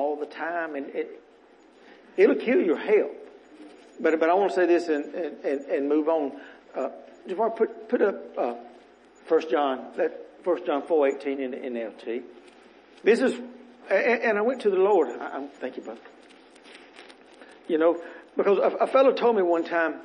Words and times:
all 0.00 0.16
the 0.16 0.26
time 0.26 0.74
and 0.74 0.86
it, 0.94 1.22
it'll 2.16 2.36
kill 2.36 2.60
your 2.60 2.78
health. 2.78 3.16
But, 4.00 4.18
but 4.18 4.30
I 4.30 4.34
want 4.34 4.50
to 4.50 4.56
say 4.56 4.66
this 4.66 4.88
and, 4.88 5.14
and, 5.14 5.60
and 5.66 5.88
move 5.88 6.08
on. 6.08 6.32
Uh, 6.74 6.88
put, 7.56 7.88
put 7.88 8.00
up, 8.00 8.38
uh, 8.38 8.54
First 9.26 9.50
John, 9.50 9.92
that 9.96 10.42
First 10.42 10.66
John 10.66 10.82
4:18 10.82 11.38
in 11.38 11.50
the 11.50 11.56
NLT. 11.58 12.22
This 13.04 13.20
is, 13.20 13.38
and, 13.90 14.38
I 14.38 14.40
went 14.40 14.62
to 14.62 14.70
the 14.70 14.76
Lord. 14.76 15.08
I, 15.08 15.38
I, 15.38 15.46
thank 15.60 15.76
you, 15.76 15.82
brother. 15.82 16.00
You 17.68 17.78
know, 17.78 18.02
because 18.36 18.58
a, 18.58 18.84
a 18.84 18.86
fellow 18.86 19.12
told 19.12 19.36
me 19.36 19.42
one 19.42 19.64
time, 19.64 20.00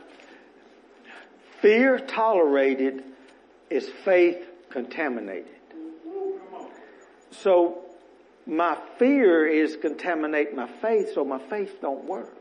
fear 1.61 1.97
tolerated 1.97 3.03
is 3.69 3.89
faith 4.03 4.45
contaminated. 4.69 5.55
So 7.31 7.84
my 8.45 8.77
fear 8.99 9.47
is 9.47 9.75
contaminating 9.77 10.55
my 10.55 10.67
faith, 10.67 11.13
so 11.13 11.25
my 11.25 11.39
faith 11.49 11.81
don't 11.81 12.05
work. 12.05 12.33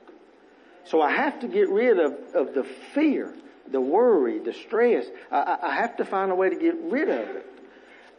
So 0.84 1.00
I 1.00 1.12
have 1.12 1.40
to 1.40 1.48
get 1.48 1.70
rid 1.70 1.98
of, 1.98 2.12
of 2.34 2.54
the 2.54 2.64
fear, 2.92 3.34
the 3.70 3.80
worry, 3.80 4.38
the 4.38 4.52
stress. 4.52 5.06
I, 5.30 5.58
I 5.62 5.74
have 5.74 5.96
to 5.96 6.04
find 6.04 6.30
a 6.30 6.34
way 6.34 6.50
to 6.50 6.56
get 6.56 6.76
rid 6.82 7.08
of 7.08 7.36
it. 7.36 7.46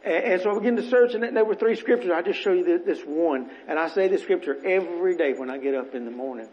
And, 0.04 0.24
and 0.24 0.42
so 0.42 0.50
I 0.50 0.54
began 0.54 0.76
to 0.76 0.88
search, 0.88 1.14
and 1.14 1.36
there 1.36 1.44
were 1.44 1.54
three 1.54 1.76
scriptures. 1.76 2.10
I 2.12 2.22
just 2.22 2.40
show 2.40 2.52
you 2.52 2.64
this, 2.64 2.82
this 2.84 3.06
one, 3.06 3.50
and 3.68 3.78
I 3.78 3.88
say 3.88 4.08
this 4.08 4.22
scripture 4.22 4.56
every 4.64 5.16
day 5.16 5.34
when 5.34 5.48
I 5.48 5.58
get 5.58 5.74
up 5.74 5.94
in 5.94 6.04
the 6.04 6.10
morning. 6.10 6.48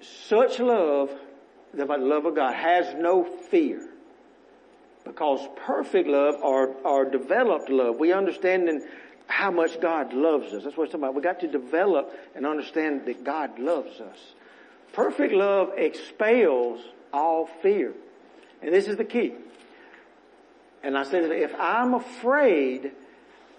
Such 0.00 0.58
love, 0.58 1.10
the 1.72 1.86
love 1.86 2.26
of 2.26 2.34
God, 2.34 2.54
has 2.54 2.94
no 2.94 3.24
fear. 3.24 3.88
Because 5.04 5.40
perfect 5.64 6.06
love 6.06 6.34
or, 6.42 6.74
or 6.84 7.06
developed 7.06 7.70
love, 7.70 7.96
we 7.98 8.12
understand 8.12 8.68
in 8.68 8.86
how 9.28 9.50
much 9.50 9.80
God 9.80 10.12
loves 10.12 10.52
us. 10.52 10.64
That's 10.64 10.76
what 10.76 10.84
it's 10.84 10.94
about. 10.94 11.14
We 11.14 11.22
got 11.22 11.40
to 11.40 11.48
develop 11.48 12.12
and 12.34 12.44
understand 12.44 13.06
that 13.06 13.22
God 13.22 13.58
loves 13.58 14.00
us. 14.00 14.18
Perfect 14.92 15.32
love 15.32 15.72
expels 15.76 16.80
all 17.12 17.46
fear. 17.62 17.92
And 18.62 18.74
this 18.74 18.88
is 18.88 18.96
the 18.96 19.04
key. 19.04 19.34
And 20.82 20.96
I 20.96 21.04
said 21.04 21.30
if 21.30 21.54
I'm 21.58 21.94
afraid, 21.94 22.92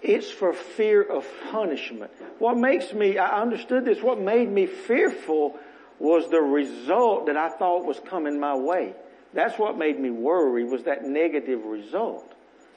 it's 0.02 0.30
for 0.30 0.52
fear 0.52 1.02
of 1.02 1.26
punishment. 1.50 2.10
What 2.38 2.56
makes 2.56 2.92
me, 2.92 3.18
I 3.18 3.40
understood 3.40 3.84
this, 3.84 4.02
what 4.02 4.20
made 4.20 4.50
me 4.50 4.66
fearful 4.66 5.58
was 5.98 6.30
the 6.30 6.40
result 6.40 7.26
that 7.26 7.36
I 7.36 7.50
thought 7.50 7.84
was 7.84 8.00
coming 8.00 8.40
my 8.40 8.56
way. 8.56 8.94
That's 9.34 9.58
what 9.58 9.78
made 9.78 10.00
me 10.00 10.10
worry 10.10 10.64
was 10.64 10.84
that 10.84 11.04
negative 11.04 11.64
result 11.64 12.32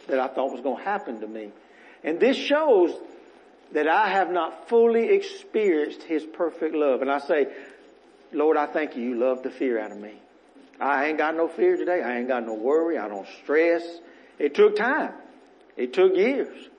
that 0.08 0.20
I 0.20 0.28
thought 0.28 0.52
was 0.52 0.62
going 0.62 0.78
to 0.78 0.84
happen 0.84 1.22
to 1.22 1.28
me. 1.28 1.52
And 2.04 2.20
this 2.20 2.38
shows 2.38 2.92
that 3.72 3.88
I 3.88 4.10
have 4.10 4.32
not 4.32 4.70
fully 4.70 5.10
experienced 5.10 6.04
His 6.04 6.24
perfect 6.24 6.76
love. 6.76 7.02
And 7.02 7.12
I 7.12 7.20
say, 7.20 7.48
Lord, 8.32 8.58
I 8.58 8.66
thank 8.68 8.96
you. 8.96 9.04
You 9.04 9.16
love 9.16 9.44
the 9.44 9.50
fear 9.50 9.80
out 9.80 9.92
of 9.92 9.98
me. 9.98 10.14
I 10.80 11.08
ain't 11.08 11.18
got 11.18 11.36
no 11.36 11.48
fear 11.48 11.78
today. 11.78 12.02
I 12.02 12.18
ain't 12.18 12.28
got 12.28 12.46
no 12.46 12.56
worry. 12.56 12.98
I 12.98 13.08
don't 13.08 13.28
stress. 13.44 13.84
It 14.40 14.56
took 14.56 14.76
time. 14.76 15.14
It 15.78 15.94
took 15.94 16.16
years. 16.16 16.70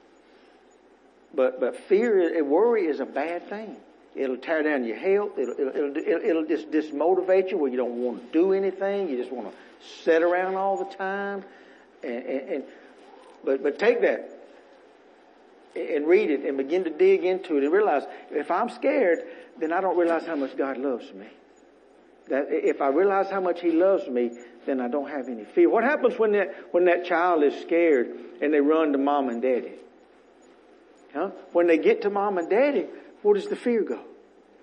But, 1.34 1.58
but 1.58 1.76
fear 1.88 2.36
and 2.36 2.48
worry 2.48 2.86
is 2.86 3.00
a 3.00 3.06
bad 3.06 3.48
thing. 3.48 3.76
It'll 4.14 4.36
tear 4.36 4.62
down 4.62 4.84
your 4.84 4.96
health. 4.96 5.38
It'll, 5.38 5.58
it'll, 5.58 5.96
it'll, 5.96 6.22
it'll 6.22 6.46
just 6.46 6.70
dismotivate 6.70 7.50
you 7.50 7.58
where 7.58 7.70
you 7.70 7.76
don't 7.76 8.02
want 8.02 8.24
to 8.24 8.32
do 8.32 8.52
anything. 8.52 9.08
You 9.08 9.16
just 9.16 9.32
want 9.32 9.50
to 9.50 9.56
sit 10.04 10.22
around 10.22 10.54
all 10.54 10.76
the 10.76 10.94
time. 10.96 11.44
And, 12.02 12.24
and, 12.24 12.48
and 12.50 12.64
but, 13.44 13.62
but 13.62 13.78
take 13.78 14.02
that 14.02 14.33
and 15.76 16.06
read 16.06 16.30
it 16.30 16.44
and 16.44 16.56
begin 16.56 16.84
to 16.84 16.90
dig 16.90 17.24
into 17.24 17.56
it 17.56 17.64
and 17.64 17.72
realize 17.72 18.02
if 18.30 18.50
I'm 18.50 18.68
scared, 18.70 19.20
then 19.58 19.72
I 19.72 19.80
don't 19.80 19.96
realize 19.96 20.26
how 20.26 20.36
much 20.36 20.56
God 20.56 20.78
loves 20.78 21.12
me. 21.12 21.26
That 22.28 22.46
if 22.48 22.80
I 22.80 22.88
realize 22.88 23.30
how 23.30 23.40
much 23.40 23.60
He 23.60 23.70
loves 23.70 24.08
me, 24.08 24.30
then 24.66 24.80
I 24.80 24.88
don't 24.88 25.10
have 25.10 25.28
any 25.28 25.44
fear. 25.44 25.68
What 25.68 25.84
happens 25.84 26.18
when 26.18 26.32
that, 26.32 26.54
when 26.72 26.86
that 26.86 27.04
child 27.04 27.42
is 27.42 27.60
scared 27.62 28.08
and 28.40 28.52
they 28.52 28.60
run 28.60 28.92
to 28.92 28.98
mom 28.98 29.28
and 29.28 29.42
daddy? 29.42 29.72
Huh? 31.12 31.30
When 31.52 31.66
they 31.66 31.78
get 31.78 32.02
to 32.02 32.10
mom 32.10 32.38
and 32.38 32.48
daddy, 32.48 32.86
where 33.22 33.34
does 33.34 33.46
the 33.46 33.56
fear 33.56 33.82
go? 33.82 34.00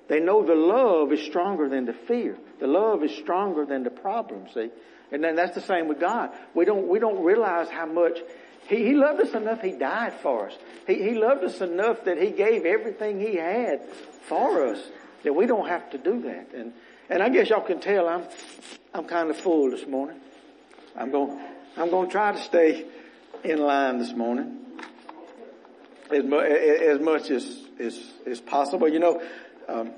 They 0.07 0.19
know 0.19 0.45
the 0.45 0.55
love 0.55 1.13
is 1.13 1.21
stronger 1.21 1.69
than 1.69 1.85
the 1.85 1.93
fear. 1.93 2.37
The 2.59 2.67
love 2.67 3.03
is 3.03 3.15
stronger 3.15 3.65
than 3.65 3.83
the 3.83 3.89
problem, 3.89 4.47
see? 4.53 4.69
And 5.11 5.23
then 5.23 5.35
that's 5.35 5.55
the 5.55 5.61
same 5.61 5.87
with 5.87 5.99
God. 5.99 6.31
We 6.53 6.65
don't, 6.65 6.87
we 6.87 6.99
don't 6.99 7.23
realize 7.23 7.69
how 7.69 7.85
much 7.85 8.19
he, 8.67 8.77
he 8.85 8.93
loved 8.93 9.21
us 9.21 9.33
enough, 9.33 9.61
He 9.61 9.71
died 9.71 10.13
for 10.21 10.49
us. 10.49 10.57
He, 10.87 10.95
he 10.95 11.15
loved 11.15 11.43
us 11.43 11.61
enough 11.61 12.05
that 12.05 12.21
He 12.21 12.31
gave 12.31 12.65
everything 12.65 13.19
He 13.19 13.35
had 13.35 13.85
for 14.27 14.67
us 14.67 14.81
that 15.23 15.33
we 15.33 15.45
don't 15.45 15.67
have 15.67 15.89
to 15.91 15.97
do 15.97 16.21
that. 16.21 16.53
And, 16.53 16.73
and 17.09 17.21
I 17.21 17.29
guess 17.29 17.49
y'all 17.49 17.61
can 17.61 17.79
tell 17.79 18.07
I'm, 18.07 18.23
I'm 18.93 19.05
kind 19.05 19.29
of 19.29 19.37
full 19.37 19.71
this 19.71 19.85
morning. 19.87 20.19
I'm 20.95 21.11
going, 21.11 21.39
I'm 21.77 21.89
going 21.89 22.07
to 22.07 22.11
try 22.11 22.31
to 22.31 22.39
stay 22.39 22.85
in 23.43 23.59
line 23.59 23.99
this 23.99 24.13
morning 24.13 24.59
as, 26.11 26.23
mu- 26.23 26.39
as 26.39 26.99
much 26.99 27.29
as, 27.29 27.59
as, 27.79 27.99
as 28.25 28.41
possible. 28.41 28.87
You 28.87 28.99
know, 28.99 29.21
um, 29.67 29.91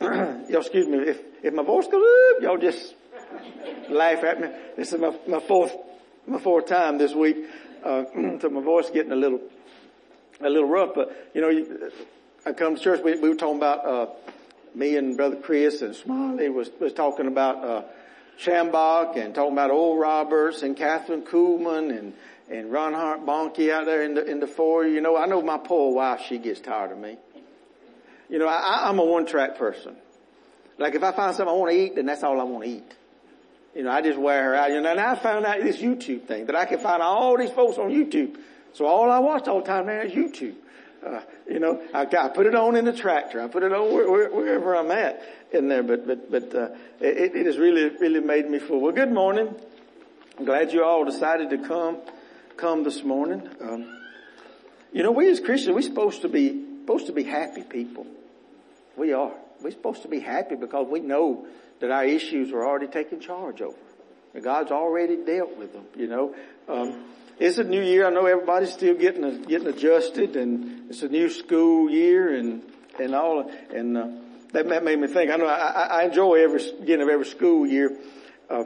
y'all 0.00 0.60
excuse 0.60 0.86
me, 0.86 0.98
if, 0.98 1.20
if 1.42 1.54
my 1.54 1.62
voice 1.62 1.86
goes 1.86 2.04
up, 2.36 2.42
y'all 2.42 2.58
just 2.58 2.94
laugh 3.88 4.22
at 4.24 4.40
me. 4.40 4.48
This 4.76 4.92
is 4.92 5.00
my, 5.00 5.16
my 5.28 5.40
fourth, 5.40 5.74
my 6.26 6.38
fourth 6.38 6.66
time 6.66 6.98
this 6.98 7.14
week 7.14 7.36
uh, 7.84 8.04
so 8.40 8.48
my 8.50 8.60
voice 8.60 8.90
getting 8.90 9.12
a 9.12 9.16
little, 9.16 9.40
a 10.40 10.48
little 10.48 10.68
rough. 10.68 10.94
But 10.94 11.30
you 11.34 11.40
know, 11.40 11.90
I 12.46 12.52
come 12.52 12.76
to 12.76 12.80
church. 12.80 13.00
We, 13.04 13.18
we 13.18 13.28
were 13.28 13.34
talking 13.34 13.56
about 13.56 13.86
uh, 13.86 14.06
me 14.74 14.96
and 14.96 15.16
Brother 15.16 15.36
Chris 15.36 15.82
and 15.82 15.94
Smiley 15.94 16.48
was 16.48 16.70
was 16.80 16.92
talking 16.92 17.26
about 17.26 17.64
uh, 17.64 17.82
Schambach 18.38 19.16
and 19.16 19.34
talking 19.34 19.52
about 19.52 19.70
Oral 19.70 19.98
Roberts 19.98 20.62
and 20.62 20.76
Kathryn 20.76 21.22
Kuhlman 21.22 21.96
and 21.96 22.14
and 22.50 22.70
Reinhard 22.70 23.20
Bonnke 23.20 23.70
out 23.70 23.86
there 23.86 24.02
in 24.02 24.14
the 24.14 24.24
in 24.24 24.40
the 24.40 24.46
foyer. 24.46 24.86
You 24.86 25.00
know, 25.00 25.16
I 25.16 25.26
know 25.26 25.42
my 25.42 25.58
poor 25.58 25.94
wife. 25.94 26.22
She 26.28 26.38
gets 26.38 26.60
tired 26.60 26.92
of 26.92 26.98
me. 26.98 27.16
You 28.28 28.38
know, 28.38 28.48
I, 28.48 28.88
I'm 28.88 28.98
a 28.98 29.04
one 29.04 29.26
track 29.26 29.58
person. 29.58 29.96
Like 30.78 30.94
if 30.94 31.02
I 31.02 31.12
find 31.12 31.36
something 31.36 31.54
I 31.54 31.56
want 31.56 31.72
to 31.72 31.78
eat, 31.78 31.94
then 31.94 32.06
that's 32.06 32.22
all 32.22 32.40
I 32.40 32.44
want 32.44 32.64
to 32.64 32.70
eat. 32.70 32.94
You 33.74 33.82
know, 33.82 33.90
I 33.90 34.02
just 34.02 34.18
wear 34.18 34.42
her 34.44 34.54
out. 34.54 34.70
You 34.70 34.80
know, 34.80 34.90
and 34.90 35.00
I 35.00 35.14
found 35.16 35.44
out 35.46 35.60
this 35.60 35.78
YouTube 35.78 36.26
thing 36.26 36.46
that 36.46 36.56
I 36.56 36.64
can 36.64 36.78
find 36.78 37.02
all 37.02 37.36
these 37.36 37.50
folks 37.50 37.78
on 37.78 37.90
YouTube. 37.90 38.36
So 38.72 38.86
all 38.86 39.10
I 39.10 39.18
watch 39.18 39.48
all 39.48 39.60
the 39.60 39.66
time 39.66 39.86
now 39.86 40.00
is 40.00 40.12
YouTube. 40.12 40.54
Uh, 41.04 41.20
you 41.48 41.58
know, 41.58 41.82
I, 41.92 42.02
I 42.02 42.28
put 42.28 42.46
it 42.46 42.54
on 42.54 42.76
in 42.76 42.86
the 42.86 42.92
tractor. 42.92 43.42
I 43.42 43.48
put 43.48 43.62
it 43.62 43.72
on 43.72 43.92
where, 43.92 44.10
where, 44.10 44.30
wherever 44.30 44.74
I'm 44.74 44.90
at 44.90 45.22
in 45.52 45.68
there. 45.68 45.82
But 45.82 46.06
but 46.06 46.30
but 46.30 46.54
uh, 46.54 46.68
it, 47.00 47.34
it 47.34 47.46
has 47.46 47.58
really 47.58 47.90
really 47.96 48.20
made 48.20 48.48
me 48.48 48.58
full. 48.58 48.80
Well, 48.80 48.92
good 48.92 49.12
morning. 49.12 49.54
I'm 50.38 50.44
glad 50.44 50.72
you 50.72 50.82
all 50.82 51.04
decided 51.04 51.50
to 51.50 51.58
come 51.58 51.98
come 52.56 52.84
this 52.84 53.04
morning. 53.04 53.48
Um, 53.60 54.00
you 54.92 55.02
know, 55.02 55.10
we 55.10 55.28
as 55.28 55.40
Christians, 55.40 55.74
we're 55.74 55.82
supposed 55.82 56.22
to 56.22 56.28
be 56.28 56.64
supposed 56.80 57.06
to 57.06 57.12
be 57.12 57.24
happy 57.24 57.62
people. 57.62 58.06
We 58.96 59.12
are. 59.12 59.32
We're 59.60 59.72
supposed 59.72 60.02
to 60.02 60.08
be 60.08 60.20
happy 60.20 60.56
because 60.56 60.86
we 60.88 61.00
know 61.00 61.46
that 61.84 61.92
our 61.92 62.06
issues 62.06 62.50
were 62.50 62.66
already 62.66 62.86
taken 62.86 63.20
charge 63.20 63.60
over. 63.60 63.76
God's 64.42 64.72
already 64.72 65.16
dealt 65.16 65.56
with 65.58 65.74
them, 65.74 65.84
you 65.94 66.08
know. 66.08 66.34
Um, 66.66 67.04
it's 67.38 67.58
a 67.58 67.64
new 67.64 67.82
year. 67.82 68.06
I 68.06 68.10
know 68.10 68.24
everybody's 68.24 68.72
still 68.72 68.94
getting 68.94 69.42
getting 69.42 69.66
adjusted, 69.66 70.34
and 70.34 70.90
it's 70.90 71.02
a 71.02 71.08
new 71.08 71.28
school 71.28 71.90
year, 71.90 72.34
and 72.34 72.62
and 72.98 73.14
all, 73.14 73.50
and 73.70 73.98
uh, 73.98 74.08
that 74.52 74.66
made 74.66 74.98
me 74.98 75.06
think. 75.08 75.30
I 75.30 75.36
know 75.36 75.46
I, 75.46 76.00
I 76.00 76.04
enjoy 76.04 76.42
every 76.42 76.62
beginning 76.80 77.02
of 77.02 77.08
every 77.10 77.26
school 77.26 77.66
year. 77.66 77.96
Uh, 78.48 78.64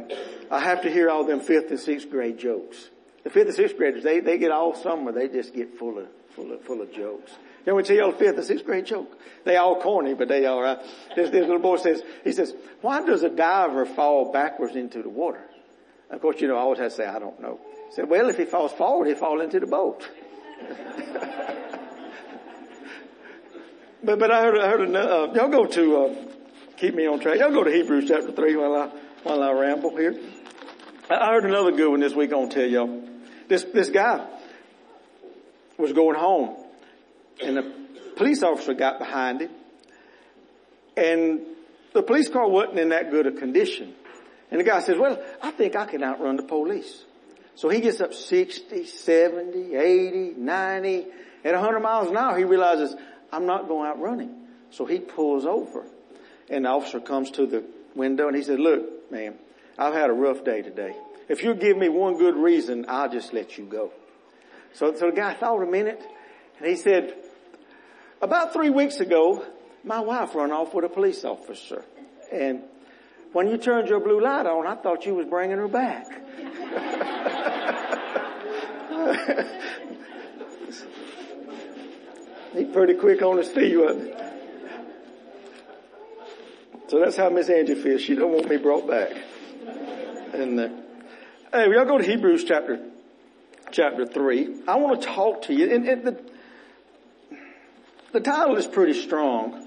I 0.50 0.60
have 0.60 0.82
to 0.82 0.90
hear 0.90 1.10
all 1.10 1.24
them 1.24 1.40
fifth 1.40 1.70
and 1.70 1.80
sixth 1.80 2.08
grade 2.08 2.38
jokes. 2.38 2.88
The 3.24 3.30
fifth 3.30 3.48
and 3.48 3.56
sixth 3.56 3.76
graders, 3.76 4.04
they 4.04 4.20
they 4.20 4.38
get 4.38 4.52
all 4.52 4.74
summer. 4.74 5.12
They 5.12 5.28
just 5.28 5.54
get 5.54 5.76
full 5.76 5.98
of 5.98 6.06
full 6.38 6.52
of 6.52 6.62
full 6.62 6.80
of 6.80 6.92
jokes. 6.92 7.32
You 7.66 7.72
all 8.02 8.12
the 8.12 8.18
fifth 8.18 8.36
and 8.36 8.46
sixth 8.46 8.64
grade 8.64 8.86
joke. 8.86 9.18
They 9.44 9.56
all 9.56 9.80
corny, 9.80 10.14
but 10.14 10.28
they 10.28 10.46
all 10.46 10.62
right. 10.62 10.78
This, 11.14 11.30
this 11.30 11.42
little 11.42 11.58
boy 11.58 11.76
says, 11.76 12.02
he 12.24 12.32
says, 12.32 12.54
why 12.80 13.04
does 13.04 13.22
a 13.22 13.28
diver 13.28 13.84
fall 13.84 14.32
backwards 14.32 14.74
into 14.74 15.02
the 15.02 15.10
water? 15.10 15.42
Of 16.10 16.22
course, 16.22 16.40
you 16.40 16.48
know, 16.48 16.56
I 16.56 16.60
always 16.60 16.78
have 16.78 16.90
to 16.92 16.96
say, 16.96 17.04
I 17.04 17.18
don't 17.18 17.38
know. 17.40 17.60
He 17.88 17.94
said, 17.94 18.08
well, 18.08 18.30
if 18.30 18.38
he 18.38 18.46
falls 18.46 18.72
forward, 18.72 19.08
he'll 19.08 19.16
fall 19.16 19.42
into 19.42 19.60
the 19.60 19.66
boat. 19.66 20.08
but, 24.02 24.18
but 24.18 24.30
I 24.30 24.42
heard, 24.42 24.58
I 24.58 24.68
heard 24.70 24.96
uh, 24.96 25.32
y'all 25.34 25.50
go 25.50 25.66
to, 25.66 25.96
uh, 25.96 26.14
keep 26.78 26.94
me 26.94 27.06
on 27.06 27.20
track. 27.20 27.38
Y'all 27.38 27.52
go 27.52 27.64
to 27.64 27.70
Hebrews 27.70 28.06
chapter 28.08 28.32
3 28.32 28.56
while 28.56 28.74
I, 28.74 28.86
while 29.24 29.42
I 29.42 29.52
ramble 29.52 29.94
here. 29.94 30.18
I 31.10 31.32
heard 31.32 31.44
another 31.44 31.72
good 31.72 31.90
one 31.90 32.00
this 32.00 32.14
week 32.14 32.32
I'll 32.32 32.48
tell 32.48 32.64
y'all. 32.64 33.02
This, 33.48 33.64
this 33.64 33.90
guy 33.90 34.26
was 35.78 35.92
going 35.92 36.16
home 36.16 36.56
and 37.40 37.56
the 37.56 37.72
police 38.16 38.42
officer 38.42 38.74
got 38.74 38.98
behind 38.98 39.40
him 39.40 39.50
and 40.96 41.40
the 41.94 42.02
police 42.02 42.28
car 42.28 42.48
wasn't 42.48 42.78
in 42.78 42.88
that 42.90 43.10
good 43.10 43.26
a 43.26 43.32
condition. 43.32 43.94
And 44.50 44.60
the 44.60 44.64
guy 44.64 44.80
says, 44.80 44.98
well, 44.98 45.22
I 45.40 45.52
think 45.52 45.76
I 45.76 45.86
can 45.86 46.02
outrun 46.02 46.36
the 46.36 46.42
police. 46.42 47.04
So 47.54 47.68
he 47.68 47.80
gets 47.80 48.00
up 48.00 48.14
60, 48.14 48.86
70, 48.86 49.74
80, 49.74 50.34
90, 50.36 51.06
at 51.44 51.54
100 51.54 51.80
miles 51.80 52.08
an 52.08 52.16
hour, 52.16 52.36
he 52.36 52.44
realizes, 52.44 52.94
I'm 53.32 53.46
not 53.46 53.68
going 53.68 53.88
out 53.88 54.00
running. 54.00 54.34
So 54.70 54.84
he 54.84 54.98
pulls 54.98 55.46
over 55.46 55.86
and 56.48 56.64
the 56.64 56.70
officer 56.70 57.00
comes 57.00 57.30
to 57.32 57.46
the 57.46 57.64
window 57.94 58.26
and 58.26 58.36
he 58.36 58.42
said, 58.42 58.58
look, 58.58 59.10
ma'am, 59.10 59.34
I've 59.78 59.94
had 59.94 60.10
a 60.10 60.12
rough 60.12 60.44
day 60.44 60.62
today. 60.62 60.96
If 61.28 61.42
you 61.42 61.54
give 61.54 61.76
me 61.76 61.88
one 61.88 62.16
good 62.18 62.36
reason, 62.36 62.86
I'll 62.88 63.10
just 63.10 63.32
let 63.32 63.58
you 63.58 63.64
go. 63.64 63.92
So, 64.74 64.94
so 64.94 65.10
the 65.10 65.16
guy 65.16 65.34
thought 65.34 65.62
a 65.62 65.66
minute 65.66 66.02
and 66.58 66.68
he 66.68 66.76
said, 66.76 67.14
about 68.20 68.52
three 68.52 68.70
weeks 68.70 69.00
ago, 69.00 69.44
my 69.84 70.00
wife 70.00 70.34
run 70.34 70.50
off 70.50 70.74
with 70.74 70.84
a 70.84 70.88
police 70.88 71.24
officer. 71.24 71.84
And 72.32 72.62
when 73.32 73.48
you 73.48 73.58
turned 73.58 73.88
your 73.88 74.00
blue 74.00 74.20
light 74.20 74.46
on, 74.46 74.66
I 74.66 74.74
thought 74.74 75.06
you 75.06 75.14
was 75.14 75.26
bringing 75.26 75.58
her 75.58 75.68
back. 75.68 76.06
He's 82.52 82.68
pretty 82.72 82.94
quick 82.94 83.22
on 83.22 83.36
his 83.36 83.48
feet, 83.48 83.76
wasn't 83.76 84.08
he? 84.08 84.14
So 86.88 87.00
that's 87.00 87.16
how 87.16 87.28
Miss 87.28 87.50
Angie 87.50 87.74
feels. 87.74 88.00
She 88.00 88.14
don't 88.14 88.32
want 88.32 88.48
me 88.48 88.56
brought 88.56 88.88
back. 88.88 89.12
And 90.32 90.58
uh, 90.58 90.68
hey, 91.52 91.70
y'all 91.70 91.84
go 91.84 91.98
to 91.98 92.04
Hebrews 92.04 92.44
chapter 92.44 92.87
chapter 93.70 94.06
three. 94.06 94.62
I 94.66 94.76
want 94.76 95.00
to 95.00 95.06
talk 95.06 95.42
to 95.42 95.54
you. 95.54 95.74
And, 95.74 95.88
and 95.88 96.04
the 96.04 96.20
the 98.12 98.20
title 98.20 98.56
is 98.56 98.66
pretty 98.66 98.94
strong, 98.94 99.66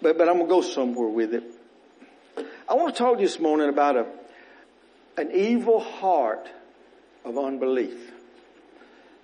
but 0.00 0.18
but 0.18 0.28
I'm 0.28 0.38
gonna 0.38 0.48
go 0.48 0.62
somewhere 0.62 1.08
with 1.08 1.34
it. 1.34 1.44
I 2.68 2.74
want 2.74 2.94
to 2.94 2.98
talk 2.98 3.16
to 3.16 3.22
you 3.22 3.28
this 3.28 3.40
morning 3.40 3.68
about 3.68 3.96
a 3.96 4.06
an 5.18 5.32
evil 5.32 5.80
heart 5.80 6.48
of 7.24 7.36
unbelief. 7.36 8.12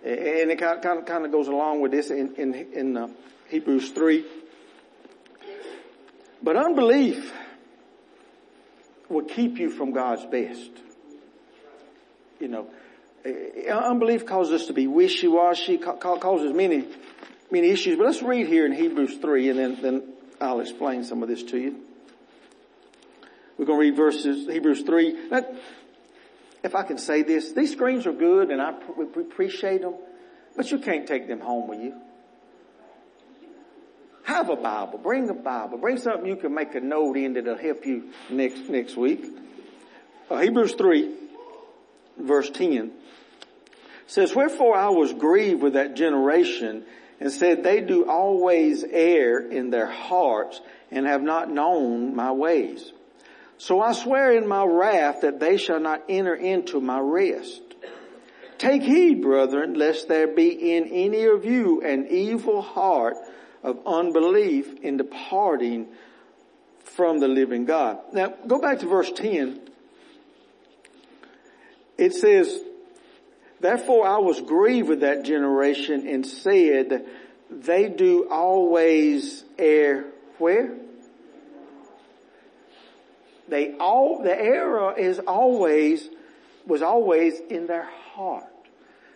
And 0.04 0.50
it 0.50 0.58
kind 0.58 0.84
of, 0.84 1.06
kind 1.06 1.24
of 1.24 1.32
goes 1.32 1.48
along 1.48 1.80
with 1.80 1.90
this 1.90 2.10
in, 2.10 2.34
in, 2.34 2.54
in 2.54 2.96
uh, 2.96 3.08
Hebrews 3.48 3.90
3. 3.92 4.22
But 6.42 6.56
unbelief 6.56 7.32
will 9.08 9.24
keep 9.24 9.58
you 9.58 9.70
from 9.70 9.92
God's 9.92 10.26
best. 10.26 10.70
You 12.40 12.48
know, 12.48 12.66
uh, 13.24 13.70
unbelief 13.70 14.26
causes 14.26 14.62
us 14.62 14.66
to 14.66 14.72
be 14.72 14.86
wishy-washy, 14.86 15.78
causes 15.78 16.52
many, 16.52 16.86
many 17.50 17.68
issues. 17.68 17.96
But 17.96 18.06
let's 18.06 18.22
read 18.22 18.46
here 18.46 18.66
in 18.66 18.72
Hebrews 18.72 19.16
3 19.18 19.50
and 19.50 19.58
then, 19.58 19.82
then 19.82 20.02
I'll 20.40 20.60
explain 20.60 21.04
some 21.04 21.22
of 21.22 21.28
this 21.28 21.42
to 21.44 21.58
you. 21.58 21.80
We're 23.56 23.66
going 23.66 23.78
to 23.78 23.90
read 23.90 23.96
verses, 23.96 24.46
Hebrews 24.48 24.82
3. 24.82 25.28
Now, 25.30 25.46
if 26.62 26.74
I 26.74 26.82
can 26.82 26.98
say 26.98 27.22
this, 27.22 27.52
these 27.52 27.72
screens 27.72 28.06
are 28.06 28.12
good 28.12 28.50
and 28.50 28.60
I 28.60 28.74
appreciate 29.16 29.82
them, 29.82 29.94
but 30.56 30.70
you 30.70 30.78
can't 30.78 31.06
take 31.06 31.28
them 31.28 31.40
home 31.40 31.68
with 31.68 31.80
you. 31.80 31.94
Have 34.24 34.48
a 34.48 34.56
Bible. 34.56 34.98
Bring 34.98 35.28
a 35.28 35.34
Bible. 35.34 35.78
Bring 35.78 35.98
something 35.98 36.26
you 36.26 36.36
can 36.36 36.54
make 36.54 36.74
a 36.74 36.80
note 36.80 37.16
in 37.16 37.34
that'll 37.34 37.58
help 37.58 37.84
you 37.86 38.10
next, 38.30 38.68
next 38.70 38.96
week. 38.96 39.24
Uh, 40.30 40.38
Hebrews 40.38 40.74
3 40.74 41.14
verse 42.18 42.50
10 42.50 42.92
says, 44.06 44.34
Wherefore 44.34 44.76
I 44.76 44.90
was 44.90 45.12
grieved 45.12 45.62
with 45.62 45.74
that 45.74 45.94
generation 45.94 46.84
and 47.20 47.32
said, 47.32 47.62
They 47.62 47.80
do 47.80 48.08
always 48.08 48.84
err 48.84 49.38
in 49.38 49.70
their 49.70 49.90
hearts 49.90 50.60
and 50.90 51.06
have 51.06 51.22
not 51.22 51.50
known 51.50 52.14
my 52.14 52.32
ways. 52.32 52.92
So 53.58 53.80
I 53.80 53.92
swear 53.92 54.36
in 54.36 54.46
my 54.46 54.64
wrath 54.64 55.22
that 55.22 55.40
they 55.40 55.56
shall 55.56 55.80
not 55.80 56.02
enter 56.08 56.34
into 56.34 56.80
my 56.80 56.98
rest. 56.98 57.62
Take 58.58 58.82
heed, 58.82 59.22
brethren, 59.22 59.74
lest 59.74 60.08
there 60.08 60.28
be 60.28 60.76
in 60.76 60.84
any 60.84 61.24
of 61.24 61.44
you 61.44 61.82
an 61.82 62.06
evil 62.08 62.62
heart 62.62 63.16
of 63.62 63.80
unbelief 63.86 64.80
in 64.82 64.96
departing 64.96 65.88
from 66.80 67.18
the 67.18 67.28
living 67.28 67.64
God. 67.64 67.98
Now, 68.12 68.34
go 68.46 68.60
back 68.60 68.80
to 68.80 68.86
verse 68.86 69.10
10. 69.10 69.60
It 71.96 72.14
says, 72.14 72.60
Therefore 73.60 74.06
I 74.06 74.18
was 74.18 74.40
grieved 74.40 74.88
with 74.88 75.00
that 75.00 75.24
generation 75.24 76.06
and 76.06 76.26
said, 76.26 77.06
they 77.50 77.88
do 77.88 78.28
always 78.30 79.44
err 79.58 80.06
where? 80.38 80.74
They 83.48 83.76
all, 83.78 84.22
the 84.22 84.36
error 84.36 84.98
is 84.98 85.18
always, 85.18 86.08
was 86.66 86.82
always 86.82 87.38
in 87.50 87.66
their 87.66 87.88
heart. 88.14 88.44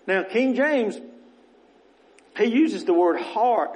Now 0.07 0.23
King 0.23 0.55
James, 0.55 1.01
he 2.37 2.45
uses 2.45 2.85
the 2.85 2.95
word 2.95 3.21
heart 3.21 3.71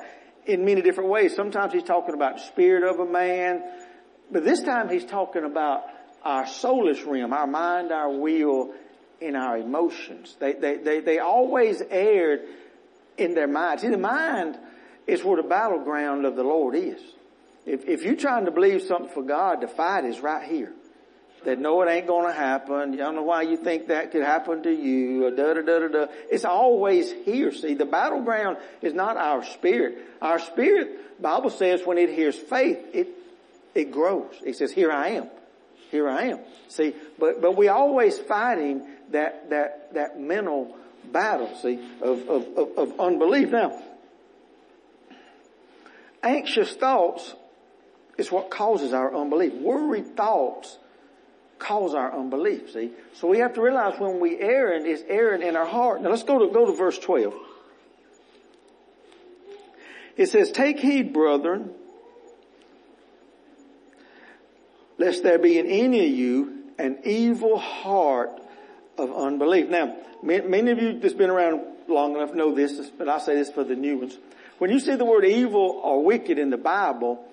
in 0.47 0.65
many 0.65 0.83
different 0.83 1.11
ways. 1.11 1.35
Sometimes 1.35 1.73
he's 1.73 1.83
talking 1.83 2.15
about 2.15 2.41
spirit 2.41 2.85
of 2.85 3.01
a 3.01 3.11
man, 3.11 3.63
but 4.31 4.45
this 4.45 4.63
time 4.63 4.89
he's 4.89 5.05
talking 5.05 5.45
about 5.45 5.85
our 6.23 6.45
soulish 6.45 7.05
realm, 7.07 7.33
our 7.33 7.47
mind, 7.47 7.91
our 7.91 8.11
will, 8.11 8.73
and 9.23 9.37
our 9.37 9.59
emotions. 9.59 10.37
They, 10.39 10.53
they, 10.55 10.77
they, 10.77 11.01
they 11.01 11.19
always 11.19 11.83
erred 11.91 12.41
in 13.17 13.35
their 13.35 13.49
mind. 13.49 13.81
See, 13.81 13.89
the 13.89 13.99
mind 13.99 14.59
is 15.07 15.25
where 15.25 15.37
the 15.37 15.49
battleground 15.49 16.25
of 16.25 16.37
the 16.37 16.45
Lord 16.45 16.75
is. 16.75 17.01
If, 17.67 17.87
if 17.87 18.03
you're 18.03 18.17
trying 18.17 18.47
to 18.47 18.51
believe 18.51 18.83
something 18.83 19.09
for 19.13 19.23
God, 19.23 19.61
the 19.61 19.69
fight 19.69 20.05
is 20.05 20.21
right 20.21 20.49
here. 20.49 20.73
That 21.45 21.59
no, 21.59 21.83
it 21.83 21.91
ain't 21.91 22.07
gonna 22.07 22.33
happen. 22.33 22.95
I 22.95 22.97
don't 22.97 23.17
know 23.17 23.23
why 23.23 23.43
you 23.43 23.57
think 23.57 23.89
that 23.89 24.13
could 24.13 24.23
happen 24.23 24.63
to 24.63 24.71
you, 24.71 25.29
da 25.35 25.55
da 25.55 25.63
da 25.63 25.79
da 25.81 25.89
da. 25.89 26.07
It's 26.31 26.45
always 26.45 27.11
here. 27.25 27.51
See, 27.53 27.75
the 27.75 27.85
battleground 27.85 28.59
is 28.81 28.95
not 28.95 29.17
our 29.17 29.45
spirit. 29.45 29.99
Our 30.21 30.39
spirit, 30.39 31.21
Bible 31.21 31.51
says 31.51 31.83
when 31.85 31.99
it 31.99 32.11
hears 32.11 32.37
faith, 32.37 32.79
it, 32.93 33.09
it 33.75 33.91
grows. 33.91 34.33
It 34.45 34.57
says, 34.57 34.71
here 34.71 34.93
I 34.93 35.09
am. 35.11 35.31
Here 35.93 36.09
I 36.09 36.29
am. 36.29 36.41
See, 36.69 36.95
but, 37.19 37.43
but 37.43 37.55
we 37.55 37.69
always 37.69 38.19
fighting 38.19 38.83
that, 39.11 39.51
that, 39.51 39.93
that 39.93 40.19
mental 40.19 40.75
battle, 41.13 41.55
see, 41.61 41.79
of, 42.01 42.29
of, 42.31 42.47
of, 42.57 42.79
of 42.79 42.99
unbelief. 43.01 43.51
Now, 43.51 43.79
anxious 46.23 46.73
thoughts 46.73 47.35
is 48.17 48.33
what 48.33 48.51
causes 48.51 48.95
our 48.95 49.15
unbelief. 49.15 49.53
Worried 49.53 50.17
thoughts 50.17 50.79
cause 51.59 51.95
our 51.95 52.19
unbelief, 52.19 52.71
see? 52.71 52.93
So 53.13 53.29
we 53.29 53.41
have 53.41 53.53
to 53.55 53.61
realize 53.61 54.01
when 54.01 54.19
we 54.19 54.41
err, 54.41 54.73
is 54.73 55.05
erring 55.07 55.43
in 55.43 55.57
our 55.57 55.67
heart. 55.67 56.01
Now 56.01 56.09
let's 56.09 56.23
go 56.23 56.39
to, 56.39 56.51
go 56.51 56.65
to 56.65 56.73
verse 56.75 56.99
12. 56.99 57.35
It 60.17 60.31
says, 60.31 60.53
take 60.53 60.81
heed, 60.81 61.13
brethren, 61.13 61.75
lest 65.03 65.25
there 65.25 65.39
be 65.39 65.59
in 65.59 65.67
any 65.67 66.07
of 66.07 66.13
you 66.13 66.63
an 66.79 66.99
evil 67.05 67.59
heart 67.59 68.31
of 68.97 69.13
unbelief. 69.13 69.69
Now, 69.69 69.97
many 70.23 70.71
of 70.71 70.79
you 70.79 71.01
that's 71.01 71.15
been 71.15 71.29
around 71.29 71.63
long 71.89 72.15
enough 72.15 72.35
know 72.35 72.55
this, 72.55 72.89
but 72.97 73.09
I 73.09 73.19
say 73.19 73.35
this 73.35 73.51
for 73.51 73.65
the 73.65 73.75
new 73.75 73.99
ones. 73.99 74.17
When 74.59 74.71
you 74.71 74.79
see 74.79 74.95
the 74.95 75.05
word 75.05 75.25
evil 75.25 75.81
or 75.83 76.05
wicked 76.05 76.39
in 76.39 76.51
the 76.51 76.57
Bible, 76.57 77.25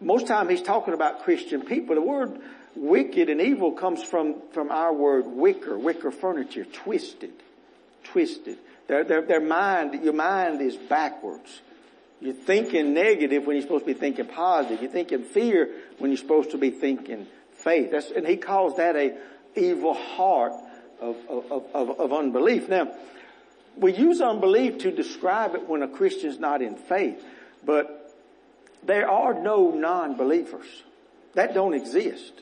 most 0.00 0.26
time 0.26 0.48
he's 0.48 0.62
talking 0.62 0.92
about 0.92 1.22
Christian 1.22 1.62
people. 1.62 1.94
The 1.94 2.02
word 2.02 2.36
wicked 2.74 3.28
and 3.28 3.40
evil 3.40 3.72
comes 3.72 4.02
from, 4.02 4.42
from 4.52 4.72
our 4.72 4.92
word 4.92 5.26
wicker, 5.26 5.78
wicker 5.78 6.10
furniture, 6.10 6.64
twisted, 6.64 7.32
twisted. 8.02 8.58
Their, 8.88 9.04
their, 9.04 9.22
their 9.22 9.40
mind, 9.40 10.02
your 10.02 10.14
mind 10.14 10.60
is 10.60 10.76
backwards. 10.76 11.60
You're 12.22 12.34
thinking 12.34 12.94
negative 12.94 13.44
when 13.44 13.56
you're 13.56 13.64
supposed 13.64 13.84
to 13.84 13.92
be 13.92 13.98
thinking 13.98 14.26
positive. 14.26 14.80
You're 14.80 14.92
thinking 14.92 15.24
fear 15.24 15.70
when 15.98 16.12
you're 16.12 16.18
supposed 16.18 16.52
to 16.52 16.58
be 16.58 16.70
thinking 16.70 17.26
faith. 17.54 17.90
That's, 17.90 18.12
and 18.12 18.24
he 18.24 18.36
calls 18.36 18.76
that 18.76 18.94
a 18.94 19.18
evil 19.56 19.92
heart 19.92 20.52
of, 21.00 21.16
of, 21.28 21.66
of, 21.74 22.00
of 22.00 22.12
unbelief. 22.12 22.68
Now, 22.68 22.94
we 23.76 23.92
use 23.92 24.20
unbelief 24.20 24.78
to 24.78 24.92
describe 24.92 25.56
it 25.56 25.68
when 25.68 25.82
a 25.82 25.88
Christian's 25.88 26.38
not 26.38 26.62
in 26.62 26.76
faith, 26.76 27.20
but 27.64 28.14
there 28.84 29.10
are 29.10 29.34
no 29.34 29.72
non-believers. 29.72 30.84
That 31.34 31.54
don't 31.54 31.74
exist. 31.74 32.34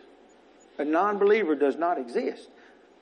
A 0.77 0.85
non-believer 0.85 1.55
does 1.55 1.77
not 1.77 1.99
exist. 1.99 2.49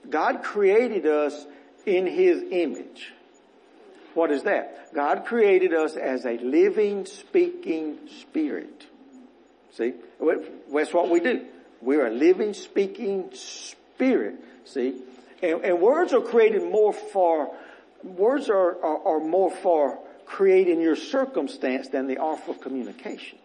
God 0.08 0.44
created 0.44 1.06
us 1.06 1.44
in 1.86 2.06
His 2.06 2.40
image. 2.52 3.12
What 4.18 4.32
is 4.32 4.42
that? 4.42 4.92
God 4.94 5.26
created 5.26 5.72
us 5.72 5.94
as 5.94 6.26
a 6.26 6.38
living, 6.38 7.06
speaking 7.06 7.98
spirit. 8.20 8.84
See? 9.74 9.92
That's 10.20 10.92
what 10.92 11.08
we 11.08 11.20
do. 11.20 11.46
We're 11.80 12.08
a 12.08 12.10
living, 12.10 12.52
speaking 12.52 13.30
spirit. 13.34 14.34
See? 14.64 15.00
And, 15.40 15.64
and 15.64 15.80
words 15.80 16.12
are 16.14 16.20
created 16.20 16.64
more 16.64 16.92
for, 16.92 17.54
words 18.02 18.50
are, 18.50 18.84
are, 18.84 19.06
are 19.06 19.20
more 19.20 19.52
for 19.52 20.00
creating 20.26 20.80
your 20.80 20.96
circumstance 20.96 21.86
than 21.86 22.08
they 22.08 22.16
are 22.16 22.36
for 22.38 22.56
communication. 22.56 23.38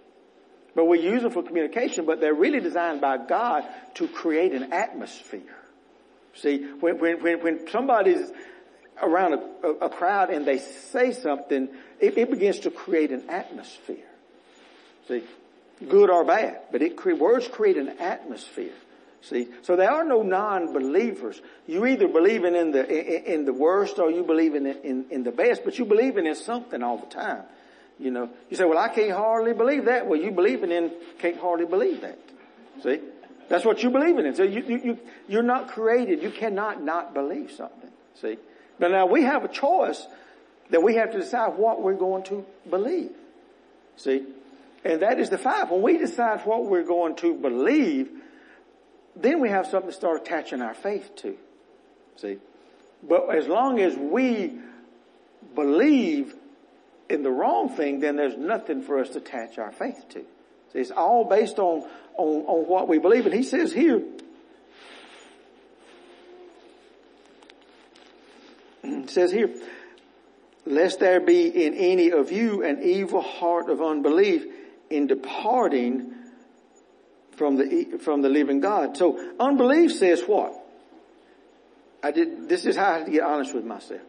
But 0.74 0.86
we 0.86 1.02
use 1.02 1.22
them 1.22 1.30
for 1.34 1.44
communication, 1.44 2.08
but 2.08 2.20
they're 2.20 2.34
really 2.34 2.62
designed 2.62 3.00
by 3.00 3.18
God 3.18 3.64
to 3.94 4.08
create 4.08 4.54
an 4.54 4.74
atmosphere. 4.74 5.56
See, 6.34 6.64
when, 6.80 6.98
when, 6.98 7.22
when, 7.22 7.44
when 7.44 7.70
somebody's 7.70 8.32
around 9.02 9.34
a, 9.64 9.68
a, 9.86 9.90
crowd 9.90 10.30
and 10.30 10.46
they 10.46 10.60
say 10.60 11.12
something, 11.12 11.70
it, 12.00 12.18
it, 12.18 12.30
begins 12.30 12.60
to 12.60 12.72
create 12.72 13.12
an 13.12 13.30
atmosphere. 13.30 14.06
See, 15.08 15.24
good 15.88 16.10
or 16.10 16.24
bad, 16.24 16.60
but 16.72 16.82
it 16.82 17.04
words 17.20 17.48
create 17.48 17.78
an 17.78 17.90
atmosphere. 18.00 18.74
See, 19.22 19.48
so 19.62 19.78
there 19.78 19.90
are 19.90 20.04
no 20.04 20.22
non-believers. 20.22 21.42
You 21.66 21.86
either 21.86 22.10
believing 22.10 22.56
in 22.56 22.72
the 22.72 22.86
in, 22.86 23.34
in 23.34 23.46
the 23.46 23.54
worst 23.54 23.98
or 23.98 24.12
you 24.12 24.24
believe 24.24 24.54
in, 24.54 24.66
in 24.66 25.06
in 25.12 25.24
the 25.24 25.32
best, 25.32 25.64
but 25.64 25.80
you 25.80 25.86
believing 25.86 26.26
in 26.26 26.36
something 26.36 26.84
all 26.84 26.98
the 26.98 27.06
time. 27.06 27.44
You 28.00 28.12
know, 28.12 28.30
you 28.50 28.58
say, 28.58 28.66
"Well, 28.66 28.78
I 28.78 28.90
can't 28.90 29.12
hardly 29.12 29.54
believe 29.54 29.86
that." 29.86 30.08
Well, 30.08 30.20
you 30.20 30.32
believing 30.32 30.72
in 30.72 30.92
can't 31.20 31.38
hardly 31.38 31.66
believe 31.66 32.02
that. 32.02 32.20
See, 32.84 33.00
that's 33.48 33.64
what 33.64 33.82
you 33.82 33.92
believing 33.92 34.26
in. 34.26 34.36
So 34.36 34.44
you 34.44 34.62
you, 34.62 34.82
you 34.84 35.00
you're 35.30 35.42
not 35.42 35.70
created. 35.70 36.22
You 36.22 36.32
cannot 36.32 36.84
not 36.84 37.14
believe 37.14 37.52
something. 37.52 37.92
See, 38.22 38.38
but 38.80 38.92
now 38.92 39.06
we 39.06 39.24
have 39.24 39.44
a 39.44 39.48
choice 39.48 40.06
that 40.70 40.82
we 40.82 40.96
have 40.96 41.12
to 41.12 41.20
decide 41.20 41.58
what 41.58 41.82
we're 41.82 41.94
going 41.94 42.24
to 42.24 42.46
believe. 42.70 43.12
See, 43.98 44.24
and 44.84 45.02
that 45.02 45.20
is 45.20 45.30
the 45.30 45.38
five. 45.38 45.70
When 45.70 45.82
we 45.82 45.98
decide 45.98 46.42
what 46.42 46.66
we're 46.66 46.84
going 46.84 47.16
to 47.18 47.34
believe 47.36 48.10
then 49.16 49.40
we 49.40 49.50
have 49.50 49.68
something 49.68 49.92
to 49.92 49.96
start 49.96 50.22
attaching 50.22 50.62
our 50.62 50.74
faith 50.74 51.16
to. 51.18 51.38
See? 52.18 52.38
But 53.08 53.36
as 53.36 53.48
long 53.48 53.80
as 53.80 53.96
we 53.96 54.58
believe 55.56 56.34
in 57.10 57.24
the 57.24 57.30
wrong 57.30 57.70
thing, 57.70 58.00
then 58.00 58.16
there's 58.16 58.38
nothing 58.38 58.82
for 58.82 59.00
us 59.00 59.10
to 59.10 59.20
attach 59.20 59.58
our 59.58 59.72
faith 59.72 60.04
to. 60.10 60.20
See, 60.72 60.80
it's 60.80 60.92
all 60.92 61.26
based 61.26 61.60
on, 61.60 61.88
on, 62.18 62.46
on 62.46 62.68
what 62.68 62.88
we 62.88 62.98
believe. 62.98 63.26
And 63.26 63.36
he 63.36 63.44
says 63.44 63.72
here, 63.72 64.02
says 69.08 69.32
here, 69.32 69.54
lest 70.66 71.00
there 71.00 71.20
be 71.20 71.48
in 71.48 71.74
any 71.74 72.12
of 72.12 72.32
you 72.32 72.64
an 72.64 72.82
evil 72.84 73.22
heart 73.22 73.70
of 73.70 73.82
unbelief 73.82 74.46
in 74.90 75.08
departing 75.08 76.14
from 77.32 77.56
the, 77.58 77.98
from 78.00 78.22
the 78.22 78.30
living 78.30 78.60
God. 78.60 78.96
So 78.98 79.34
unbelief 79.40 79.94
says 79.94 80.22
what? 80.26 80.54
I 82.02 82.12
did, 82.12 82.50
this 82.50 82.66
is 82.66 82.76
how 82.76 82.94
I 82.94 83.10
get 83.10 83.24
honest 83.24 83.54
with 83.54 83.66
myself. 83.66 84.02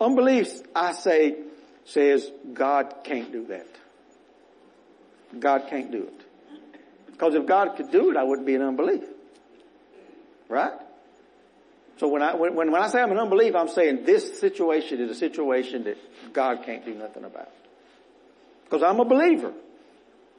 Unbelief, 0.00 0.48
I 0.74 0.92
say, 0.92 1.36
says 1.84 2.30
God 2.52 2.94
can't 3.04 3.30
do 3.30 3.46
that. 3.46 3.66
God 5.38 5.66
can't 5.68 5.90
do 5.90 6.04
it. 6.04 6.20
Because 7.06 7.34
if 7.34 7.46
God 7.46 7.76
could 7.76 7.90
do 7.90 8.10
it, 8.10 8.16
I 8.16 8.24
wouldn't 8.24 8.46
be 8.46 8.54
in 8.54 8.62
unbelief. 8.62 9.04
Right? 10.48 10.72
So 11.98 12.08
when 12.08 12.22
I, 12.22 12.34
when, 12.34 12.54
when 12.54 12.74
I 12.74 12.88
say 12.88 13.00
I'm 13.00 13.12
an 13.12 13.18
unbeliever, 13.18 13.58
I'm 13.58 13.68
saying 13.68 14.04
this 14.04 14.40
situation 14.40 15.00
is 15.00 15.10
a 15.10 15.14
situation 15.14 15.84
that 15.84 15.98
God 16.32 16.64
can't 16.64 16.84
do 16.84 16.94
nothing 16.94 17.24
about. 17.24 17.50
Because 18.64 18.82
I'm 18.82 18.98
a 19.00 19.04
believer. 19.04 19.52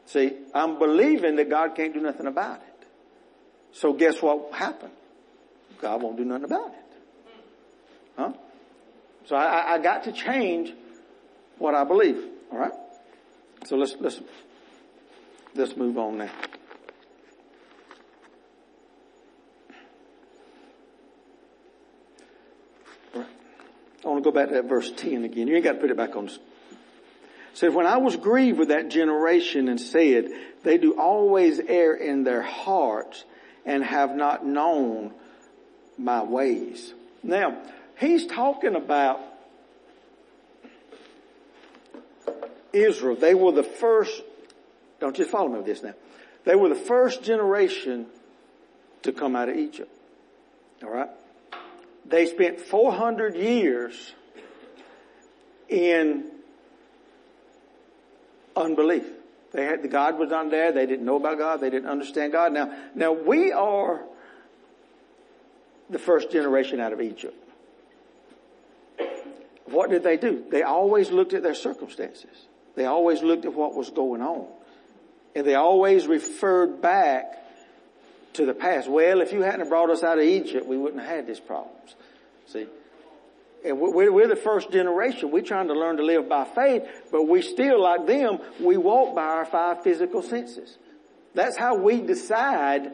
See, 0.08 0.34
I'm 0.54 0.80
believing 0.80 1.38
that 1.38 1.50
God 1.50 1.76
can't 1.76 1.94
do 1.94 2.02
nothing 2.02 2.28
about 2.28 2.58
it. 2.58 2.88
So 3.74 3.94
guess 3.94 4.22
what 4.22 4.54
happened? 4.54 4.92
God 5.82 6.02
won't 6.02 6.18
do 6.18 6.26
nothing 6.26 6.46
about 6.46 6.68
it. 6.68 6.98
Huh? 8.18 8.34
So 9.26 9.36
I, 9.36 9.76
I 9.76 9.78
got 9.80 10.04
to 10.04 10.12
change 10.12 10.74
what 11.58 11.74
I 11.74 11.84
believe. 11.84 12.18
All 12.52 12.60
right. 12.60 12.74
So 13.66 13.78
let's 13.78 13.96
let's 14.00 14.20
let's 15.56 15.78
move 15.78 15.98
on 15.98 16.18
now. 16.18 16.32
Want 24.14 24.24
to 24.24 24.32
go 24.32 24.36
back 24.36 24.50
to 24.50 24.56
that 24.56 24.70
verse 24.70 24.92
10 24.92 25.24
again. 25.24 25.48
You 25.48 25.56
ain't 25.56 25.64
got 25.64 25.74
to 25.74 25.80
put 25.80 25.92
it 25.92 25.98
back 25.98 26.16
on 26.16 26.30
said, 27.54 27.74
when 27.74 27.86
I 27.86 27.98
was 27.98 28.16
grieved 28.16 28.58
with 28.58 28.70
that 28.70 28.90
generation 28.90 29.68
and 29.70 29.80
said, 29.80 30.30
they 30.64 30.78
do 30.78 31.00
always 31.00 31.60
err 31.60 31.94
in 31.94 32.24
their 32.24 32.42
hearts 32.42 33.24
and 33.66 33.84
have 33.84 34.16
not 34.16 34.46
known 34.46 35.14
my 35.98 36.24
ways. 36.24 36.94
Now, 37.22 37.62
he's 38.00 38.26
talking 38.26 38.76
about 38.76 39.20
Israel. 42.74 43.16
They 43.16 43.36
were 43.36 43.52
the 43.52 43.64
first, 43.64 44.22
don't 45.00 45.16
just 45.16 45.30
follow 45.30 45.50
me 45.50 45.58
with 45.58 45.68
this 45.68 45.84
now. 45.84 45.94
They 46.46 46.56
were 46.56 46.70
the 46.70 46.76
first 46.76 47.24
generation 47.24 48.08
to 49.04 49.12
come 49.12 49.36
out 49.36 49.50
of 49.50 49.56
Egypt. 49.56 49.92
Alright? 50.84 51.10
They 52.06 52.26
spent 52.26 52.60
400 52.60 53.36
years 53.36 54.14
in 55.70 56.26
unbelief. 58.56 59.06
They 59.52 59.66
had, 59.66 59.84
the 59.84 59.88
God 59.88 60.18
was 60.18 60.30
not 60.30 60.50
there. 60.50 60.72
They 60.72 60.86
didn't 60.86 61.06
know 61.06 61.16
about 61.16 61.38
God. 61.38 61.62
They 61.62 61.70
didn't 61.70 61.90
understand 61.90 62.32
God. 62.32 62.54
Now, 62.54 62.76
now 62.96 63.14
we 63.14 63.52
are 63.52 64.04
the 65.90 66.00
first 66.00 66.32
generation 66.32 66.80
out 66.80 66.92
of 66.92 67.02
Egypt. 67.02 67.36
What 69.66 69.90
did 69.90 70.04
they 70.04 70.18
do? 70.18 70.44
They 70.50 70.64
always 70.64 71.12
looked 71.12 71.34
at 71.34 71.44
their 71.44 71.56
circumstances. 71.56 72.48
They 72.76 72.86
always 72.86 73.22
looked 73.22 73.46
at 73.46 73.54
what 73.54 73.76
was 73.76 73.90
going 73.90 74.22
on. 74.22 74.48
And 75.36 75.46
they 75.46 75.56
always 75.56 76.08
referred 76.08 76.82
back 76.82 77.43
to 78.34 78.46
the 78.46 78.54
past. 78.54 78.90
Well, 78.90 79.22
if 79.22 79.32
you 79.32 79.42
hadn't 79.42 79.70
brought 79.70 79.90
us 79.90 80.04
out 80.04 80.18
of 80.18 80.26
Egypt, 80.26 80.68
we 80.68 80.78
wouldn't 80.78 81.02
have 81.02 81.16
had 81.16 81.28
these 81.28 81.40
problems. 81.40 81.96
See? 82.48 82.68
and 83.64 83.80
we're, 83.80 84.12
we're 84.12 84.28
the 84.28 84.36
first 84.36 84.72
generation. 84.72 85.32
We're 85.32 85.42
trying 85.42 85.68
to 85.68 85.74
learn 85.74 85.98
to 85.98 86.04
live 86.04 86.28
by 86.28 86.46
faith, 86.46 86.84
but 87.12 87.24
we 87.24 87.42
still, 87.42 87.82
like 87.82 88.06
them, 88.06 88.40
we 88.60 88.78
walk 88.78 89.16
by 89.16 89.24
our 89.24 89.46
five 89.46 89.84
physical 89.84 90.22
senses. 90.22 90.78
That's 91.34 91.58
how 91.58 91.76
we 91.76 92.02
decide 92.02 92.92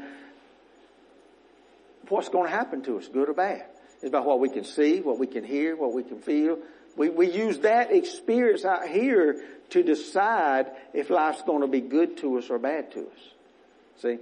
what's 2.07 2.29
going 2.29 2.45
to 2.45 2.55
happen 2.55 2.83
to 2.83 2.97
us, 2.97 3.07
good 3.07 3.29
or 3.29 3.33
bad. 3.33 3.65
It's 3.95 4.07
about 4.07 4.25
what 4.25 4.39
we 4.39 4.49
can 4.49 4.63
see, 4.63 5.01
what 5.01 5.19
we 5.19 5.27
can 5.27 5.43
hear, 5.43 5.75
what 5.75 5.93
we 5.93 6.03
can 6.03 6.19
feel. 6.19 6.59
We, 6.95 7.09
we 7.09 7.31
use 7.31 7.59
that 7.59 7.91
experience 7.91 8.63
out 8.63 8.87
here 8.87 9.43
to 9.71 9.83
decide 9.83 10.67
if 10.93 11.09
life's 11.09 11.41
going 11.43 11.61
to 11.61 11.67
be 11.67 11.81
good 11.81 12.17
to 12.17 12.37
us 12.37 12.49
or 12.49 12.59
bad 12.59 12.91
to 12.93 13.01
us. 13.01 13.19
See? 14.01 14.17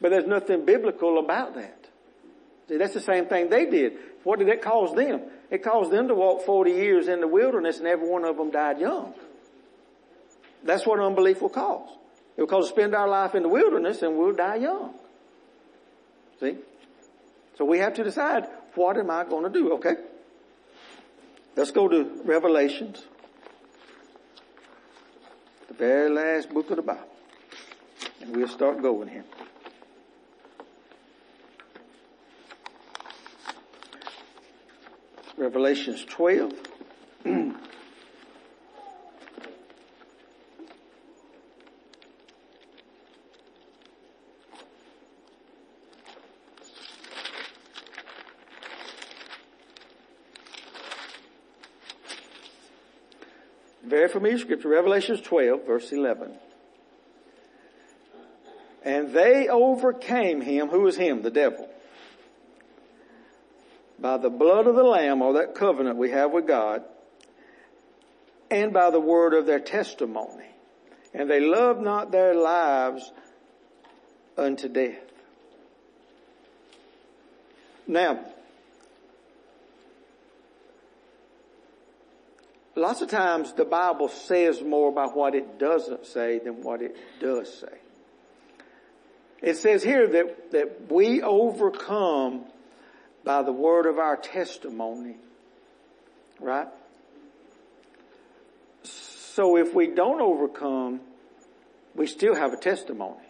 But 0.00 0.10
there's 0.10 0.26
nothing 0.26 0.64
biblical 0.64 1.18
about 1.18 1.54
that. 1.54 1.86
See, 2.68 2.76
that's 2.76 2.94
the 2.94 3.00
same 3.00 3.26
thing 3.26 3.48
they 3.48 3.66
did. 3.66 3.94
What 4.24 4.38
did 4.38 4.48
it 4.48 4.62
cause 4.62 4.94
them? 4.94 5.22
It 5.50 5.62
caused 5.62 5.90
them 5.90 6.08
to 6.08 6.14
walk 6.14 6.44
40 6.44 6.72
years 6.72 7.08
in 7.08 7.20
the 7.20 7.28
wilderness 7.28 7.78
and 7.78 7.86
every 7.86 8.08
one 8.08 8.24
of 8.24 8.36
them 8.36 8.50
died 8.50 8.78
young. 8.78 9.14
That's 10.64 10.86
what 10.86 11.00
unbelief 11.00 11.40
will 11.40 11.48
cause. 11.48 11.88
It 12.36 12.42
will 12.42 12.48
cause 12.48 12.64
us 12.64 12.70
to 12.70 12.74
spend 12.74 12.94
our 12.94 13.08
life 13.08 13.34
in 13.34 13.42
the 13.42 13.48
wilderness 13.48 14.02
and 14.02 14.16
we'll 14.16 14.34
die 14.34 14.56
young. 14.56 14.94
See? 16.40 16.58
So 17.56 17.64
we 17.64 17.78
have 17.78 17.94
to 17.94 18.04
decide, 18.04 18.44
what 18.74 18.96
am 18.98 19.10
I 19.10 19.24
going 19.24 19.44
to 19.44 19.50
do? 19.50 19.72
Okay? 19.74 19.94
Let's 21.56 21.72
go 21.72 21.88
to 21.88 22.20
Revelations. 22.24 23.02
The 25.66 25.74
very 25.74 26.10
last 26.10 26.50
book 26.50 26.70
of 26.70 26.76
the 26.76 26.82
Bible. 26.82 27.08
And 28.20 28.36
we'll 28.36 28.48
start 28.48 28.80
going 28.80 29.08
here. 29.08 29.24
Revelations 35.38 36.04
12. 36.04 36.52
Very 53.84 54.08
familiar 54.08 54.38
scripture, 54.38 54.68
Revelations 54.68 55.20
12, 55.22 55.66
verse 55.66 55.92
11. 55.92 56.32
And 58.84 59.12
they 59.12 59.48
overcame 59.48 60.40
him, 60.40 60.68
who 60.68 60.86
is 60.86 60.96
him, 60.96 61.22
the 61.22 61.30
devil, 61.30 61.57
by 64.08 64.16
the 64.16 64.30
blood 64.30 64.66
of 64.66 64.74
the 64.74 64.82
Lamb 64.82 65.20
or 65.20 65.34
that 65.34 65.54
covenant 65.54 65.98
we 65.98 66.10
have 66.10 66.32
with 66.32 66.46
God 66.46 66.82
and 68.50 68.72
by 68.72 68.88
the 68.88 68.98
word 68.98 69.34
of 69.34 69.44
their 69.44 69.60
testimony. 69.60 70.46
And 71.12 71.28
they 71.28 71.40
loved 71.40 71.82
not 71.82 72.10
their 72.10 72.34
lives 72.34 73.12
unto 74.38 74.68
death. 74.68 75.02
Now, 77.86 78.24
lots 82.74 83.02
of 83.02 83.10
times 83.10 83.52
the 83.52 83.66
Bible 83.66 84.08
says 84.08 84.62
more 84.62 84.88
about 84.88 85.14
what 85.14 85.34
it 85.34 85.58
doesn't 85.58 86.06
say 86.06 86.38
than 86.38 86.62
what 86.62 86.80
it 86.80 86.96
does 87.20 87.52
say. 87.60 87.76
It 89.42 89.58
says 89.58 89.82
here 89.82 90.08
that, 90.08 90.52
that 90.52 90.90
we 90.90 91.20
overcome 91.20 92.46
by 93.28 93.42
the 93.42 93.52
word 93.52 93.84
of 93.84 93.98
our 93.98 94.16
testimony 94.16 95.16
Right? 96.40 96.68
So 98.82 99.56
if 99.56 99.74
we 99.74 99.88
don't 99.88 100.20
overcome, 100.20 101.00
we 101.94 102.06
still 102.06 102.34
have 102.34 102.52
a 102.52 102.56
testimony. 102.56 103.26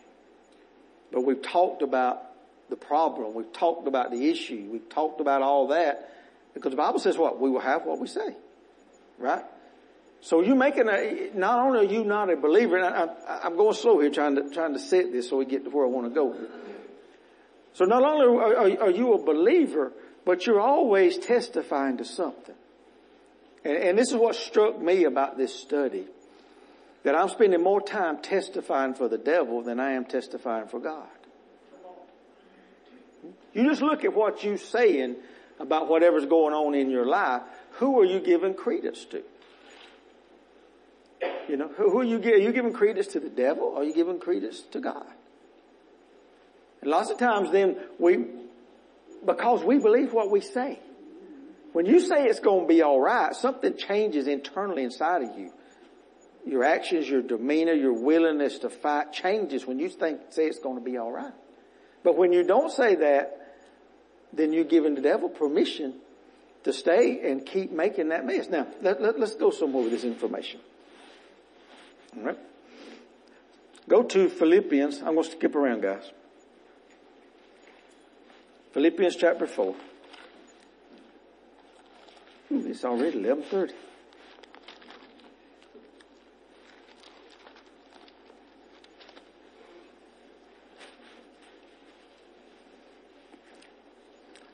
But 1.11 1.23
we've 1.23 1.41
talked 1.41 1.83
about 1.83 2.23
the 2.69 2.77
problem. 2.77 3.35
We've 3.35 3.53
talked 3.53 3.89
about 3.89 4.11
the 4.11 4.29
issue. 4.29 4.69
We've 4.71 4.89
talked 4.91 5.23
about 5.23 5.41
all 5.41 5.69
that 5.69 6.13
because 6.53 6.71
the 6.71 6.77
Bible 6.77 6.99
says 6.99 7.17
what? 7.17 7.41
We 7.41 7.49
will 7.51 7.61
have 7.61 7.87
what 7.87 7.99
we 7.99 8.09
say. 8.09 8.37
Right? 9.19 9.45
So 10.21 10.43
you're 10.43 10.55
making 10.55 10.89
a, 10.89 11.31
not 11.35 11.61
only 11.61 11.79
are 11.79 11.91
you 11.91 12.05
not 12.05 12.31
a 12.31 12.37
believer, 12.37 12.79
I, 12.79 13.47
am 13.47 13.57
going 13.57 13.75
slow 13.75 14.01
here 14.01 14.11
trying 14.11 14.35
to, 14.37 14.51
trying 14.51 14.75
to 14.75 14.81
set 14.81 15.13
this 15.13 15.31
so 15.31 15.39
we 15.39 15.47
get 15.47 15.65
to 15.65 15.71
where 15.71 15.87
I 15.87 15.89
want 15.89 16.09
to 16.09 16.15
go. 16.15 16.37
So 17.79 17.85
not 17.85 18.03
only 18.03 18.27
are, 18.27 18.83
are 18.83 18.91
you 18.91 19.15
a 19.15 19.23
believer, 19.23 19.93
but 20.25 20.45
you're 20.49 20.59
always 20.59 21.17
testifying 21.17 21.99
to 21.99 22.05
something. 22.05 22.57
And, 23.65 23.77
and 23.77 23.97
this 23.97 24.09
is 24.09 24.17
what 24.17 24.35
struck 24.35 24.83
me 24.83 25.05
about 25.05 25.39
this 25.39 25.55
study. 25.55 26.05
That 27.05 27.15
I'm 27.15 27.29
spending 27.29 27.63
more 27.63 27.81
time 27.81 28.19
testifying 28.21 28.95
for 28.95 29.09
the 29.09 29.17
devil 29.17 29.63
than 29.63 29.79
I 29.79 29.93
am 29.93 30.07
testifying 30.07 30.67
for 30.67 30.81
God. 30.81 31.07
You 33.55 33.69
just 33.69 33.81
look 33.81 34.05
at 34.05 34.13
what 34.13 34.43
you're 34.43 34.59
saying 34.59 35.15
about 35.61 35.89
whatever's 35.89 36.27
going 36.27 36.55
on 36.55 36.75
in 36.75 36.91
your 36.91 37.07
life. 37.07 37.43
Who 37.75 38.01
are 38.01 38.05
you 38.05 38.19
giving 38.19 38.55
credence 38.55 39.05
to? 39.05 39.23
You 41.49 41.59
know, 41.59 41.69
who, 41.69 42.01
are 42.01 42.05
you 42.05 42.19
giving? 42.19 42.41
Are 42.41 42.45
you 42.45 42.53
giving 42.53 42.73
credence 42.73 43.07
to 43.09 43.21
the 43.21 43.31
devil 43.31 43.69
or 43.69 43.83
are 43.83 43.85
you 43.85 43.95
giving 43.95 44.19
credence 44.19 44.63
to 44.73 44.81
God? 44.81 45.07
And 46.81 46.91
lots 46.91 47.11
of 47.11 47.19
times 47.19 47.51
then 47.51 47.77
we, 47.99 48.25
because 49.25 49.65
we 49.65 49.79
believe 49.79 50.13
what 50.13 50.31
we 50.31 50.41
say. 50.41 50.81
When 51.73 51.87
you 51.87 52.01
say 52.01 52.25
it's 52.25 52.41
going 52.41 52.63
to 52.63 52.67
be 52.67 52.83
alright, 52.83 53.35
something 53.35 53.77
changes 53.77 54.27
internally 54.27 54.85
inside 54.85 55.23
of 55.23 55.39
you. 55.39 55.53
Your 56.47 56.65
actions, 56.65 57.09
your 57.09 57.21
demeanor, 57.21 57.75
your 57.75 57.93
willingness 57.93 58.61
to 58.61 58.71
fight 58.71 59.13
changes 59.13 59.67
when 59.67 59.79
you 59.79 59.89
think, 59.89 60.21
say 60.31 60.47
it's 60.47 60.61
going 60.61 60.77
to 60.77 60.85
be 60.85 60.99
alright. 60.99 61.35
But 62.03 62.17
when 62.17 62.33
you 62.33 62.43
don't 62.43 62.73
say 62.73 62.95
that, 62.95 63.57
then 64.33 64.53
you're 64.53 64.65
giving 64.65 64.95
the 64.95 65.01
devil 65.01 65.29
permission 65.29 65.95
to 66.65 66.73
stay 66.73 67.31
and 67.31 67.45
keep 67.45 67.71
making 67.71 68.09
that 68.09 68.25
mess. 68.25 68.49
Now, 68.49 68.67
let, 68.81 69.03
let, 69.03 69.19
let's 69.19 69.35
go 69.35 69.51
somewhere 69.51 69.83
with 69.83 69.93
this 69.93 70.05
information. 70.05 70.61
Alright? 72.17 72.39
Go 73.89 74.03
to 74.03 74.29
Philippians. 74.29 74.99
I'm 74.99 75.15
going 75.15 75.25
to 75.25 75.31
skip 75.31 75.55
around, 75.55 75.83
guys. 75.83 76.11
Philippians 78.79 79.17
chapter 79.17 79.45
4. 79.45 79.75
Ooh, 82.53 82.67
it's 82.69 82.85
already 82.85 83.19
11.30. 83.19 83.73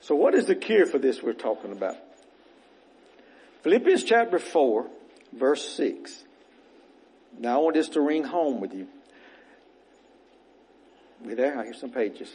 So 0.01 0.15
what 0.15 0.35
is 0.35 0.47
the 0.47 0.55
cure 0.55 0.87
for 0.87 0.99
this 0.99 1.23
we're 1.23 1.35
talking 1.35 1.73
about? 1.73 1.97
Philippians 3.63 4.05
chapter 4.05 4.39
4, 4.39 4.87
verse 5.35 5.69
6. 5.77 6.25
Now 7.39 7.61
I 7.61 7.63
want 7.63 7.75
this 7.75 7.91
to 7.91 8.01
ring 8.01 8.25
home 8.25 8.63
with 8.63 8.73
you. 8.73 8.89
We 11.23 11.35
there? 11.35 11.61
I 11.61 11.65
hear 11.65 11.75
some 11.75 11.91
pages. 11.91 12.35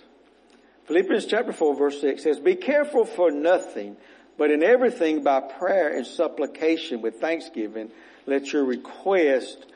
Philippians 0.89 1.27
chapter 1.27 1.53
4 1.53 1.75
verse 1.75 2.01
6 2.01 2.23
says, 2.23 2.39
Be 2.39 2.55
careful 2.55 3.05
for 3.05 3.29
nothing, 3.29 3.95
but 4.39 4.49
in 4.49 4.63
everything 4.63 5.21
by 5.21 5.39
prayer 5.39 5.95
and 5.95 6.03
supplication 6.03 7.03
with 7.03 7.21
thanksgiving, 7.21 7.91
let 8.25 8.51
your 8.51 8.65
request 8.65 9.67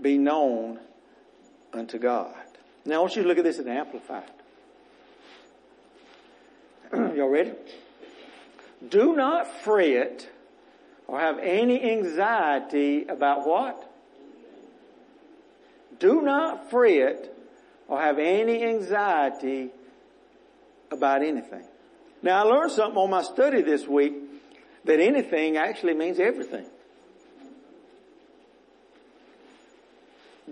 be 0.00 0.16
known 0.16 0.78
unto 1.74 1.98
God. 1.98 2.34
Now 2.86 2.94
I 2.94 2.98
want 3.00 3.14
you 3.14 3.24
to 3.24 3.28
look 3.28 3.36
at 3.36 3.44
this 3.44 3.58
in 3.58 3.68
Amplified. 3.68 4.30
Y'all 6.94 7.28
ready? 7.28 7.52
Do 8.88 9.14
not 9.14 9.46
fret 9.60 10.26
or 11.08 11.20
have 11.20 11.40
any 11.40 11.92
anxiety 11.92 13.04
about 13.04 13.46
what? 13.46 13.86
Do 15.98 16.22
not 16.22 16.70
fret 16.70 17.36
or 17.86 18.00
have 18.00 18.18
any 18.18 18.64
anxiety 18.64 19.72
about 20.92 21.22
anything. 21.22 21.64
Now 22.22 22.44
I 22.44 22.48
learned 22.48 22.72
something 22.72 22.98
on 22.98 23.10
my 23.10 23.22
study 23.22 23.62
this 23.62 23.86
week 23.86 24.14
that 24.84 25.00
anything 25.00 25.56
actually 25.56 25.94
means 25.94 26.18
everything. 26.20 26.66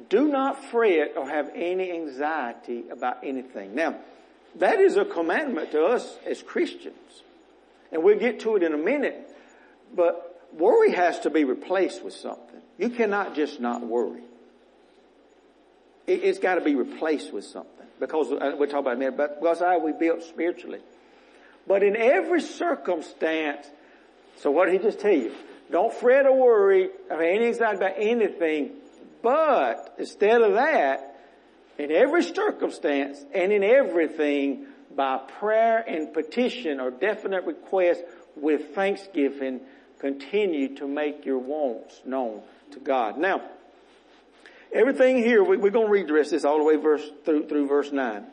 Do 0.09 0.29
not 0.29 0.65
fret 0.65 1.17
or 1.17 1.29
have 1.29 1.51
any 1.55 1.93
anxiety 1.93 2.89
about 2.91 3.19
anything. 3.23 3.75
Now, 3.75 3.97
that 4.57 4.81
is 4.81 4.97
a 4.97 5.05
commandment 5.05 5.73
to 5.73 5.85
us 5.85 6.17
as 6.27 6.43
Christians. 6.43 7.23
And 7.93 8.03
we'll 8.03 8.19
get 8.19 8.41
to 8.41 8.57
it 8.57 8.63
in 8.63 8.73
a 8.73 8.79
minute. 8.79 9.31
But 9.95 10.49
worry 10.53 10.93
has 10.93 11.21
to 11.21 11.31
be 11.31 11.45
replaced 11.45 12.05
with 12.05 12.15
something. 12.15 12.61
You 12.79 12.91
cannot 12.91 13.35
just 13.35 13.61
not 13.61 13.83
worry. 13.83 14.23
It, 16.07 16.25
has 16.25 16.39
got 16.39 16.57
to 16.57 16.61
be 16.61 16.75
replaced 16.75 17.33
with 17.33 17.45
something. 17.45 17.87
Because 17.99 18.33
uh, 18.33 18.53
we'll 18.57 18.69
talk 18.69 18.81
about 18.81 18.95
a 18.95 18.99
minute, 18.99 19.17
but 19.17 19.41
because 19.41 19.61
how 19.61 19.79
we 19.79 19.93
built 19.93 20.23
spiritually. 20.23 20.81
But 21.67 21.83
in 21.83 21.97
every 21.97 22.41
circumstance, 22.41 23.67
so 24.39 24.51
what 24.51 24.67
did 24.67 24.81
he 24.81 24.87
just 24.87 25.01
tell 25.01 25.13
you? 25.13 25.33
Don't 25.71 25.93
fret 25.93 26.27
or 26.27 26.37
worry 26.37 26.89
or 27.11 27.23
any 27.23 27.47
anxiety 27.47 27.77
about 27.77 27.95
anything, 27.99 28.71
but 29.23 29.95
instead 29.99 30.43
of 30.43 30.55
that, 30.55 31.11
in 31.79 31.91
every 31.93 32.23
circumstance 32.23 33.25
and 33.33 33.53
in 33.53 33.63
everything 33.63 34.67
by 34.95 35.19
prayer 35.39 35.79
and 35.79 36.13
petition 36.13 36.81
or 36.81 36.91
definite 36.91 37.45
request 37.45 38.03
with 38.37 38.75
thanksgiving, 38.75 39.61
continue 39.99 40.75
to 40.77 40.89
make 40.89 41.25
your 41.25 41.39
wants 41.39 42.01
known 42.05 42.43
to 42.73 42.81
God. 42.81 43.19
Now, 43.19 43.43
everything 44.73 45.19
here, 45.19 45.43
we, 45.43 45.57
are 45.57 45.71
going 45.71 45.87
to 45.87 45.93
read 45.93 46.09
the 46.09 46.13
rest 46.13 46.31
this 46.31 46.45
all 46.45 46.59
the 46.59 46.65
way 46.65 46.77
verse, 46.77 47.07
through, 47.25 47.49
through 47.49 47.69
verse 47.69 47.93
9 47.93 48.25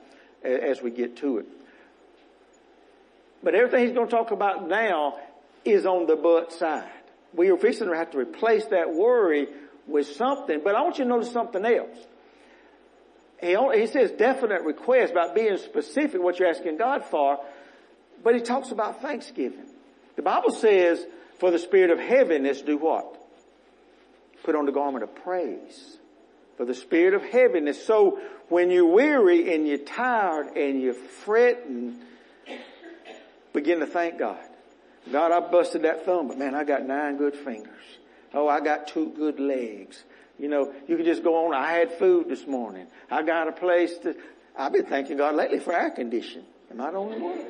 as 0.44 0.82
we 0.82 0.92
get 0.92 1.18
to 1.18 1.40
it. 1.40 1.46
But 3.44 3.56
everything 3.56 3.86
he's 3.86 3.96
going 3.96 4.08
to 4.08 4.12
talk 4.12 4.32
about 4.32 4.68
now 4.68 5.20
is 5.64 5.86
on 5.86 6.08
the 6.08 6.16
but 6.16 6.54
side. 6.54 6.90
We 7.34 7.50
are 7.50 7.58
fixing 7.58 7.88
to 7.88 7.96
have 7.96 8.12
to 8.12 8.18
replace 8.18 8.66
that 8.66 8.94
worry 8.94 9.48
with 9.86 10.08
something, 10.16 10.62
but 10.64 10.76
I 10.76 10.82
want 10.82 10.98
you 10.98 11.04
to 11.04 11.10
notice 11.10 11.32
something 11.32 11.64
else. 11.66 11.98
He, 13.42 13.56
only, 13.56 13.82
he 13.82 13.88
says 13.88 14.12
definite 14.12 14.64
request 14.64 15.12
about 15.12 15.36
being 15.36 15.58
specific 15.58 16.22
what 16.22 16.40
you're 16.40 16.50
asking 16.50 16.78
God 16.78 17.06
for, 17.06 17.38
but 18.24 18.34
he 18.34 18.42
talks 18.42 18.72
about 18.72 19.02
thanksgiving. 19.02 19.68
The 20.16 20.24
Bible 20.24 20.52
says, 20.52 21.06
for 21.40 21.52
the 21.52 21.60
spirit 21.60 21.92
of 21.92 22.00
heaviness, 22.00 22.62
do 22.62 22.78
what? 22.78 23.16
Put 24.44 24.56
on 24.56 24.66
the 24.66 24.72
garment 24.72 25.04
of 25.04 25.14
praise. 25.24 25.97
For 26.58 26.66
the 26.66 26.74
spirit 26.74 27.14
of 27.14 27.24
heaviness. 27.24 27.86
So 27.86 28.20
when 28.50 28.72
you're 28.72 28.92
weary 28.92 29.54
and 29.54 29.68
you're 29.68 29.78
tired 29.78 30.58
and 30.58 30.82
you're 30.82 30.96
fretting, 30.96 32.00
begin 33.54 33.80
to 33.80 33.86
thank 33.86 34.18
God. 34.18 34.44
God, 35.12 35.32
I 35.32 35.40
busted 35.40 35.84
that 35.84 36.06
thumb, 36.06 36.28
but 36.28 36.38
man, 36.38 36.56
I 36.56 36.64
got 36.64 36.86
nine 36.86 37.18
good 37.18 37.36
fingers. 37.36 37.74
Oh, 38.34 38.48
I 38.48 38.60
got 38.60 38.88
two 38.88 39.14
good 39.16 39.40
legs. 39.40 40.04
You 40.38 40.50
know, 40.50 40.74
you 40.88 40.98
can 40.98 41.06
just 41.06 41.24
go 41.24 41.46
on. 41.46 41.54
I 41.54 41.74
had 41.74 41.94
food 41.94 42.28
this 42.28 42.46
morning. 42.46 42.88
I 43.10 43.24
got 43.24 43.48
a 43.48 43.52
place 43.52 43.98
to, 44.00 44.16
I've 44.58 44.74
been 44.74 44.86
thanking 44.86 45.18
God 45.18 45.36
lately 45.36 45.60
for 45.60 45.74
air 45.74 45.92
conditioning. 45.92 46.46
Am 46.72 46.82
I 46.82 46.92
the 46.92 46.98
only 46.98 47.20
one? 47.20 47.46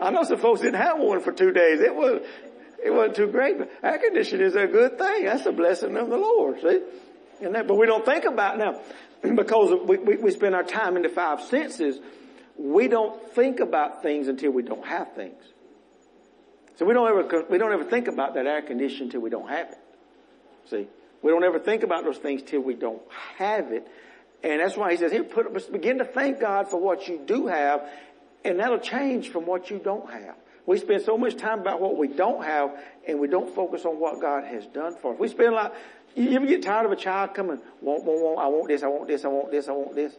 I 0.00 0.10
know 0.10 0.24
some 0.24 0.38
folks 0.38 0.60
didn't 0.60 0.80
have 0.80 0.98
one 0.98 1.20
for 1.20 1.32
two 1.32 1.52
days. 1.52 1.80
It 1.80 1.94
was, 1.94 2.22
it 2.82 2.90
wasn't 2.90 3.16
too 3.16 3.26
great, 3.26 3.58
but 3.58 3.70
air 3.82 3.98
conditioning 3.98 4.46
is 4.46 4.56
a 4.56 4.66
good 4.66 4.98
thing. 4.98 5.24
That's 5.24 5.44
a 5.46 5.52
blessing 5.52 5.96
of 5.96 6.08
the 6.08 6.16
Lord, 6.16 6.60
see? 6.60 6.80
And 7.42 7.54
that, 7.54 7.66
but 7.66 7.76
we 7.76 7.86
don't 7.86 8.04
think 8.04 8.24
about 8.24 8.58
now, 8.58 8.80
because 9.34 9.72
we, 9.86 9.98
we, 9.98 10.16
we 10.16 10.30
spend 10.30 10.54
our 10.54 10.62
time 10.62 10.96
in 10.96 11.02
the 11.02 11.08
five 11.08 11.42
senses, 11.42 11.98
we 12.56 12.88
don't 12.88 13.32
think 13.32 13.60
about 13.60 14.02
things 14.02 14.28
until 14.28 14.50
we 14.50 14.62
don't 14.62 14.86
have 14.86 15.14
things. 15.14 15.42
So 16.76 16.86
we 16.86 16.94
don't 16.94 17.08
ever, 17.08 17.44
we 17.50 17.58
don't 17.58 17.72
ever 17.72 17.84
think 17.84 18.08
about 18.08 18.34
that 18.34 18.46
air 18.46 18.62
conditioning 18.62 19.04
until 19.04 19.20
we 19.20 19.30
don't 19.30 19.48
have 19.48 19.68
it. 19.68 19.78
See? 20.68 20.86
We 21.22 21.30
don't 21.30 21.44
ever 21.44 21.58
think 21.58 21.82
about 21.82 22.04
those 22.04 22.18
things 22.18 22.42
till 22.42 22.60
we 22.60 22.74
don't 22.74 23.02
have 23.36 23.72
it. 23.72 23.86
And 24.42 24.60
that's 24.60 24.76
why 24.76 24.92
he 24.92 24.96
says, 24.96 25.12
here, 25.12 25.24
put, 25.24 25.70
begin 25.70 25.98
to 25.98 26.04
thank 26.04 26.40
God 26.40 26.68
for 26.68 26.80
what 26.80 27.08
you 27.08 27.20
do 27.24 27.46
have, 27.48 27.86
and 28.44 28.58
that'll 28.58 28.78
change 28.78 29.30
from 29.30 29.44
what 29.44 29.70
you 29.70 29.78
don't 29.78 30.10
have. 30.10 30.36
We 30.66 30.78
spend 30.78 31.02
so 31.02 31.16
much 31.16 31.36
time 31.36 31.60
about 31.60 31.80
what 31.80 31.96
we 31.96 32.08
don't 32.08 32.44
have, 32.44 32.78
and 33.06 33.18
we 33.18 33.28
don't 33.28 33.54
focus 33.54 33.84
on 33.84 33.98
what 33.98 34.20
God 34.20 34.44
has 34.44 34.66
done 34.66 34.94
for 34.96 35.14
us. 35.14 35.18
We 35.18 35.28
spend 35.28 35.48
a 35.48 35.56
lot, 35.56 35.74
you 36.14 36.30
ever 36.32 36.46
get 36.46 36.62
tired 36.62 36.86
of 36.86 36.92
a 36.92 36.96
child 36.96 37.34
coming, 37.34 37.58
want, 37.80 38.04
want, 38.04 38.20
want, 38.20 38.38
I 38.38 38.46
want 38.46 38.68
this, 38.68 38.82
I 38.82 38.88
want 38.88 39.08
this, 39.08 39.24
I 39.24 39.28
want 39.28 39.50
this, 39.50 39.68
I 39.68 39.72
want 39.72 39.94
this. 39.94 40.12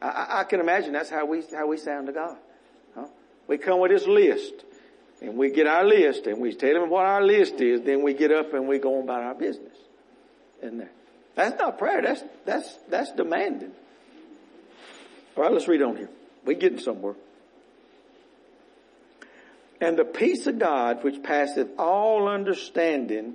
I, 0.00 0.40
I 0.40 0.44
can 0.44 0.60
imagine 0.60 0.92
that's 0.92 1.10
how 1.10 1.26
we, 1.26 1.42
how 1.52 1.66
we 1.66 1.76
sound 1.76 2.06
to 2.06 2.12
God. 2.12 2.36
Huh? 2.94 3.06
We 3.46 3.58
come 3.58 3.80
with 3.80 3.90
this 3.90 4.06
list. 4.06 4.64
and 5.20 5.36
we 5.36 5.50
get 5.50 5.66
our 5.66 5.84
list 5.84 6.26
and 6.26 6.38
we 6.38 6.54
tell 6.54 6.82
him 6.82 6.90
what 6.90 7.04
our 7.04 7.22
list 7.22 7.60
is, 7.60 7.82
then 7.82 8.02
we 8.02 8.14
get 8.14 8.30
up 8.30 8.54
and 8.54 8.68
we 8.68 8.78
go 8.78 8.98
on 8.98 9.04
about 9.04 9.22
our 9.22 9.34
business. 9.34 9.76
And 10.62 10.88
that's 11.34 11.58
not 11.58 11.78
prayer. 11.78 12.02
That's, 12.02 12.22
that's, 12.44 12.76
that's 12.88 13.12
demanding. 13.12 13.72
All 15.36 15.44
right, 15.44 15.52
let's 15.52 15.68
read 15.68 15.82
on 15.82 15.96
here. 15.96 16.10
We're 16.44 16.58
getting 16.58 16.78
somewhere. 16.78 17.14
And 19.80 19.96
the 19.96 20.04
peace 20.04 20.46
of 20.46 20.58
God, 20.58 21.04
which 21.04 21.22
passeth 21.22 21.68
all 21.78 22.28
understanding, 22.28 23.34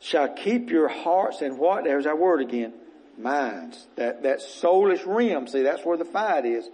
shall 0.00 0.28
keep 0.28 0.70
your 0.70 0.88
hearts 0.88 1.40
and 1.40 1.58
what? 1.58 1.84
There's 1.84 2.06
our 2.06 2.16
word 2.16 2.40
again. 2.40 2.74
Minds. 3.16 3.86
That, 3.96 4.22
that 4.22 4.40
soulish 4.40 5.06
realm. 5.06 5.46
See, 5.46 5.62
that's 5.62 5.84
where 5.84 5.96
the 5.96 6.04
fight 6.04 6.46
is. 6.46 6.68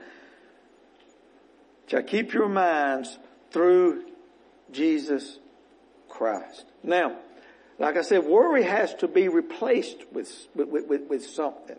Shall 1.86 2.02
keep 2.02 2.32
your 2.32 2.48
minds 2.48 3.18
through 3.50 4.04
Jesus 4.72 5.38
Christ. 6.08 6.64
Now, 6.82 7.16
like 7.78 7.96
I 7.96 8.02
said, 8.02 8.24
worry 8.24 8.62
has 8.62 8.94
to 8.96 9.08
be 9.08 9.28
replaced 9.28 9.96
with, 10.12 10.30
with, 10.54 10.86
with, 10.86 11.08
with 11.08 11.26
something. 11.26 11.78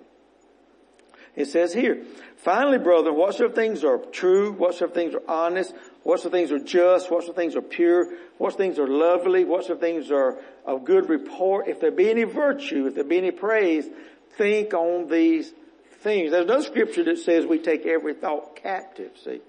It 1.36 1.48
says 1.48 1.74
here, 1.74 2.04
finally, 2.38 2.78
brother, 2.78 3.12
whatsoever 3.12 3.54
things 3.54 3.84
are 3.84 3.98
true, 3.98 4.54
whatsoever 4.54 4.94
things 4.94 5.14
are 5.14 5.24
honest, 5.28 5.74
whatsoever 6.04 6.38
things 6.38 6.52
are 6.52 6.60
just, 6.60 7.12
whatsoever 7.12 7.36
things 7.36 7.56
are 7.56 7.62
pure, 7.62 8.06
whatsoever 8.38 8.64
things 8.64 8.80
are 8.80 8.88
lovely, 8.88 9.44
whatsoever 9.44 9.80
things 9.80 10.12
are 10.12 10.38
of 10.66 10.86
good 10.86 11.10
report, 11.10 11.68
if 11.68 11.80
there 11.82 11.92
be 11.92 12.10
any 12.10 12.24
virtue, 12.24 12.88
if 12.88 12.96
there 12.96 13.04
be 13.04 13.18
any 13.18 13.32
praise, 13.32 13.86
think 14.38 14.74
on 14.74 15.10
these 15.10 15.52
things. 16.02 16.32
There's 16.32 16.48
no 16.48 16.62
scripture 16.62 17.04
that 17.04 17.20
says 17.20 17.46
we 17.46 17.60
take 17.60 17.86
every 17.86 18.14
thought 18.14 18.56
captive, 18.56 19.12
see. 19.24 19.42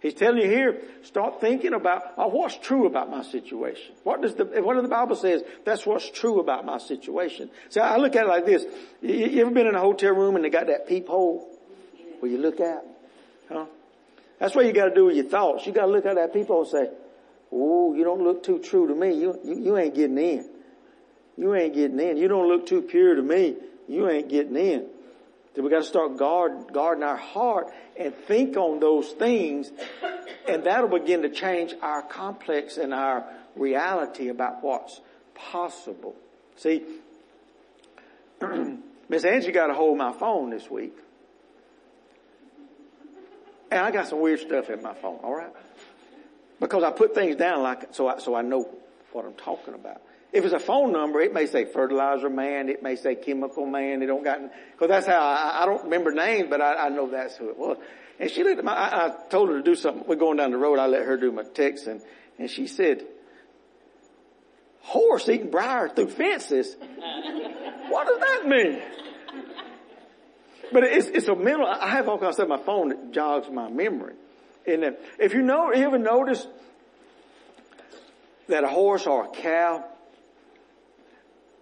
He's 0.00 0.14
telling 0.14 0.40
you 0.40 0.48
here, 0.48 0.80
start 1.02 1.40
thinking 1.40 1.74
about 1.74 2.02
oh, 2.16 2.28
what's 2.28 2.56
true 2.56 2.86
about 2.86 3.10
my 3.10 3.22
situation. 3.22 3.94
What 4.04 4.22
does 4.22 4.34
the 4.34 4.44
what 4.44 4.74
does 4.74 4.84
the 4.84 4.88
Bible 4.88 5.16
says? 5.16 5.42
That's 5.64 5.84
what's 5.84 6.08
true 6.10 6.38
about 6.38 6.64
my 6.64 6.78
situation. 6.78 7.50
So 7.68 7.80
I 7.80 7.96
look 7.96 8.14
at 8.14 8.24
it 8.24 8.28
like 8.28 8.46
this: 8.46 8.64
you, 9.02 9.14
you 9.14 9.40
ever 9.40 9.50
been 9.50 9.66
in 9.66 9.74
a 9.74 9.80
hotel 9.80 10.12
room 10.14 10.36
and 10.36 10.44
they 10.44 10.50
got 10.50 10.68
that 10.68 10.86
peephole 10.86 11.48
where 12.20 12.30
you 12.30 12.38
look 12.38 12.60
at? 12.60 12.84
Huh? 13.48 13.66
That's 14.38 14.54
what 14.54 14.66
you 14.66 14.72
got 14.72 14.86
to 14.86 14.94
do 14.94 15.06
with 15.06 15.16
your 15.16 15.24
thoughts. 15.24 15.66
You 15.66 15.72
got 15.72 15.86
to 15.86 15.92
look 15.92 16.06
at 16.06 16.14
that 16.14 16.32
peephole 16.32 16.60
and 16.60 16.68
say, 16.70 16.90
"Oh, 17.50 17.94
you 17.94 18.04
don't 18.04 18.22
look 18.22 18.44
too 18.44 18.60
true 18.60 18.86
to 18.86 18.94
me. 18.94 19.14
You, 19.14 19.36
you 19.42 19.58
you 19.58 19.76
ain't 19.76 19.96
getting 19.96 20.18
in. 20.18 20.48
You 21.36 21.56
ain't 21.56 21.74
getting 21.74 21.98
in. 21.98 22.16
You 22.16 22.28
don't 22.28 22.46
look 22.46 22.66
too 22.66 22.82
pure 22.82 23.16
to 23.16 23.22
me. 23.22 23.56
You 23.88 24.08
ain't 24.08 24.28
getting 24.28 24.56
in." 24.56 24.86
Then 25.58 25.64
we 25.64 25.72
got 25.72 25.78
to 25.78 25.88
start 25.88 26.16
guard, 26.16 26.72
guarding 26.72 27.02
our 27.02 27.16
heart 27.16 27.72
and 27.96 28.14
think 28.14 28.56
on 28.56 28.78
those 28.78 29.08
things 29.08 29.72
and 30.46 30.62
that'll 30.62 30.88
begin 30.88 31.22
to 31.22 31.30
change 31.30 31.74
our 31.82 32.00
complex 32.00 32.76
and 32.76 32.94
our 32.94 33.24
reality 33.56 34.28
about 34.28 34.62
what's 34.62 35.00
possible. 35.34 36.14
See, 36.58 36.84
Miss 39.08 39.24
Angie 39.24 39.50
got 39.50 39.70
a 39.70 39.74
hold 39.74 39.94
of 39.94 39.98
my 39.98 40.12
phone 40.12 40.50
this 40.50 40.70
week. 40.70 40.96
And 43.72 43.80
I 43.80 43.90
got 43.90 44.06
some 44.06 44.20
weird 44.20 44.38
stuff 44.38 44.70
in 44.70 44.80
my 44.80 44.94
phone, 44.94 45.18
alright? 45.24 45.50
Because 46.60 46.84
I 46.84 46.92
put 46.92 47.16
things 47.16 47.34
down 47.34 47.64
like, 47.64 47.96
so 47.96 48.06
I, 48.06 48.20
so 48.20 48.36
I 48.36 48.42
know 48.42 48.68
what 49.10 49.24
I'm 49.24 49.34
talking 49.34 49.74
about. 49.74 50.02
If 50.32 50.44
it's 50.44 50.52
a 50.52 50.58
phone 50.58 50.92
number, 50.92 51.20
it 51.20 51.32
may 51.32 51.46
say 51.46 51.64
fertilizer 51.64 52.28
man, 52.28 52.68
it 52.68 52.82
may 52.82 52.96
say 52.96 53.14
chemical 53.14 53.64
man, 53.64 54.02
it 54.02 54.06
don't 54.06 54.22
got, 54.22 54.40
cause 54.78 54.88
that's 54.88 55.06
how, 55.06 55.18
I, 55.18 55.62
I 55.62 55.66
don't 55.66 55.84
remember 55.84 56.12
names, 56.12 56.48
but 56.50 56.60
I, 56.60 56.86
I, 56.86 56.88
know 56.90 57.10
that's 57.10 57.36
who 57.36 57.48
it 57.48 57.58
was. 57.58 57.78
And 58.20 58.30
she 58.30 58.44
looked 58.44 58.58
at 58.58 58.64
my, 58.64 58.74
I, 58.74 59.06
I, 59.06 59.28
told 59.30 59.48
her 59.48 59.56
to 59.56 59.62
do 59.62 59.74
something, 59.74 60.04
we're 60.06 60.16
going 60.16 60.36
down 60.36 60.50
the 60.50 60.58
road, 60.58 60.78
I 60.78 60.86
let 60.86 61.06
her 61.06 61.16
do 61.16 61.32
my 61.32 61.44
text 61.44 61.86
and, 61.86 62.02
and 62.38 62.50
she 62.50 62.66
said, 62.66 63.06
horse 64.82 65.28
eating 65.30 65.50
briar 65.50 65.88
through 65.88 66.10
fences? 66.10 66.76
what 67.88 68.06
does 68.06 68.20
that 68.20 68.46
mean? 68.46 68.82
But 70.70 70.84
it's, 70.84 71.06
it's 71.06 71.28
a 71.28 71.34
mental, 71.34 71.66
I 71.66 71.88
have 71.88 72.06
all 72.06 72.18
kinds 72.18 72.38
of 72.38 72.48
my 72.48 72.58
phone 72.58 72.90
that 72.90 73.12
jogs 73.12 73.48
my 73.50 73.70
memory. 73.70 74.14
And 74.66 74.96
if 75.18 75.32
you 75.32 75.40
know, 75.40 75.72
you 75.72 75.86
ever 75.86 75.98
notice 75.98 76.46
that 78.48 78.64
a 78.64 78.68
horse 78.68 79.06
or 79.06 79.24
a 79.24 79.28
cow 79.28 79.84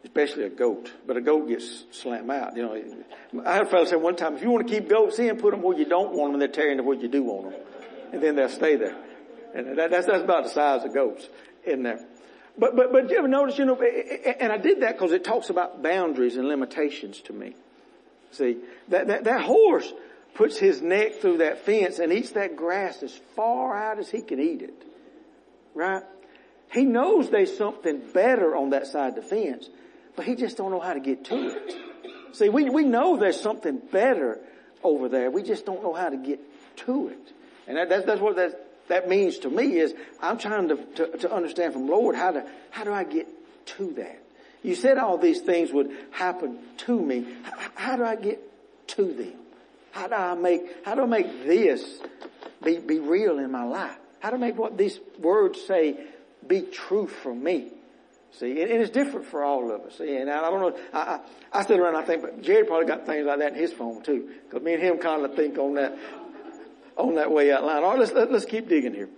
especially 0.07 0.45
a 0.45 0.49
goat. 0.49 0.91
But 1.07 1.17
a 1.17 1.21
goat 1.21 1.49
gets 1.49 1.85
slammed 1.91 2.31
out. 2.31 2.57
You 2.57 2.63
know, 2.63 3.45
I 3.45 3.55
had 3.55 3.63
a 3.63 3.67
fellow 3.67 3.85
say 3.85 3.97
one 3.97 4.17
time, 4.17 4.37
if 4.37 4.43
you 4.43 4.51
want 4.51 4.67
to 4.67 4.73
keep 4.73 4.89
goats 4.89 5.19
in, 5.19 5.37
put 5.37 5.51
them 5.51 5.63
where 5.63 5.77
you 5.77 5.85
don't 5.85 6.15
want 6.15 6.33
them, 6.33 6.41
and 6.41 6.43
they're 6.43 6.49
tearing 6.49 6.79
to 6.79 6.83
where 6.83 6.97
you 6.97 7.09
do 7.09 7.23
want 7.23 7.51
them, 7.51 7.61
and 8.13 8.23
then 8.23 8.37
they'll 8.37 8.49
stay 8.49 8.77
there. 8.77 8.97
And 9.55 9.79
that, 9.79 9.91
that's 9.91 10.07
that's 10.07 10.23
about 10.23 10.45
the 10.45 10.51
size 10.51 10.85
of 10.85 10.95
goats 10.95 11.29
in 11.65 11.83
there. 11.83 12.05
But 12.59 12.77
but 12.77 12.93
but 12.93 13.11
you 13.11 13.19
ever 13.19 13.29
notice? 13.29 13.59
You 13.59 13.67
know, 13.67 13.81
and 13.81 14.53
I 14.53 14.59
did 14.59 14.81
that 14.83 14.93
because 14.93 15.13
it 15.13 15.25
talks 15.25 15.51
about 15.51 15.83
boundaries 15.83 16.37
and 16.37 16.49
limitations 16.49 17.21
to 17.23 17.33
me. 17.33 17.55
See 18.31 18.59
that 18.89 19.09
that 19.09 19.25
that 19.25 19.43
horse 19.43 19.93
puts 20.35 20.59
his 20.59 20.83
neck 20.83 21.21
through 21.21 21.39
that 21.39 21.65
fence 21.65 21.99
and 21.99 22.13
eats 22.13 22.31
that 22.33 22.57
grass 22.57 23.03
as 23.03 23.19
far 23.35 23.77
out 23.77 23.99
as 23.99 24.11
he 24.11 24.21
can 24.21 24.39
eat 24.39 24.63
it. 24.63 24.83
Right? 25.75 26.03
He 26.73 26.85
knows 26.85 27.31
there's 27.31 27.57
something 27.57 28.03
better 28.13 28.57
on 28.57 28.71
that 28.71 28.87
side 28.87 29.11
of 29.11 29.15
the 29.17 29.23
fence, 29.23 29.69
but 30.17 30.25
he 30.25 30.35
just 30.35 30.57
don't 30.57 30.71
know 30.71 30.81
how 30.81 30.95
to 30.95 31.01
get 31.01 31.25
to 31.27 31.49
it. 31.49 31.77
See, 32.33 32.49
we, 32.49 32.69
we 32.69 32.85
know 32.85 33.17
there's 33.17 33.41
something 33.41 33.81
better 33.93 34.41
over 34.83 35.09
there. 35.09 35.31
We 35.31 35.43
just 35.43 35.65
don't 35.65 35.83
know 35.83 35.93
how 35.93 36.09
to 36.09 36.17
get 36.17 36.41
to 36.79 37.09
it. 37.09 37.33
And 37.67 37.77
that, 37.77 37.89
that's, 37.89 38.07
that's 38.07 38.21
what 38.21 38.37
that, 38.37 38.67
that 38.89 39.09
means 39.09 39.39
to 39.39 39.51
me 39.51 39.79
is 39.79 39.95
I'm 40.21 40.39
trying 40.39 40.69
to, 40.69 40.77
to, 40.77 41.19
to 41.19 41.33
understand 41.33 41.73
from 41.73 41.89
Lord 41.89 42.15
how 42.15 42.33
to, 42.33 42.47
how 42.71 42.85
do 42.85 42.93
I 42.93 43.05
get 43.05 43.29
to 43.77 43.93
that? 43.95 44.23
You 44.63 44.75
said 44.75 44.99
all 44.99 45.19
these 45.19 45.41
things 45.41 45.73
would 45.73 45.91
happen 46.11 46.59
to 46.79 47.01
me. 47.01 47.27
How, 47.43 47.71
how 47.75 47.97
do 47.97 48.05
I 48.05 48.17
get 48.17 48.41
to 48.89 49.13
them? 49.13 49.35
How 49.93 50.09
do 50.09 50.15
I 50.15 50.35
make, 50.35 50.85
how 50.85 50.95
do 50.95 51.03
I 51.03 51.07
make 51.07 51.45
this 51.47 52.01
be, 52.63 52.79
be 52.79 52.99
real 52.99 53.39
in 53.39 53.51
my 53.51 53.65
life? 53.65 53.97
How 54.21 54.31
do 54.31 54.37
I 54.37 54.39
make 54.41 54.59
what 54.59 54.77
these 54.77 54.99
words 55.19 55.61
say 55.63 55.99
be 56.47 56.63
true 56.63 57.07
for 57.07 57.35
me? 57.35 57.71
See, 58.33 58.61
and, 58.61 58.71
it's 58.71 58.91
different 58.91 59.27
for 59.27 59.43
all 59.43 59.73
of 59.73 59.83
us. 59.83 59.99
See, 59.99 60.17
and 60.17 60.31
I, 60.31 60.51
don't 60.51 60.61
know, 60.61 60.79
I, 60.93 60.99
I, 60.99 61.21
I 61.53 61.65
sit 61.65 61.79
around 61.79 61.95
and 61.95 62.05
I 62.05 62.07
think, 62.07 62.23
but 62.23 62.43
Jared 62.43 62.67
probably 62.67 62.87
got 62.87 63.07
things 63.07 63.27
like 63.27 63.39
that 63.39 63.53
in 63.53 63.59
his 63.59 63.73
phone 63.73 64.03
too. 64.03 64.29
Cause 64.51 64.63
me 64.63 64.75
and 64.75 64.83
him 64.83 64.99
kind 64.99 65.25
of 65.25 65.35
think 65.35 65.59
on 65.59 65.75
that, 65.75 65.97
on 66.97 67.15
that 67.15 67.31
way 67.31 67.53
out 67.53 67.65
loud. 67.65 67.83
All 67.83 67.91
right, 67.91 67.99
let's, 67.99 68.13
let, 68.13 68.25
us 68.25 68.33
let 68.33 68.43
us 68.43 68.45
keep 68.45 68.69
digging 68.69 68.95
here. 68.95 69.09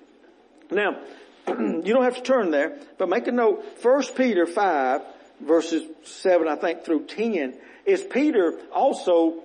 Now, 0.70 1.00
you 1.48 1.82
don't 1.82 2.04
have 2.04 2.16
to 2.16 2.22
turn 2.22 2.50
there, 2.50 2.78
but 2.96 3.08
make 3.08 3.26
a 3.26 3.32
note, 3.32 3.80
First 3.80 4.14
Peter 4.14 4.46
5 4.46 5.02
verses 5.40 5.82
7, 6.04 6.48
I 6.48 6.56
think, 6.56 6.84
through 6.84 7.06
10, 7.06 7.56
is 7.86 8.02
Peter 8.02 8.58
also 8.72 9.42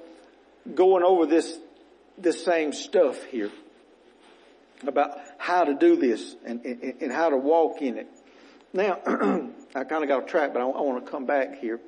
going 0.73 1.03
over 1.03 1.25
this, 1.25 1.57
this 2.17 2.43
same 2.43 2.73
stuff 2.73 3.23
here 3.25 3.51
about 4.85 5.17
how 5.37 5.63
to 5.63 5.73
do 5.75 5.95
this 5.95 6.35
and, 6.45 6.63
and, 6.65 6.93
and 7.01 7.11
how 7.11 7.29
to 7.29 7.37
walk 7.37 7.81
in 7.81 7.97
it. 7.97 8.07
Now, 8.73 8.99
I 9.75 9.83
kind 9.83 10.03
of 10.03 10.07
got 10.07 10.23
off 10.23 10.25
track, 10.27 10.51
but 10.53 10.61
I, 10.61 10.65
I 10.65 10.81
want 10.81 11.05
to 11.05 11.11
come 11.11 11.25
back 11.25 11.59
here. 11.59 11.79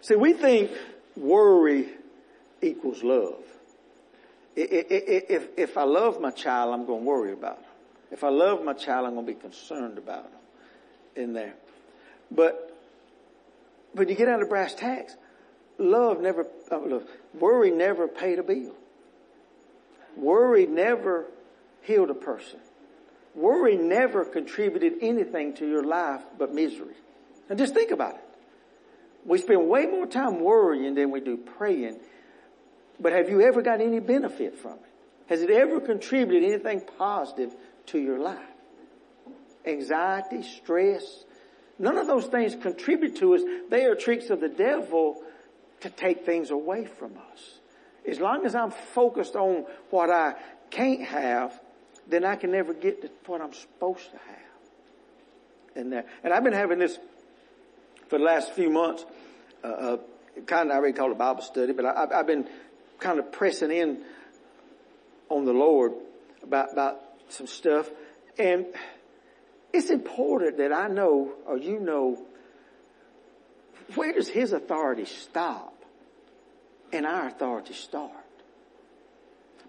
See, 0.00 0.16
we 0.16 0.32
think 0.32 0.70
worry 1.14 1.88
equals 2.62 3.02
love. 3.02 3.44
If, 4.56 5.48
if 5.56 5.76
I 5.76 5.84
love 5.84 6.20
my 6.20 6.30
child, 6.30 6.74
I'm 6.74 6.86
going 6.86 7.00
to 7.00 7.06
worry 7.06 7.32
about 7.32 7.58
him. 7.58 7.64
If 8.10 8.24
I 8.24 8.30
love 8.30 8.64
my 8.64 8.72
child, 8.72 9.06
I'm 9.06 9.14
going 9.14 9.26
to 9.26 9.32
be 9.32 9.38
concerned 9.38 9.98
about 9.98 10.24
him 10.24 11.22
in 11.22 11.32
there. 11.34 11.54
But, 12.30 12.76
but 13.94 14.08
you 14.08 14.14
get 14.14 14.28
out 14.28 14.42
of 14.42 14.48
brass 14.48 14.74
tacks, 14.74 15.16
love 15.78 16.20
never, 16.20 16.46
uh, 16.70 17.00
worry 17.38 17.70
never 17.70 18.08
paid 18.08 18.38
a 18.38 18.42
bill. 18.42 18.74
Worry 20.16 20.66
never 20.66 21.26
healed 21.82 22.10
a 22.10 22.14
person. 22.14 22.58
Worry 23.34 23.76
never 23.76 24.24
contributed 24.24 24.94
anything 25.00 25.54
to 25.54 25.68
your 25.68 25.84
life 25.84 26.22
but 26.38 26.52
misery. 26.52 26.94
And 27.48 27.58
just 27.58 27.74
think 27.74 27.90
about 27.90 28.14
it. 28.14 28.24
We 29.24 29.38
spend 29.38 29.68
way 29.68 29.86
more 29.86 30.06
time 30.06 30.40
worrying 30.40 30.94
than 30.94 31.10
we 31.10 31.20
do 31.20 31.36
praying. 31.36 32.00
But 32.98 33.12
have 33.12 33.28
you 33.28 33.40
ever 33.42 33.62
got 33.62 33.80
any 33.80 34.00
benefit 34.00 34.58
from 34.58 34.74
it? 34.74 34.90
Has 35.28 35.42
it 35.42 35.50
ever 35.50 35.80
contributed 35.80 36.50
anything 36.50 36.82
positive 36.98 37.54
to 37.86 37.98
your 37.98 38.18
life? 38.18 38.38
Anxiety, 39.64 40.42
stress, 40.42 41.24
none 41.78 41.98
of 41.98 42.06
those 42.06 42.26
things 42.26 42.56
contribute 42.56 43.16
to 43.16 43.34
us. 43.34 43.42
They 43.68 43.84
are 43.84 43.94
tricks 43.94 44.30
of 44.30 44.40
the 44.40 44.48
devil 44.48 45.22
to 45.80 45.90
take 45.90 46.24
things 46.26 46.50
away 46.50 46.84
from 46.84 47.12
us. 47.32 47.60
As 48.06 48.18
long 48.18 48.44
as 48.44 48.54
I'm 48.54 48.70
focused 48.70 49.36
on 49.36 49.66
what 49.90 50.10
I 50.10 50.34
can't 50.70 51.02
have, 51.02 51.58
then 52.10 52.24
I 52.24 52.36
can 52.36 52.50
never 52.50 52.74
get 52.74 53.02
to 53.02 53.10
what 53.26 53.40
I'm 53.40 53.52
supposed 53.52 54.10
to 54.10 54.18
have. 54.18 54.36
And 55.76 55.92
that, 55.92 56.06
and 56.24 56.32
I've 56.32 56.42
been 56.42 56.52
having 56.52 56.78
this 56.78 56.98
for 58.08 58.18
the 58.18 58.24
last 58.24 58.52
few 58.52 58.70
months, 58.70 59.04
uh, 59.62 59.66
uh 59.66 59.96
kind 60.46 60.70
of, 60.70 60.74
I 60.74 60.78
already 60.78 60.94
call 60.94 61.10
it 61.10 61.12
a 61.12 61.16
Bible 61.16 61.42
study, 61.42 61.72
but 61.72 61.84
I, 61.84 62.06
have 62.10 62.26
been 62.26 62.48
kind 62.98 63.18
of 63.18 63.30
pressing 63.32 63.70
in 63.70 64.02
on 65.28 65.44
the 65.44 65.52
Lord 65.52 65.92
about, 66.42 66.72
about 66.72 67.00
some 67.28 67.46
stuff. 67.46 67.88
And 68.38 68.66
it's 69.72 69.90
important 69.90 70.58
that 70.58 70.72
I 70.72 70.88
know, 70.88 71.32
or 71.46 71.56
you 71.56 71.78
know, 71.78 72.24
where 73.94 74.12
does 74.12 74.28
His 74.28 74.52
authority 74.52 75.04
stop 75.04 75.74
and 76.92 77.06
our 77.06 77.28
authority 77.28 77.74
start? 77.74 78.10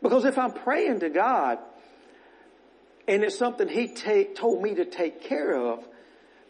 Because 0.02 0.26
if 0.26 0.38
I'm 0.38 0.54
praying 0.54 1.02
to 1.02 1.10
God 1.10 1.60
and 3.08 3.24
it's 3.24 3.38
something 3.38 3.68
He 3.68 3.88
take, 3.88 4.36
told 4.36 4.62
me 4.62 4.76
to 4.76 4.86
take 4.86 5.24
care 5.24 5.56
of, 5.56 5.84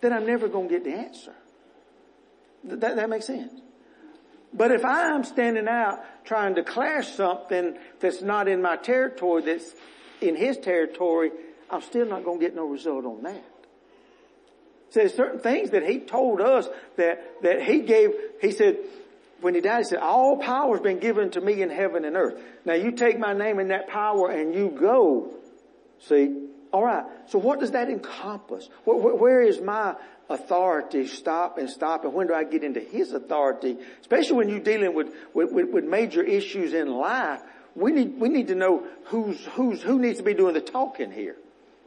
then 0.02 0.14
I'm 0.14 0.26
never 0.26 0.48
going 0.48 0.68
to 0.68 0.74
get 0.74 0.84
the 0.84 0.94
answer. 0.94 1.34
That, 2.64 2.96
that 2.96 3.10
makes 3.10 3.28
sense. 3.28 3.54
But 4.54 4.72
if 4.72 4.84
I'm 4.84 5.24
standing 5.24 5.68
out 5.68 6.00
trying 6.26 6.56
to 6.56 6.64
clash 6.64 7.14
something 7.14 7.78
that's 8.00 8.22
not 8.22 8.48
in 8.48 8.62
my 8.62 8.76
territory, 8.76 9.44
that's 9.44 9.74
in 10.20 10.36
his 10.36 10.58
territory, 10.58 11.32
I'm 11.70 11.82
still 11.82 12.06
not 12.06 12.26
going 12.26 12.40
to 12.40 12.46
get 12.46 12.56
no 12.56 12.66
result 12.66 13.06
on 13.06 13.24
that. 13.24 13.44
So 14.90 15.00
there's 15.00 15.14
certain 15.14 15.40
things 15.40 15.70
that 15.70 15.84
he 15.84 16.00
told 16.00 16.42
us 16.42 16.68
that, 16.98 17.42
that 17.44 17.64
he 17.64 17.80
gave, 17.80 18.10
he 18.42 18.52
said, 18.52 18.78
when 19.40 19.56
he 19.56 19.62
died, 19.62 19.80
he 19.80 19.84
said, 19.86 20.00
all 20.00 20.38
power 20.38 20.76
has 20.76 20.82
been 20.82 21.00
given 21.00 21.32
to 21.32 21.42
me 21.42 21.62
in 21.62 21.70
heaven 21.70 22.04
and 22.04 22.18
earth. 22.18 22.40
Now 22.66 22.74
you 22.74 22.92
take 22.92 23.18
my 23.18 23.34
name 23.34 23.58
and 23.60 23.72
that 23.72 23.88
power 23.88 24.30
and 24.30 24.54
you 24.54 24.70
go. 24.70 25.34
See? 26.08 26.48
Alright. 26.74 27.06
So 27.28 27.38
what 27.38 27.60
does 27.60 27.72
that 27.72 27.90
encompass? 27.90 28.70
where, 28.86 29.16
where 29.16 29.42
is 29.42 29.60
my 29.60 29.96
authority 30.30 31.08
stop 31.08 31.58
and 31.58 31.70
stop 31.70 32.06
and 32.06 32.14
when 32.14 32.28
do 32.28 32.34
I 32.34 32.44
get 32.44 32.64
into 32.64 32.80
his 32.80 33.12
authority? 33.12 33.78
Especially 34.00 34.38
when 34.38 34.50
you're 34.50 34.60
dealing 34.60 34.94
with, 34.94 35.14
with, 35.34 35.52
with, 35.52 35.84
major 35.84 36.24
issues 36.24 36.74
in 36.74 36.88
life, 36.88 37.42
we 37.76 37.92
need, 37.92 38.20
we 38.20 38.30
need 38.30 38.48
to 38.48 38.56
know 38.56 38.86
who's, 39.06 39.44
who's, 39.54 39.82
who 39.82 40.00
needs 40.00 40.20
to 40.20 40.24
be 40.24 40.34
doing 40.34 40.54
the 40.54 40.62
talking 40.62 41.12
here. 41.12 41.36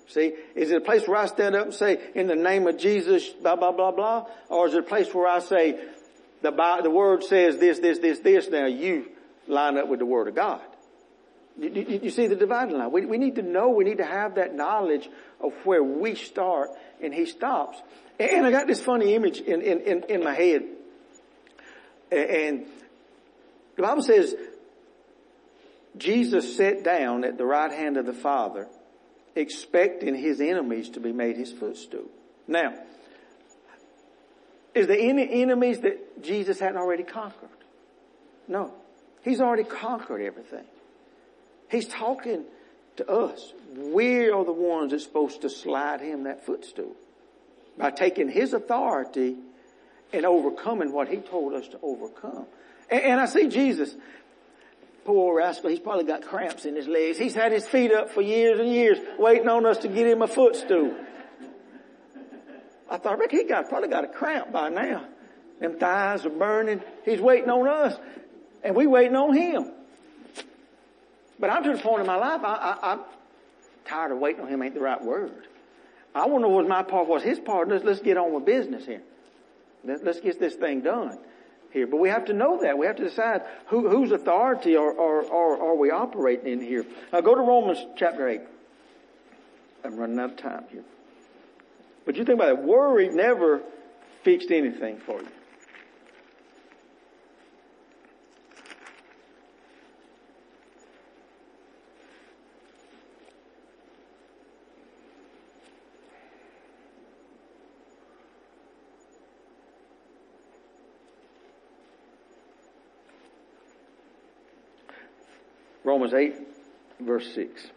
See, 0.08 0.34
is 0.54 0.70
it 0.70 0.76
a 0.76 0.80
place 0.80 1.08
where 1.08 1.16
I 1.16 1.26
stand 1.26 1.56
up 1.56 1.66
and 1.66 1.74
say, 1.74 1.98
in 2.14 2.26
the 2.26 2.36
name 2.36 2.66
of 2.66 2.76
Jesus, 2.76 3.26
blah, 3.28 3.56
blah, 3.56 3.72
blah, 3.72 3.90
blah? 3.90 4.26
Or 4.50 4.68
is 4.68 4.74
it 4.74 4.80
a 4.80 4.82
place 4.82 5.12
where 5.14 5.26
I 5.26 5.38
say, 5.38 5.80
the, 6.42 6.50
the 6.82 6.90
word 6.90 7.24
says 7.24 7.56
this, 7.56 7.78
this, 7.78 8.00
this, 8.00 8.18
this, 8.18 8.48
now 8.50 8.66
you 8.66 9.06
line 9.48 9.78
up 9.78 9.88
with 9.88 10.00
the 10.00 10.06
word 10.06 10.28
of 10.28 10.34
God? 10.34 10.60
You, 11.58 11.70
you, 11.70 12.00
you 12.04 12.10
see 12.10 12.26
the 12.26 12.36
dividing 12.36 12.76
line. 12.76 12.90
We, 12.90 13.06
we 13.06 13.18
need 13.18 13.36
to 13.36 13.42
know, 13.42 13.70
we 13.70 13.84
need 13.84 13.98
to 13.98 14.04
have 14.04 14.36
that 14.36 14.54
knowledge 14.54 15.08
of 15.40 15.52
where 15.64 15.82
we 15.82 16.14
start 16.14 16.70
and 17.00 17.14
he 17.14 17.26
stops. 17.26 17.78
And 18.18 18.46
I 18.46 18.50
got 18.50 18.66
this 18.66 18.80
funny 18.80 19.14
image 19.14 19.40
in, 19.40 19.60
in, 19.60 19.80
in, 19.80 20.04
in 20.08 20.24
my 20.24 20.34
head. 20.34 20.62
And 22.10 22.66
the 23.76 23.82
Bible 23.82 24.02
says 24.02 24.34
Jesus 25.96 26.56
sat 26.56 26.82
down 26.82 27.24
at 27.24 27.38
the 27.38 27.44
right 27.44 27.70
hand 27.70 27.96
of 27.96 28.06
the 28.06 28.12
Father 28.12 28.68
expecting 29.36 30.14
his 30.14 30.40
enemies 30.40 30.90
to 30.90 31.00
be 31.00 31.12
made 31.12 31.36
his 31.36 31.52
footstool. 31.52 32.06
Now, 32.46 32.74
is 34.74 34.86
there 34.86 34.98
any 34.98 35.42
enemies 35.42 35.80
that 35.80 36.22
Jesus 36.22 36.58
hadn't 36.58 36.78
already 36.78 37.04
conquered? 37.04 37.48
No. 38.48 38.74
He's 39.22 39.40
already 39.40 39.64
conquered 39.64 40.20
everything. 40.20 40.64
He's 41.74 41.88
talking 41.88 42.44
to 42.96 43.10
us. 43.10 43.52
We 43.76 44.30
are 44.30 44.44
the 44.44 44.52
ones 44.52 44.92
that's 44.92 45.02
supposed 45.02 45.42
to 45.42 45.50
slide 45.50 46.00
him 46.00 46.22
that 46.22 46.46
footstool 46.46 46.94
by 47.76 47.90
taking 47.90 48.28
his 48.28 48.52
authority 48.52 49.34
and 50.12 50.24
overcoming 50.24 50.92
what 50.92 51.08
he 51.08 51.16
told 51.16 51.52
us 51.54 51.66
to 51.68 51.78
overcome. 51.82 52.46
And, 52.88 53.02
and, 53.02 53.20
I 53.20 53.26
see 53.26 53.48
Jesus, 53.48 53.92
poor 55.04 55.36
rascal, 55.36 55.70
he's 55.70 55.80
probably 55.80 56.04
got 56.04 56.22
cramps 56.22 56.64
in 56.64 56.76
his 56.76 56.86
legs. 56.86 57.18
He's 57.18 57.34
had 57.34 57.50
his 57.50 57.66
feet 57.66 57.90
up 57.92 58.12
for 58.12 58.22
years 58.22 58.60
and 58.60 58.68
years 58.68 58.98
waiting 59.18 59.48
on 59.48 59.66
us 59.66 59.78
to 59.78 59.88
get 59.88 60.06
him 60.06 60.22
a 60.22 60.28
footstool. 60.28 60.94
I 62.88 62.98
thought, 62.98 63.18
Rick, 63.18 63.32
he 63.32 63.42
got, 63.42 63.68
probably 63.68 63.88
got 63.88 64.04
a 64.04 64.08
cramp 64.08 64.52
by 64.52 64.68
now. 64.68 65.06
Them 65.58 65.76
thighs 65.80 66.24
are 66.24 66.30
burning. 66.30 66.82
He's 67.04 67.20
waiting 67.20 67.50
on 67.50 67.66
us 67.66 67.98
and 68.62 68.76
we 68.76 68.86
waiting 68.86 69.16
on 69.16 69.34
him. 69.36 69.72
But 71.44 71.50
I'm 71.50 71.62
to 71.64 71.74
the 71.74 71.78
point 71.78 72.00
in 72.00 72.06
my 72.06 72.16
life, 72.16 72.40
I, 72.42 72.78
I'm 72.82 73.00
tired 73.84 74.12
of 74.12 74.18
waiting 74.18 74.40
on 74.40 74.48
him 74.48 74.62
ain't 74.62 74.72
the 74.72 74.80
right 74.80 75.04
word. 75.04 75.46
I 76.14 76.24
want 76.24 76.42
to 76.42 76.48
know 76.48 76.54
what 76.54 76.66
my 76.66 76.82
part 76.82 77.06
was. 77.06 77.22
His 77.22 77.38
part, 77.38 77.68
let's, 77.68 77.84
let's 77.84 78.00
get 78.00 78.16
on 78.16 78.32
with 78.32 78.46
business 78.46 78.86
here. 78.86 79.02
Let, 79.84 80.08
us 80.08 80.20
get 80.20 80.40
this 80.40 80.54
thing 80.54 80.80
done 80.80 81.18
here. 81.70 81.86
But 81.86 81.98
we 81.98 82.08
have 82.08 82.24
to 82.24 82.32
know 82.32 82.62
that. 82.62 82.78
We 82.78 82.86
have 82.86 82.96
to 82.96 83.04
decide 83.04 83.42
who, 83.66 83.90
whose 83.90 84.10
authority 84.10 84.74
are, 84.76 84.98
are, 84.98 85.30
are, 85.30 85.62
are 85.62 85.74
we 85.74 85.90
operating 85.90 86.50
in 86.50 86.62
here. 86.62 86.86
Now 87.12 87.20
go 87.20 87.34
to 87.34 87.42
Romans 87.42 87.84
chapter 87.94 88.26
8. 88.26 88.40
I'm 89.84 89.96
running 89.96 90.18
out 90.18 90.30
of 90.30 90.36
time 90.38 90.64
here. 90.70 90.84
But 92.06 92.16
you 92.16 92.24
think 92.24 92.38
about 92.38 92.48
it. 92.48 92.58
Worry 92.60 93.10
never 93.10 93.60
fixed 94.22 94.50
anything 94.50 94.96
for 94.96 95.20
you. 95.20 95.28
Romans 115.94 116.12
8 116.12 116.34
verse 116.98 117.32
6. 117.36 117.68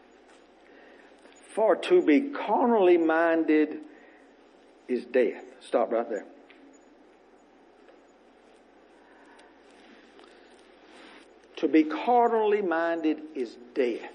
For 1.54 1.76
to 1.76 2.02
be 2.02 2.32
carnally 2.32 2.98
minded 2.98 3.78
is 4.88 5.06
death. 5.06 5.44
Stop 5.60 5.92
right 5.92 6.10
there. 6.10 6.26
To 11.58 11.68
be 11.68 11.84
carnally 11.84 12.64
minded 12.64 13.22
is 13.36 13.56
death. 13.76 14.12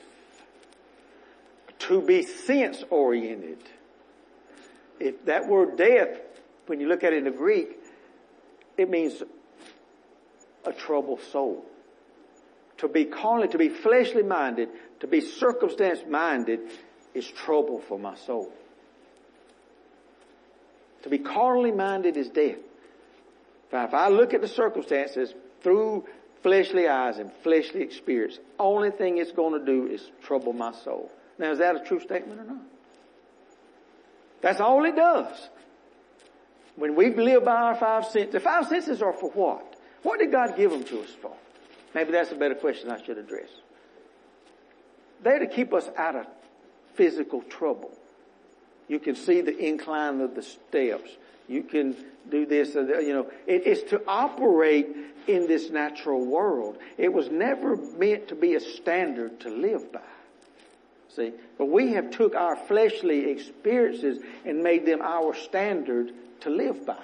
To 1.80 2.02
be 2.02 2.24
sense 2.24 2.82
oriented. 2.90 3.58
If 4.98 5.24
that 5.26 5.46
word 5.46 5.78
death, 5.78 6.18
when 6.66 6.80
you 6.80 6.88
look 6.88 7.04
at 7.04 7.12
it 7.12 7.18
in 7.18 7.24
the 7.24 7.30
Greek, 7.30 7.78
it 8.76 8.90
means 8.90 9.22
a 10.64 10.72
troubled 10.72 11.20
soul 11.22 11.66
to 12.82 12.88
be 12.88 13.04
carnally, 13.04 13.46
to 13.46 13.58
be 13.58 13.68
fleshly 13.68 14.24
minded, 14.24 14.68
to 14.98 15.06
be 15.06 15.20
circumstance 15.20 16.00
minded 16.08 16.58
is 17.14 17.24
trouble 17.30 17.78
for 17.78 17.96
my 17.96 18.16
soul. 18.16 18.52
To 21.04 21.08
be 21.08 21.18
carnally 21.18 21.70
minded 21.70 22.16
is 22.16 22.28
death. 22.28 22.58
If 23.72 23.94
I 23.94 24.08
look 24.08 24.34
at 24.34 24.40
the 24.40 24.48
circumstances 24.48 25.32
through 25.60 26.06
fleshly 26.42 26.88
eyes 26.88 27.18
and 27.18 27.32
fleshly 27.44 27.82
experience, 27.82 28.40
only 28.58 28.90
thing 28.90 29.18
it's 29.18 29.30
going 29.30 29.60
to 29.60 29.64
do 29.64 29.86
is 29.86 30.02
trouble 30.24 30.52
my 30.52 30.72
soul. 30.72 31.08
Now 31.38 31.52
is 31.52 31.60
that 31.60 31.76
a 31.76 31.80
true 31.84 32.00
statement 32.00 32.40
or 32.40 32.44
not? 32.44 32.62
That's 34.40 34.60
all 34.60 34.84
it 34.84 34.96
does. 34.96 35.48
When 36.74 36.96
we 36.96 37.14
live 37.14 37.44
by 37.44 37.54
our 37.54 37.76
five 37.76 38.06
senses, 38.06 38.32
the 38.32 38.40
five 38.40 38.66
senses 38.66 39.02
are 39.02 39.12
for 39.12 39.30
what? 39.30 39.76
What 40.02 40.18
did 40.18 40.32
God 40.32 40.56
give 40.56 40.72
them 40.72 40.82
to 40.82 41.02
us 41.02 41.10
for? 41.22 41.36
Maybe 41.94 42.12
that's 42.12 42.32
a 42.32 42.36
better 42.36 42.54
question 42.54 42.90
I 42.90 43.02
should 43.02 43.18
address. 43.18 43.48
They're 45.22 45.38
to 45.38 45.46
keep 45.46 45.72
us 45.72 45.88
out 45.96 46.16
of 46.16 46.26
physical 46.94 47.42
trouble. 47.42 47.92
You 48.88 48.98
can 48.98 49.14
see 49.14 49.40
the 49.40 49.56
incline 49.56 50.20
of 50.20 50.34
the 50.34 50.42
steps. 50.42 51.10
You 51.48 51.62
can 51.62 51.96
do 52.30 52.46
this, 52.46 52.74
you 52.74 53.12
know, 53.12 53.26
it 53.46 53.66
is 53.66 53.82
to 53.84 54.02
operate 54.06 54.88
in 55.26 55.46
this 55.46 55.70
natural 55.70 56.24
world. 56.24 56.78
It 56.98 57.12
was 57.12 57.30
never 57.30 57.76
meant 57.76 58.28
to 58.28 58.34
be 58.34 58.54
a 58.54 58.60
standard 58.60 59.40
to 59.40 59.50
live 59.50 59.92
by. 59.92 60.00
See? 61.08 61.32
But 61.58 61.66
we 61.66 61.92
have 61.92 62.10
took 62.10 62.34
our 62.34 62.56
fleshly 62.56 63.30
experiences 63.30 64.22
and 64.44 64.62
made 64.62 64.86
them 64.86 65.00
our 65.02 65.34
standard 65.34 66.12
to 66.40 66.50
live 66.50 66.86
by. 66.86 67.02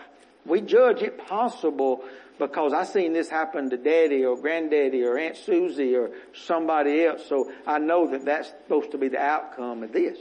We 0.48 0.61
judge 0.61 1.02
it 1.02 1.26
possible 1.26 2.02
because 2.38 2.72
I 2.72 2.84
seen 2.84 3.12
this 3.12 3.28
happen 3.28 3.70
to 3.70 3.76
daddy 3.76 4.24
or 4.24 4.40
granddaddy 4.40 5.02
or 5.02 5.18
Aunt 5.18 5.37
Susie 5.37 5.94
or 5.94 6.11
somebody 6.32 7.04
else, 7.04 7.26
so 7.28 7.50
I 7.66 7.78
know 7.78 8.11
that 8.11 8.24
that's 8.24 8.48
supposed 8.48 8.92
to 8.92 8.98
be 8.98 9.08
the 9.08 9.18
outcome 9.18 9.82
of 9.82 9.92
this. 9.92 10.18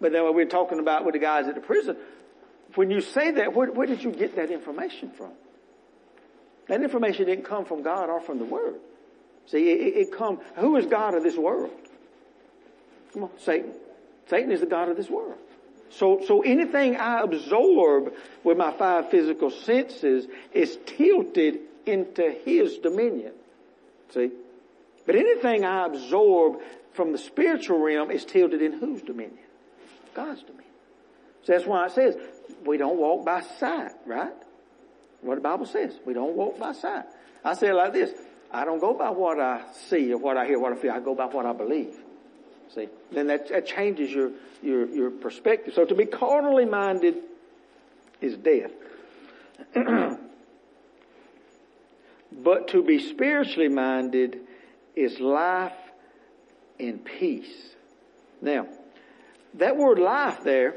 But 0.00 0.12
then 0.12 0.24
when 0.24 0.34
we're 0.34 0.46
talking 0.46 0.78
about 0.78 1.04
with 1.04 1.14
the 1.14 1.18
guys 1.18 1.46
at 1.48 1.54
the 1.54 1.60
prison, 1.60 1.96
when 2.74 2.90
you 2.90 3.00
say 3.00 3.32
that, 3.32 3.54
where, 3.54 3.70
where 3.70 3.86
did 3.86 4.02
you 4.02 4.12
get 4.12 4.36
that 4.36 4.50
information 4.50 5.10
from? 5.10 5.32
That 6.68 6.82
information 6.82 7.26
didn't 7.26 7.44
come 7.44 7.64
from 7.64 7.82
God 7.82 8.10
or 8.10 8.20
from 8.20 8.38
the 8.38 8.44
Word. 8.44 8.76
See, 9.46 9.70
it, 9.70 9.96
it 9.96 10.12
come, 10.16 10.40
who 10.56 10.76
is 10.76 10.86
God 10.86 11.14
of 11.14 11.22
this 11.22 11.36
world? 11.36 11.70
Come 13.12 13.24
on, 13.24 13.30
Satan. 13.38 13.72
Satan 14.28 14.52
is 14.52 14.60
the 14.60 14.66
God 14.66 14.90
of 14.90 14.96
this 14.96 15.08
world. 15.08 15.38
So, 15.90 16.22
so 16.26 16.42
anything 16.42 16.96
I 16.96 17.22
absorb 17.22 18.12
with 18.44 18.56
my 18.56 18.72
five 18.72 19.10
physical 19.10 19.50
senses 19.50 20.26
is 20.52 20.78
tilted 20.86 21.60
into 21.86 22.30
his 22.44 22.78
dominion. 22.78 23.32
See? 24.14 24.30
But 25.06 25.16
anything 25.16 25.64
I 25.64 25.86
absorb 25.86 26.60
from 26.92 27.12
the 27.12 27.18
spiritual 27.18 27.78
realm 27.78 28.10
is 28.10 28.24
tilted 28.24 28.60
in 28.60 28.72
whose 28.72 29.02
dominion? 29.02 29.38
God's 30.14 30.42
dominion. 30.42 30.64
So 31.44 31.52
that's 31.52 31.64
why 31.64 31.86
it 31.86 31.92
says 31.92 32.16
we 32.66 32.76
don't 32.76 32.98
walk 32.98 33.24
by 33.24 33.40
sight, 33.40 33.92
right? 34.04 34.32
What 35.22 35.36
the 35.36 35.40
Bible 35.40 35.66
says. 35.66 35.98
We 36.04 36.12
don't 36.12 36.36
walk 36.36 36.58
by 36.58 36.72
sight. 36.72 37.04
I 37.44 37.54
say 37.54 37.68
it 37.68 37.74
like 37.74 37.92
this. 37.92 38.10
I 38.50 38.64
don't 38.64 38.80
go 38.80 38.94
by 38.94 39.10
what 39.10 39.40
I 39.40 39.62
see 39.88 40.12
or 40.12 40.18
what 40.18 40.36
I 40.36 40.46
hear, 40.46 40.58
what 40.58 40.72
I 40.72 40.76
feel. 40.76 40.92
I 40.92 41.00
go 41.00 41.14
by 41.14 41.26
what 41.26 41.46
I 41.46 41.52
believe. 41.52 41.96
See? 42.74 42.88
Then 43.12 43.28
that, 43.28 43.48
that 43.48 43.66
changes 43.66 44.10
your, 44.10 44.32
your, 44.62 44.86
your 44.88 45.10
perspective. 45.10 45.74
So 45.74 45.84
to 45.84 45.94
be 45.94 46.06
carnally 46.06 46.64
minded 46.66 47.16
is 48.20 48.36
death. 48.36 48.72
but 52.32 52.68
to 52.68 52.82
be 52.82 52.98
spiritually 52.98 53.68
minded 53.68 54.40
is 54.94 55.18
life 55.20 55.72
and 56.78 57.04
peace. 57.04 57.74
Now, 58.40 58.66
that 59.54 59.76
word 59.76 59.98
life 59.98 60.42
there 60.44 60.74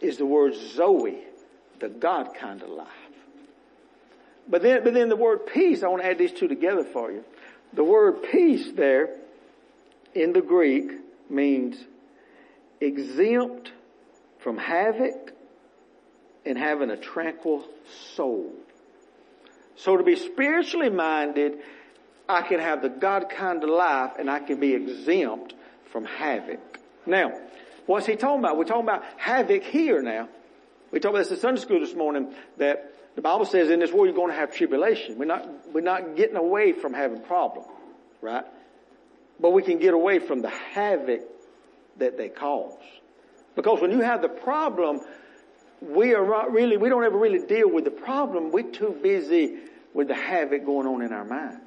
is 0.00 0.16
the 0.18 0.26
word 0.26 0.54
Zoe, 0.54 1.18
the 1.80 1.88
God 1.88 2.34
kind 2.34 2.62
of 2.62 2.68
life. 2.68 2.86
But 4.48 4.62
then, 4.62 4.84
but 4.84 4.94
then 4.94 5.08
the 5.08 5.16
word 5.16 5.46
peace, 5.46 5.82
I 5.82 5.88
want 5.88 6.02
to 6.02 6.08
add 6.08 6.18
these 6.18 6.32
two 6.32 6.48
together 6.48 6.84
for 6.84 7.10
you. 7.10 7.24
The 7.72 7.84
word 7.84 8.22
peace 8.30 8.70
there 8.72 9.16
in 10.14 10.32
the 10.32 10.40
Greek 10.40 10.90
means 11.30 11.76
exempt 12.80 13.72
from 14.38 14.56
havoc 14.56 15.32
and 16.44 16.56
having 16.56 16.90
a 16.90 16.96
tranquil 16.96 17.64
soul. 18.14 18.52
So 19.76 19.96
to 19.96 20.02
be 20.02 20.16
spiritually 20.16 20.90
minded, 20.90 21.58
I 22.28 22.42
can 22.42 22.60
have 22.60 22.82
the 22.82 22.88
God 22.88 23.30
kind 23.30 23.62
of 23.62 23.70
life 23.70 24.12
and 24.18 24.30
I 24.30 24.40
can 24.40 24.60
be 24.60 24.74
exempt 24.74 25.54
from 25.92 26.04
havoc. 26.04 26.60
Now, 27.06 27.32
what's 27.86 28.06
he 28.06 28.16
talking 28.16 28.40
about? 28.40 28.56
We're 28.56 28.64
talking 28.64 28.82
about 28.82 29.04
havoc 29.16 29.62
here 29.64 30.02
now. 30.02 30.28
We 30.90 31.00
talked 31.00 31.14
about 31.14 31.24
this 31.24 31.32
in 31.32 31.38
Sunday 31.38 31.60
school 31.60 31.80
this 31.80 31.94
morning 31.94 32.34
that 32.56 32.94
the 33.14 33.22
Bible 33.22 33.44
says 33.44 33.70
in 33.70 33.80
this 33.80 33.92
world 33.92 34.06
you're 34.06 34.16
going 34.16 34.30
to 34.30 34.36
have 34.36 34.54
tribulation. 34.54 35.18
We're 35.18 35.26
not, 35.26 35.46
we're 35.72 35.80
not 35.80 36.16
getting 36.16 36.36
away 36.36 36.72
from 36.72 36.94
having 36.94 37.20
problems, 37.20 37.68
right? 38.22 38.44
But 39.40 39.50
we 39.50 39.62
can 39.62 39.78
get 39.78 39.94
away 39.94 40.18
from 40.18 40.42
the 40.42 40.50
havoc 40.50 41.22
that 41.98 42.16
they 42.16 42.28
cause. 42.28 42.78
Because 43.54 43.80
when 43.80 43.90
you 43.90 44.00
have 44.00 44.22
the 44.22 44.28
problem, 44.28 45.00
we 45.80 46.14
are 46.14 46.26
not 46.26 46.52
really, 46.52 46.76
we 46.76 46.88
don't 46.88 47.04
ever 47.04 47.18
really 47.18 47.44
deal 47.46 47.70
with 47.70 47.84
the 47.84 47.90
problem. 47.90 48.50
We're 48.50 48.70
too 48.70 48.96
busy 49.02 49.58
with 49.94 50.08
the 50.08 50.14
havoc 50.14 50.64
going 50.64 50.86
on 50.86 51.02
in 51.02 51.12
our 51.12 51.24
mind. 51.24 51.60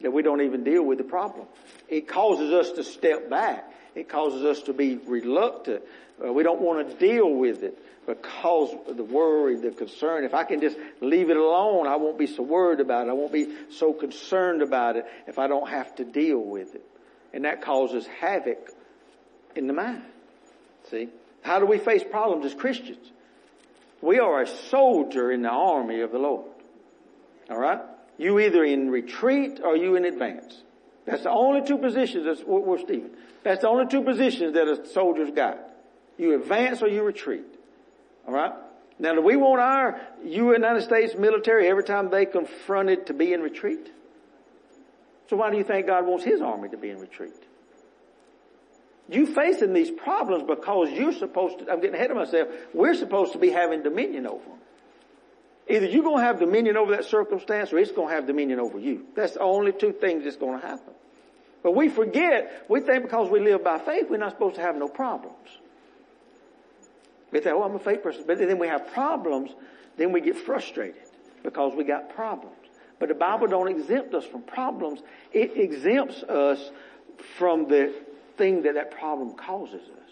That 0.00 0.12
we 0.12 0.22
don't 0.22 0.42
even 0.42 0.62
deal 0.62 0.82
with 0.84 0.98
the 0.98 1.04
problem. 1.04 1.46
It 1.88 2.06
causes 2.06 2.52
us 2.52 2.72
to 2.72 2.84
step 2.84 3.28
back. 3.28 3.72
It 3.94 4.08
causes 4.08 4.44
us 4.44 4.62
to 4.62 4.72
be 4.72 4.96
reluctant. 4.96 5.82
Uh, 6.24 6.32
we 6.32 6.42
don't 6.42 6.60
want 6.60 6.88
to 6.88 6.96
deal 6.96 7.30
with 7.30 7.62
it 7.62 7.78
because 8.06 8.74
of 8.88 8.96
the 8.96 9.04
worry, 9.04 9.56
the 9.56 9.70
concern. 9.70 10.24
If 10.24 10.34
I 10.34 10.44
can 10.44 10.60
just 10.60 10.76
leave 11.00 11.30
it 11.30 11.36
alone, 11.36 11.86
I 11.86 11.96
won't 11.96 12.18
be 12.18 12.26
so 12.26 12.42
worried 12.42 12.80
about 12.80 13.06
it. 13.06 13.10
I 13.10 13.12
won't 13.12 13.32
be 13.32 13.48
so 13.70 13.92
concerned 13.92 14.62
about 14.62 14.96
it 14.96 15.04
if 15.26 15.38
I 15.38 15.46
don't 15.46 15.68
have 15.68 15.94
to 15.96 16.04
deal 16.04 16.38
with 16.38 16.74
it. 16.74 16.84
And 17.32 17.44
that 17.44 17.62
causes 17.62 18.06
havoc 18.06 18.70
in 19.54 19.66
the 19.66 19.74
mind. 19.74 20.02
See? 20.90 21.08
How 21.42 21.60
do 21.60 21.66
we 21.66 21.78
face 21.78 22.02
problems 22.02 22.46
as 22.46 22.54
Christians? 22.54 23.12
We 24.00 24.18
are 24.18 24.42
a 24.42 24.46
soldier 24.46 25.30
in 25.30 25.42
the 25.42 25.50
army 25.50 26.00
of 26.00 26.12
the 26.12 26.18
Lord. 26.18 26.46
Alright? 27.50 27.80
You 28.16 28.38
either 28.40 28.64
in 28.64 28.90
retreat 28.90 29.60
or 29.62 29.76
you 29.76 29.96
in 29.96 30.04
advance. 30.04 30.62
That's 31.04 31.22
the 31.22 31.30
only 31.30 31.66
two 31.66 31.78
positions, 31.78 32.24
that's 32.26 32.42
we're 32.44 32.78
Stephen. 32.78 33.10
That's 33.42 33.62
the 33.62 33.68
only 33.68 33.86
two 33.86 34.02
positions 34.02 34.54
that 34.54 34.68
a 34.68 34.86
soldier's 34.88 35.30
got. 35.30 35.58
You 36.18 36.34
advance 36.34 36.82
or 36.82 36.88
you 36.88 37.02
retreat. 37.02 37.46
Alright? 38.26 38.52
Now 38.98 39.14
do 39.14 39.22
we 39.22 39.36
want 39.36 39.60
our 39.60 40.00
United 40.24 40.82
States 40.82 41.14
military 41.16 41.68
every 41.68 41.84
time 41.84 42.10
they 42.10 42.26
confronted 42.26 43.06
to 43.06 43.14
be 43.14 43.32
in 43.32 43.40
retreat? 43.40 43.90
So 45.30 45.36
why 45.36 45.50
do 45.50 45.56
you 45.56 45.64
think 45.64 45.86
God 45.86 46.06
wants 46.06 46.24
His 46.24 46.40
army 46.40 46.68
to 46.70 46.76
be 46.76 46.90
in 46.90 46.98
retreat? 46.98 47.32
You 49.10 49.26
facing 49.26 49.72
these 49.72 49.90
problems 49.90 50.44
because 50.46 50.90
you're 50.90 51.12
supposed 51.12 51.60
to, 51.60 51.70
I'm 51.70 51.80
getting 51.80 51.94
ahead 51.94 52.10
of 52.10 52.16
myself, 52.16 52.48
we're 52.74 52.94
supposed 52.94 53.32
to 53.32 53.38
be 53.38 53.50
having 53.50 53.82
dominion 53.82 54.26
over 54.26 54.44
them. 54.44 54.58
Either 55.70 55.86
you're 55.86 56.02
going 56.02 56.18
to 56.18 56.24
have 56.24 56.38
dominion 56.38 56.76
over 56.76 56.92
that 56.92 57.04
circumstance 57.04 57.72
or 57.72 57.78
it's 57.78 57.92
going 57.92 58.08
to 58.08 58.14
have 58.14 58.26
dominion 58.26 58.58
over 58.58 58.78
you. 58.78 59.06
That's 59.14 59.34
the 59.34 59.40
only 59.40 59.72
two 59.72 59.92
things 59.92 60.24
that's 60.24 60.36
going 60.36 60.60
to 60.60 60.66
happen. 60.66 60.94
But 61.62 61.74
we 61.74 61.88
forget, 61.88 62.64
we 62.68 62.80
think 62.80 63.02
because 63.02 63.30
we 63.30 63.40
live 63.40 63.64
by 63.64 63.78
faith, 63.78 64.06
we're 64.08 64.18
not 64.18 64.32
supposed 64.32 64.56
to 64.56 64.62
have 64.62 64.76
no 64.76 64.88
problems. 64.88 65.36
We 67.30 67.40
think, 67.40 67.54
oh, 67.54 67.62
I'm 67.62 67.74
a 67.74 67.78
faith 67.78 68.02
person. 68.02 68.24
But 68.26 68.38
then 68.38 68.58
we 68.58 68.68
have 68.68 68.92
problems, 68.92 69.50
then 69.96 70.12
we 70.12 70.20
get 70.20 70.36
frustrated 70.36 71.02
because 71.42 71.74
we 71.74 71.84
got 71.84 72.14
problems. 72.14 72.54
But 72.98 73.08
the 73.08 73.14
Bible 73.14 73.46
don't 73.46 73.68
exempt 73.68 74.14
us 74.14 74.24
from 74.24 74.42
problems. 74.42 75.00
It 75.32 75.56
exempts 75.56 76.22
us 76.24 76.70
from 77.36 77.68
the 77.68 77.94
thing 78.36 78.62
that 78.62 78.74
that 78.74 78.90
problem 78.92 79.34
causes 79.34 79.82
us. 79.82 80.10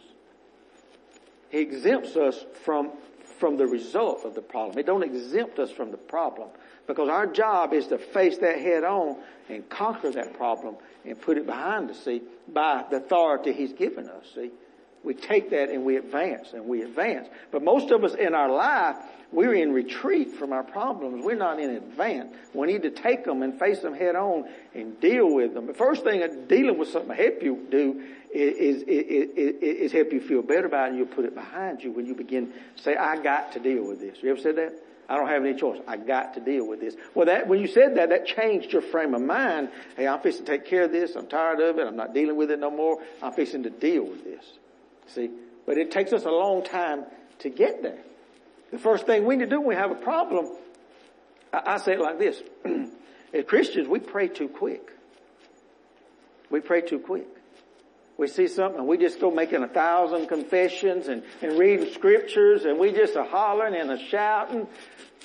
He 1.49 1.59
exempts 1.59 2.17
us 2.17 2.45
from, 2.65 2.93
from 3.39 3.57
the 3.57 3.67
result 3.67 4.25
of 4.25 4.35
the 4.35 4.43
problem. 4.43 4.79
It 4.79 4.87
don't 4.87 5.03
exempt 5.03 5.59
us 5.59 5.71
from 5.71 5.91
the 5.91 5.97
problem 5.97 6.49
because 6.87 7.09
our 7.09 7.27
job 7.27 7.73
is 7.73 7.87
to 7.89 7.99
face 7.99 8.39
that 8.39 8.59
head 8.59 8.85
on 8.85 9.17
and 9.49 9.69
conquer 9.69 10.11
that 10.13 10.35
problem 10.35 10.77
and 11.05 11.21
put 11.21 11.39
it 11.39 11.47
behind 11.47 11.91
us, 11.91 12.05
see, 12.05 12.23
by 12.53 12.85
the 12.91 12.97
authority 12.97 13.53
He's 13.53 13.73
given 13.73 14.09
us, 14.09 14.25
see. 14.35 14.51
We 15.05 15.15
take 15.15 15.51
that 15.51 15.71
and 15.71 15.85
we 15.85 15.97
advance 15.97 16.53
and 16.53 16.67
we 16.67 16.83
advance. 16.83 17.29
But 17.53 17.63
most 17.63 17.91
of 17.91 18.03
us 18.05 18.15
in 18.15 18.35
our 18.35 18.51
life, 18.51 18.97
we're 19.33 19.55
in 19.55 19.73
retreat 19.73 20.33
from 20.33 20.53
our 20.53 20.63
problems. 20.63 21.25
We're 21.25 21.37
not 21.37 21.59
in 21.61 21.71
advance. 21.71 22.35
We 22.55 22.67
need 22.67 22.83
to 22.83 22.91
take 22.91 23.25
them 23.25 23.43
and 23.43 23.59
face 23.59 23.81
them 23.81 23.95
head 23.95 24.17
on 24.17 24.49
and 24.75 25.01
deal 25.01 25.33
with 25.33 25.55
them. 25.55 25.67
The 25.67 25.75
first 25.75 26.05
thing 26.05 26.23
uh, 26.23 26.29
dealing 26.49 26.79
with 26.79 26.89
something 26.89 27.17
to 27.17 27.23
help 27.23 27.43
you 27.43 27.67
do 27.71 28.03
is, 28.33 28.83
is, 28.83 28.83
is, 28.83 29.57
is 29.61 29.93
help 29.93 30.13
you 30.13 30.21
feel 30.21 30.43
better 30.43 30.67
about 30.67 30.87
it 30.87 30.91
and 30.91 30.99
you 30.99 31.07
put 31.07 31.25
it 31.25 31.35
behind 31.35 31.83
you 31.83 31.93
when 31.93 32.07
you 32.07 32.15
begin 32.15 32.53
to 32.77 32.83
say, 32.83 32.97
I 32.97 33.23
got 33.23 33.53
to 33.53 33.61
deal 33.61 33.87
with 33.87 34.01
this. 34.01 34.19
You 34.23 34.31
ever 34.31 34.41
said 34.41 34.57
that? 34.57 34.75
I 35.09 35.17
don't 35.17 35.29
have 35.29 35.45
any 35.45 35.55
choice. 35.55 35.81
I 35.87 35.97
got 35.97 36.35
to 36.35 36.41
deal 36.41 36.67
with 36.67 36.81
this. 36.81 36.97
Well, 37.15 37.27
that, 37.27 37.47
when 37.47 37.61
you 37.61 37.69
said 37.69 37.97
that, 37.97 38.09
that 38.09 38.27
changed 38.27 38.73
your 38.73 38.83
frame 38.83 39.15
of 39.15 39.23
mind. 39.23 39.71
Hey, 39.97 40.09
I'm 40.09 40.21
fixing 40.21 40.45
to 40.45 40.53
take 40.53 40.67
care 40.67 40.85
of 40.85 40.93
this. 40.93 41.15
I'm 41.15 41.29
tired 41.29 41.61
of 41.61 41.79
it. 41.79 41.87
I'm 41.87 41.97
not 41.97 42.13
dealing 42.13 42.37
with 42.37 42.51
it 42.51 42.59
no 42.59 42.71
more. 42.71 43.01
I'm 43.23 43.33
fixing 43.33 43.63
to 43.65 43.71
deal 43.71 44.05
with 44.05 44.25
this. 44.25 44.45
See? 45.09 45.31
But 45.67 45.79
it 45.79 45.91
takes 45.91 46.13
us 46.13 46.25
a 46.25 46.31
long 46.31 46.65
time 46.65 47.05
to 47.41 47.51
get 47.51 47.83
there. 47.83 47.99
The 48.71 48.79
first 48.79 49.07
thing 49.07 49.25
we 49.25 49.37
need 49.37 49.45
to 49.45 49.51
do 49.51 49.61
when 49.61 49.69
we 49.69 49.75
have 49.75 49.91
a 49.91 49.97
problem, 49.97 50.49
I, 51.53 51.75
I 51.75 51.77
say 51.79 51.95
it 51.95 52.01
like 52.01 52.19
this. 52.19 52.43
As 53.35 53.45
Christians, 53.45 53.89
we 53.89 53.99
pray 53.99 54.29
too 54.29 54.49
quick. 54.49 54.91
We 56.51 56.61
pray 56.61 56.81
too 56.81 56.99
quick. 56.99 57.27
We 58.19 58.29
see 58.29 58.49
something 58.49 58.81
and 58.81 58.89
we 58.89 58.97
just 58.97 59.21
go 59.21 59.31
making 59.31 59.63
a 59.63 59.69
thousand 59.69 60.29
confessions 60.29 61.09
and, 61.09 61.23
and 61.43 61.59
reading 61.59 61.93
scriptures 61.93 62.65
and 62.65 62.79
we 62.79 62.93
just 62.93 63.15
are 63.17 63.27
hollering 63.27 63.75
and 63.75 63.91
a 63.91 63.99
shouting. 63.99 64.67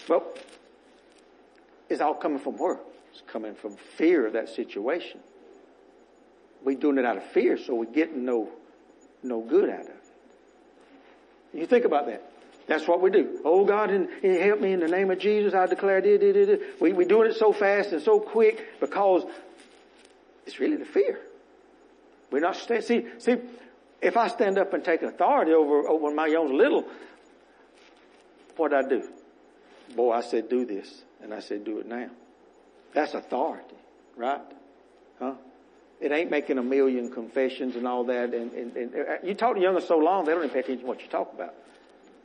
Well, 0.09 0.25
it's 1.89 2.01
all 2.01 2.15
coming 2.15 2.39
from 2.39 2.57
where? 2.57 2.79
It's 3.11 3.21
coming 3.27 3.55
from 3.55 3.77
fear 3.97 4.27
of 4.27 4.33
that 4.33 4.49
situation. 4.49 5.19
We 6.63 6.75
doing 6.75 6.97
it 6.97 7.05
out 7.05 7.17
of 7.17 7.23
fear, 7.23 7.57
so 7.57 7.75
we're 7.75 7.85
getting 7.85 8.25
no 8.25 8.49
no 9.23 9.41
good 9.41 9.69
at 9.69 9.85
it. 9.85 9.95
You 11.53 11.65
think 11.65 11.85
about 11.85 12.07
that. 12.07 12.31
That's 12.67 12.87
what 12.87 13.01
we 13.01 13.09
do. 13.09 13.41
Oh 13.43 13.65
God, 13.65 13.89
and, 13.89 14.07
help 14.23 14.61
me 14.61 14.71
in 14.71 14.79
the 14.79 14.87
name 14.87 15.11
of 15.11 15.19
Jesus. 15.19 15.53
I 15.53 15.65
declare, 15.65 15.99
did, 16.01 16.21
did, 16.21 16.33
did. 16.33 16.61
We, 16.79 16.93
we're 16.93 17.07
doing 17.07 17.29
it 17.29 17.35
so 17.35 17.51
fast 17.51 17.91
and 17.91 18.01
so 18.01 18.19
quick 18.19 18.79
because 18.79 19.23
it's 20.45 20.59
really 20.59 20.77
the 20.77 20.85
fear. 20.85 21.19
We're 22.31 22.39
not 22.39 22.55
staying. 22.55 22.81
See, 22.83 23.05
see, 23.17 23.35
if 24.01 24.15
I 24.15 24.29
stand 24.29 24.57
up 24.57 24.73
and 24.73 24.83
take 24.83 25.01
authority 25.01 25.51
over, 25.51 25.87
over 25.87 26.13
my 26.13 26.29
own 26.29 26.57
little, 26.57 26.85
what 28.55 28.73
I 28.73 28.87
do? 28.87 29.07
Boy, 29.95 30.13
I 30.13 30.21
said 30.21 30.49
do 30.49 30.65
this, 30.65 31.03
and 31.21 31.33
I 31.33 31.41
said 31.41 31.65
do 31.65 31.79
it 31.79 31.87
now. 31.87 32.09
That's 32.93 33.13
authority, 33.13 33.75
right? 34.15 34.41
Huh? 35.19 35.33
It 36.01 36.11
ain't 36.11 36.31
making 36.31 36.57
a 36.57 36.63
million 36.63 37.11
confessions 37.11 37.75
and 37.75 37.87
all 37.87 38.05
that. 38.05 38.33
And, 38.33 38.51
and, 38.53 38.75
and 38.75 38.95
uh, 38.95 39.13
you 39.23 39.35
talk 39.35 39.55
to 39.55 39.61
youngers 39.61 39.87
so 39.87 39.97
long, 39.97 40.25
they 40.25 40.31
don't 40.31 40.43
even 40.43 40.49
pay 40.49 40.61
attention 40.61 40.81
to 40.81 40.87
what 40.87 41.01
you 41.01 41.07
talk 41.07 41.31
about. 41.33 41.53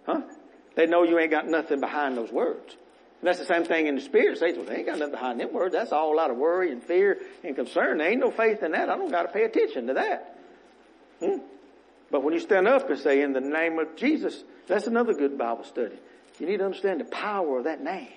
Huh? 0.07 0.23
They 0.77 0.87
know 0.87 1.03
you 1.03 1.19
ain't 1.19 1.31
got 1.31 1.47
nothing 1.47 1.81
behind 1.81 2.17
those 2.17 2.33
words. 2.33 2.77
And 3.21 3.29
that's 3.29 3.39
the 3.39 3.45
same 3.45 3.65
thing 3.65 3.87
in 3.87 3.95
the 3.95 4.01
spirit. 4.01 4.39
Say, 4.39 4.53
well, 4.53 4.65
they 4.65 4.77
ain't 4.77 4.87
got 4.87 4.99
nothing 4.99 5.13
behind 5.13 5.41
them 5.41 5.53
words. 5.53 5.75
That's 5.75 5.93
all 5.93 6.15
a 6.15 6.17
lot 6.17 6.31
of 6.31 6.39
worry 6.39 6.73
and 6.73 6.83
fear 6.83 7.19
and 7.45 7.55
concern. 7.55 7.99
There 7.99 8.11
ain't 8.11 8.21
no 8.21 8.31
faith 8.31 8.63
in 8.63 8.73
that. 8.73 8.89
I 8.89 8.97
don't 8.97 9.11
got 9.11 9.23
to 9.23 9.29
pay 9.29 9.45
attention 9.45 9.89
to 9.89 9.95
that. 9.95 10.39
Hmm? 11.21 11.39
But 12.11 12.23
when 12.23 12.33
you 12.33 12.41
stand 12.41 12.69
up 12.69 12.89
and 12.89 12.99
say, 12.99 13.23
in 13.23 13.33
the 13.33 13.41
name 13.41 13.79
of 13.79 13.97
Jesus, 13.97 14.43
that's 14.67 14.87
another 14.87 15.13
good 15.13 15.37
Bible 15.37 15.65
study. 15.65 15.97
You 16.39 16.47
need 16.47 16.59
to 16.59 16.65
understand 16.65 17.01
the 17.01 17.05
power 17.05 17.59
of 17.59 17.65
that 17.65 17.83
name. 17.83 18.09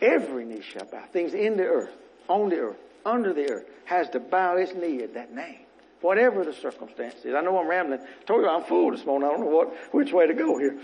Every 0.00 0.44
knee 0.44 0.62
shall 0.62 0.86
bow. 0.86 1.04
Things 1.12 1.32
in 1.32 1.56
the 1.56 1.64
earth, 1.64 1.94
on 2.28 2.48
the 2.48 2.56
earth, 2.56 2.78
under 3.04 3.32
the 3.32 3.50
earth 3.50 3.64
has 3.84 4.08
to 4.10 4.20
bow 4.20 4.56
its 4.56 4.74
knee 4.74 5.02
at 5.02 5.14
that 5.14 5.34
name. 5.34 5.60
Whatever 6.00 6.44
the 6.44 6.52
circumstances. 6.52 7.34
I 7.36 7.40
know 7.42 7.58
I'm 7.58 7.68
rambling. 7.68 8.00
I 8.00 8.24
told 8.24 8.42
you 8.42 8.48
I'm 8.48 8.64
full 8.64 8.90
this 8.90 9.04
morning. 9.04 9.28
I 9.28 9.32
don't 9.32 9.40
know 9.40 9.56
what, 9.56 9.94
which 9.94 10.12
way 10.12 10.26
to 10.26 10.34
go 10.34 10.58
here. 10.58 10.78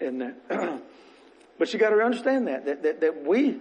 And, 0.00 0.34
uh, 0.50 0.78
but 1.58 1.72
you 1.72 1.78
got 1.78 1.90
to 1.90 2.00
understand 2.00 2.48
that, 2.48 2.64
that, 2.64 2.82
that, 2.82 3.00
that 3.02 3.26
we 3.26 3.58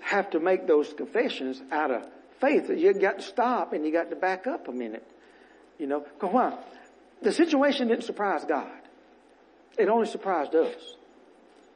have 0.00 0.30
to 0.30 0.40
make 0.40 0.66
those 0.66 0.92
confessions 0.92 1.62
out 1.70 1.90
of 1.90 2.06
faith. 2.40 2.70
You 2.70 2.92
got 2.94 3.18
to 3.18 3.24
stop 3.24 3.72
and 3.72 3.84
you 3.84 3.92
got 3.92 4.10
to 4.10 4.16
back 4.16 4.46
up 4.46 4.68
a 4.68 4.72
minute. 4.72 5.06
You 5.78 5.86
know, 5.86 6.00
cause 6.18 6.32
why? 6.32 6.58
The 7.22 7.32
situation 7.32 7.88
didn't 7.88 8.04
surprise 8.04 8.44
God. 8.44 8.70
It 9.78 9.88
only 9.88 10.06
surprised 10.06 10.54
us. 10.54 10.96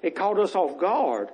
It 0.02 0.16
caught 0.16 0.38
us 0.38 0.54
off 0.54 0.78
guard. 0.78 1.28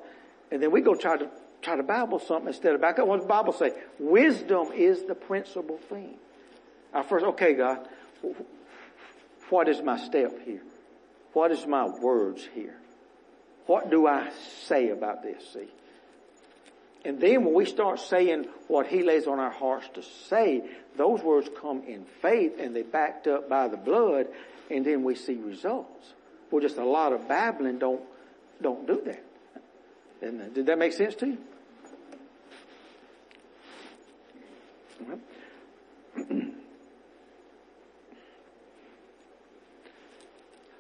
And 0.51 0.63
then 0.63 0.71
we 0.71 0.81
go 0.81 0.95
try 0.95 1.17
to, 1.17 1.31
try 1.63 1.77
to 1.77 1.83
Bible 1.83 2.19
something 2.19 2.49
instead 2.49 2.75
of 2.75 2.81
back 2.81 2.99
up. 2.99 3.07
What 3.07 3.17
does 3.17 3.25
the 3.25 3.29
Bible 3.29 3.53
say? 3.53 3.73
Wisdom 3.99 4.73
is 4.75 5.03
the 5.05 5.15
principal 5.15 5.79
thing. 5.89 6.17
Our 6.95 7.03
first, 7.03 7.25
okay 7.25 7.55
God, 7.55 7.87
what 9.51 9.69
is 9.69 9.83
my 9.83 9.99
step 9.99 10.33
here? 10.45 10.63
What 11.33 11.53
is 11.53 11.67
my 11.67 11.87
words 11.87 12.47
here? 12.55 12.77
What 13.67 13.91
do 13.91 14.07
I 14.07 14.31
say 14.65 14.91
about 14.91 15.23
this? 15.23 15.43
See? 15.53 15.69
And 17.05 17.21
then 17.21 17.45
when 17.45 17.55
we 17.55 17.65
start 17.65 18.01
saying 18.01 18.47
what 18.67 18.87
He 18.87 19.03
lays 19.03 19.27
on 19.27 19.39
our 19.39 19.51
hearts 19.51 19.89
to 19.95 20.03
say, 20.29 20.63
those 20.97 21.23
words 21.23 21.49
come 21.61 21.83
in 21.87 22.05
faith 22.23 22.55
and 22.59 22.75
they 22.75 22.83
backed 22.83 23.27
up 23.27 23.49
by 23.49 23.69
the 23.69 23.77
blood 23.77 24.27
and 24.71 24.85
then 24.85 25.05
we 25.05 25.15
see 25.15 25.35
results. 25.35 26.13
Well, 26.51 26.63
just 26.63 26.79
a 26.79 26.85
lot 26.85 27.13
of 27.13 27.29
babbling 27.29 27.79
don't, 27.79 28.03
don't 28.61 28.87
do 28.87 29.03
that. 29.05 29.25
Did 30.21 30.67
that 30.67 30.79
make 30.79 30.93
sense 30.93 31.15
to 31.17 31.27
you? 31.27 31.39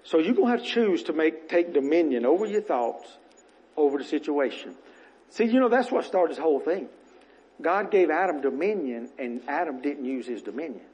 so 0.03 0.18
you're 0.18 0.34
to 0.34 0.47
have 0.47 0.62
to 0.62 0.66
choose 0.66 1.05
to 1.05 1.12
make, 1.12 1.49
take 1.49 1.72
dominion 1.72 2.26
over 2.26 2.47
your 2.47 2.62
thoughts, 2.62 3.09
over 3.76 3.99
the 3.99 4.05
situation. 4.05 4.74
See, 5.30 5.45
you 5.45 5.61
know, 5.61 5.68
that's 5.68 5.93
what 5.93 6.05
started 6.05 6.36
this 6.36 6.43
whole 6.43 6.61
thing. 6.61 6.89
God 7.61 7.91
gave 7.91 8.11
Adam 8.11 8.41
dominion 8.41 9.11
and 9.18 9.43
Adam 9.49 9.80
didn't 9.80 10.05
use 10.05 10.26
his 10.26 10.43
dominion. 10.43 10.84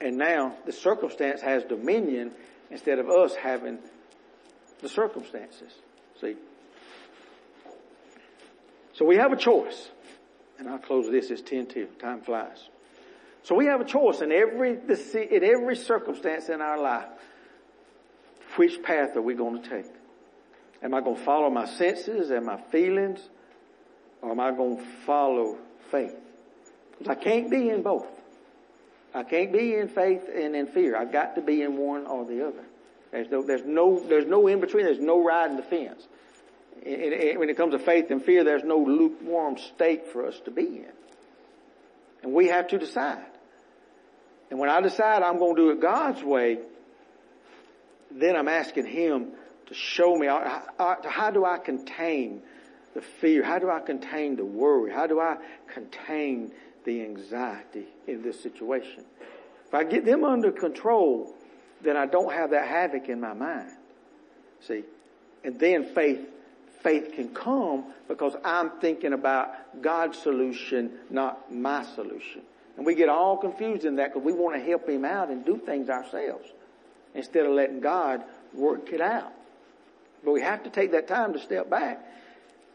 And 0.00 0.16
now 0.16 0.56
the 0.66 0.72
circumstance 0.72 1.40
has 1.40 1.64
dominion 1.64 2.32
instead 2.70 2.98
of 2.98 3.08
us 3.08 3.34
having 3.36 3.78
the 4.80 4.88
circumstances. 4.88 5.72
See? 6.22 6.36
So 8.94 9.04
we 9.04 9.16
have 9.16 9.32
a 9.32 9.36
choice. 9.36 9.90
And 10.58 10.68
I'll 10.68 10.78
close 10.78 11.10
this. 11.10 11.30
It's 11.30 11.42
10 11.42 11.66
to. 11.68 11.86
Time 12.00 12.20
flies. 12.22 12.68
So 13.42 13.56
we 13.56 13.66
have 13.66 13.80
a 13.80 13.84
choice 13.84 14.20
in 14.20 14.30
every, 14.30 14.70
in 14.70 15.44
every 15.44 15.76
circumstance 15.76 16.48
in 16.48 16.60
our 16.60 16.80
life. 16.80 17.08
Which 18.56 18.82
path 18.82 19.16
are 19.16 19.22
we 19.22 19.34
going 19.34 19.62
to 19.62 19.68
take? 19.68 19.90
Am 20.82 20.94
I 20.94 21.00
going 21.00 21.16
to 21.16 21.22
follow 21.22 21.50
my 21.50 21.66
senses 21.66 22.30
and 22.30 22.46
my 22.46 22.60
feelings? 22.70 23.20
Or 24.20 24.30
am 24.30 24.38
I 24.38 24.52
going 24.52 24.76
to 24.76 24.84
follow 25.04 25.58
faith? 25.90 26.14
Because 26.92 27.08
I 27.08 27.20
can't 27.20 27.50
be 27.50 27.70
in 27.70 27.82
both. 27.82 28.06
I 29.12 29.24
can't 29.24 29.52
be 29.52 29.74
in 29.74 29.88
faith 29.88 30.22
and 30.32 30.54
in 30.54 30.68
fear. 30.68 30.96
I've 30.96 31.12
got 31.12 31.34
to 31.34 31.42
be 31.42 31.62
in 31.62 31.76
one 31.76 32.06
or 32.06 32.24
the 32.24 32.46
other. 32.46 32.64
There's 33.12 33.30
no, 33.30 33.42
there's 33.42 33.64
no, 33.64 34.00
there's 34.00 34.26
no 34.26 34.46
in 34.48 34.60
between. 34.60 34.86
There's 34.86 34.98
no 34.98 35.22
riding 35.22 35.56
the 35.56 35.62
fence. 35.62 36.02
when 36.82 37.48
it 37.48 37.56
comes 37.56 37.72
to 37.72 37.78
faith 37.78 38.10
and 38.10 38.24
fear, 38.24 38.42
there's 38.42 38.64
no 38.64 38.78
lukewarm 38.78 39.58
state 39.58 40.08
for 40.08 40.26
us 40.26 40.40
to 40.46 40.50
be 40.50 40.62
in. 40.62 40.92
And 42.22 42.32
we 42.32 42.48
have 42.48 42.68
to 42.68 42.78
decide. 42.78 43.26
And 44.50 44.58
when 44.58 44.70
I 44.70 44.80
decide 44.80 45.22
I'm 45.22 45.38
going 45.38 45.56
to 45.56 45.62
do 45.62 45.70
it 45.70 45.80
God's 45.80 46.22
way, 46.22 46.58
then 48.10 48.34
I'm 48.36 48.48
asking 48.48 48.86
Him 48.86 49.32
to 49.66 49.74
show 49.74 50.14
me 50.16 50.26
how, 50.26 50.62
how 50.78 51.30
do 51.30 51.44
I 51.44 51.58
contain 51.58 52.42
the 52.94 53.02
fear? 53.02 53.42
How 53.42 53.58
do 53.58 53.70
I 53.70 53.80
contain 53.80 54.36
the 54.36 54.44
worry? 54.44 54.92
How 54.92 55.06
do 55.06 55.20
I 55.20 55.36
contain 55.72 56.52
the 56.84 57.02
anxiety 57.02 57.86
in 58.06 58.22
this 58.22 58.42
situation? 58.42 59.04
If 59.66 59.74
I 59.74 59.84
get 59.84 60.04
them 60.04 60.24
under 60.24 60.52
control, 60.52 61.34
then 61.82 61.96
I 61.96 62.06
don't 62.06 62.32
have 62.32 62.50
that 62.50 62.66
havoc 62.66 63.08
in 63.08 63.20
my 63.20 63.32
mind. 63.32 63.70
See? 64.60 64.84
And 65.44 65.58
then 65.58 65.84
faith, 65.94 66.20
faith 66.82 67.12
can 67.14 67.34
come 67.34 67.84
because 68.08 68.34
I'm 68.44 68.70
thinking 68.80 69.12
about 69.12 69.82
God's 69.82 70.18
solution, 70.18 70.92
not 71.10 71.52
my 71.52 71.84
solution. 71.84 72.42
And 72.76 72.86
we 72.86 72.94
get 72.94 73.08
all 73.08 73.36
confused 73.36 73.84
in 73.84 73.96
that 73.96 74.12
because 74.12 74.24
we 74.24 74.32
want 74.32 74.56
to 74.56 74.62
help 74.62 74.88
Him 74.88 75.04
out 75.04 75.28
and 75.28 75.44
do 75.44 75.58
things 75.58 75.88
ourselves 75.88 76.48
instead 77.14 77.44
of 77.44 77.52
letting 77.52 77.80
God 77.80 78.22
work 78.54 78.92
it 78.92 79.00
out. 79.00 79.32
But 80.24 80.32
we 80.32 80.40
have 80.42 80.62
to 80.64 80.70
take 80.70 80.92
that 80.92 81.08
time 81.08 81.32
to 81.32 81.40
step 81.40 81.68
back 81.68 82.00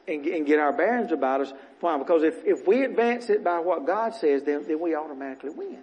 and, 0.07 0.25
and 0.25 0.45
get 0.45 0.59
our 0.59 0.73
bearings 0.73 1.11
about 1.11 1.41
us. 1.41 1.53
Why? 1.79 1.97
Because 1.97 2.23
if, 2.23 2.35
if 2.45 2.67
we 2.67 2.83
advance 2.83 3.29
it 3.29 3.43
by 3.43 3.59
what 3.59 3.85
God 3.85 4.13
says, 4.15 4.43
then, 4.43 4.65
then 4.67 4.79
we 4.79 4.95
automatically 4.95 5.51
win. 5.51 5.79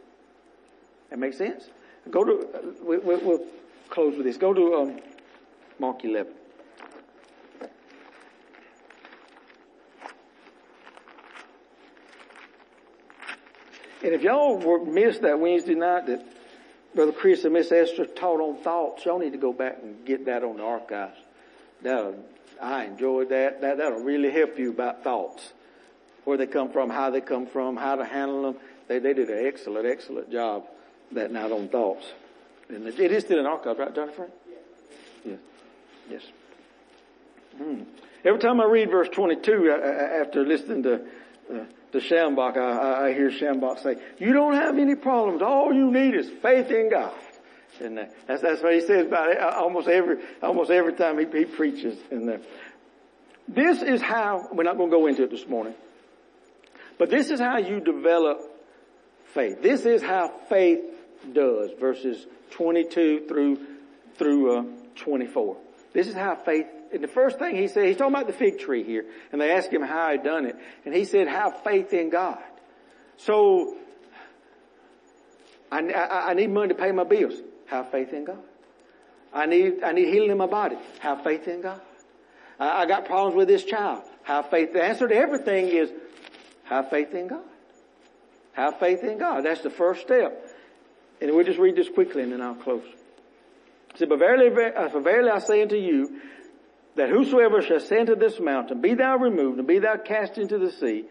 That 1.11 1.18
makes 1.18 1.39
sense? 1.39 1.64
Go 2.11 2.25
to, 2.25 2.33
uh, 2.33 2.61
we, 2.85 2.99
will 2.99 3.21
we'll 3.21 3.47
close 3.89 4.17
with 4.17 4.27
this. 4.27 4.37
Go 4.37 4.53
to 4.53 4.75
um, 4.75 5.01
Mark 5.79 6.05
11. 6.05 6.33
And 14.03 14.13
if 14.13 14.23
y'all 14.23 14.59
were, 14.59 14.85
missed 14.85 15.23
that 15.23 15.41
Wednesday 15.41 15.75
night 15.75 16.07
that 16.09 16.27
Brother 16.95 17.13
Chris 17.13 17.45
and 17.45 17.55
Miss 17.55 17.73
Esther 17.73 18.05
taught 18.05 18.41
on 18.41 18.63
thoughts, 18.63 19.07
y'all 19.07 19.19
need 19.19 19.33
to 19.33 19.39
go 19.39 19.55
back 19.55 19.79
and 19.83 20.05
get 20.05 20.27
that 20.27 20.45
on 20.45 20.59
the 20.59 20.63
archives. 20.63 21.17
That'll, 21.81 22.17
I 22.61 22.85
enjoyed 22.85 23.31
that. 23.31 23.63
that. 23.63 23.79
That'll 23.79 24.01
really 24.01 24.31
help 24.31 24.59
you 24.59 24.71
about 24.71 25.03
thoughts. 25.03 25.53
Where 26.25 26.37
they 26.37 26.47
come 26.47 26.71
from, 26.71 26.91
how 26.91 27.11
they 27.11 27.23
come 27.23 27.47
from, 27.47 27.77
how 27.77 27.97
to 27.97 28.05
handle 28.05 28.43
them. 28.43 28.57
They, 28.89 28.99
they 28.99 29.15
did 29.15 29.31
an 29.31 29.47
excellent, 29.47 29.87
excellent 29.87 30.31
job 30.31 30.65
that 31.13 31.33
night 31.33 31.53
on 31.53 31.69
thoughts. 31.69 32.07
And 32.69 32.87
it 32.87 33.13
is 33.13 33.25
still 33.25 33.39
in 33.39 33.47
archive, 33.47 33.79
right, 33.79 33.95
Jennifer? 33.95 34.29
Yes. 35.25 35.39
Yes. 36.11 36.23
Hmm. 37.57 37.83
Every 38.25 38.41
time 38.41 38.61
I 38.61 38.65
read 38.65 38.91
verse 38.91 39.09
22, 39.11 39.71
after 39.71 40.47
listening 40.47 40.83
to, 40.85 40.95
uh, 40.95 41.65
to 41.93 41.99
Schambach, 41.99 42.57
I, 42.57 43.09
I 43.09 43.13
hear 43.13 43.31
Schambach 43.31 43.83
say, 43.83 43.97
you 44.19 44.33
don't 44.33 44.55
have 44.55 44.79
any 44.79 44.95
problems. 44.95 45.43
All 45.43 45.73
you 45.73 45.91
need 45.91 46.15
is 46.15 46.29
faith 46.43 46.71
in 46.71 46.91
God. 46.91 47.13
And 47.81 47.99
uh, 47.99 48.05
that's, 48.27 48.43
that's 48.43 48.63
what 48.63 48.73
he 48.73 48.81
says 48.81 49.07
about 49.07 49.31
it 49.31 49.41
uh, 49.41 49.51
almost 49.57 49.89
every, 49.89 50.17
almost 50.43 50.71
every 50.71 50.95
time 50.95 51.19
he, 51.19 51.27
he 51.39 51.45
preaches. 51.45 51.99
And 52.11 52.31
uh, 52.31 52.39
this 53.49 53.83
is 53.83 54.01
how, 54.01 54.49
we're 54.53 54.65
not 54.65 54.77
going 54.77 54.91
to 54.91 54.97
go 54.97 55.07
into 55.07 55.25
it 55.25 55.31
this 55.31 55.47
morning, 55.47 55.75
but 56.99 57.11
this 57.11 57.31
is 57.31 57.41
how 57.41 57.59
you 57.59 57.81
develop 57.81 58.41
faith. 59.35 59.61
This 59.61 59.85
is 59.85 60.03
how 60.03 60.33
faith 60.49 60.81
does, 61.33 61.70
verses 61.79 62.27
22 62.51 63.27
through, 63.29 63.59
through 64.16 64.59
uh, 64.59 64.64
24. 64.97 65.57
This 65.93 66.09
is 66.09 66.14
how 66.14 66.35
faith, 66.35 66.66
and 66.93 67.03
the 67.03 67.09
first 67.09 67.39
thing 67.39 67.57
he 67.57 67.68
said, 67.68 67.87
he's 67.87 67.97
talking 67.97 68.14
about 68.14 68.27
the 68.27 68.33
fig 68.33 68.59
tree 68.59 68.83
here, 68.83 69.05
and 69.33 69.41
they 69.41 69.53
asked 69.53 69.72
him 69.72 69.83
how 69.83 70.11
he'd 70.12 70.22
done 70.22 70.47
it, 70.47 70.57
and 70.85 70.95
he 70.95 71.05
said, 71.05 71.29
have 71.29 71.62
faith 71.62 71.93
in 71.93 72.11
God. 72.11 72.39
So, 73.16 73.77
I, 75.70 75.81
I, 75.91 76.31
I 76.31 76.35
need 76.35 76.51
money 76.51 76.68
to 76.68 76.75
pay 76.75 76.93
my 76.93 77.05
bills. 77.05 77.35
Have 77.66 77.91
faith 77.91 78.12
in 78.12 78.25
God. 78.25 78.43
I 79.33 79.47
need, 79.47 79.83
I 79.83 79.93
need 79.93 80.09
healing 80.09 80.31
in 80.31 80.39
my 80.39 80.47
body. 80.47 80.77
Have 81.01 81.25
faith 81.25 81.49
in 81.49 81.61
God. 81.61 81.81
I, 82.59 82.83
I 82.83 82.87
got 82.87 83.07
problems 83.07 83.37
with 83.37 83.49
this 83.49 83.64
child. 83.64 84.03
Have 84.22 84.51
faith. 84.51 84.72
The 84.72 84.83
answer 84.83 85.09
to 85.09 85.14
everything 85.14 85.68
is 85.68 85.91
have 86.64 86.91
faith 86.91 87.14
in 87.14 87.29
God. 87.29 87.43
Have 88.53 88.79
faith 88.79 89.03
in 89.03 89.18
God. 89.18 89.45
That's 89.45 89.62
the 89.62 89.70
first 89.70 90.03
step. 90.03 90.44
And 91.21 91.35
we'll 91.35 91.45
just 91.45 91.59
read 91.59 91.77
this 91.77 91.89
quickly 91.89 92.23
and 92.23 92.33
then 92.33 92.43
I'll 92.43 92.55
close. 92.55 92.85
It 93.91 93.99
said, 93.99 94.09
but 94.09 94.19
verily, 94.19 94.73
uh, 94.75 94.89
for 94.89 95.01
verily 95.01 95.31
I 95.31 95.39
say 95.39 95.62
unto 95.62 95.77
you, 95.77 96.21
that 96.97 97.09
whosoever 97.09 97.62
shall 97.62 97.81
say 97.81 98.01
unto 98.01 98.17
this 98.17 98.39
mountain, 98.39 98.81
be 98.81 98.95
thou 98.95 99.17
removed 99.17 99.59
and 99.59 99.67
be 99.67 99.79
thou 99.79 99.97
cast 99.97 100.39
into 100.39 100.59
the 100.59 100.71
sea, 100.71 101.05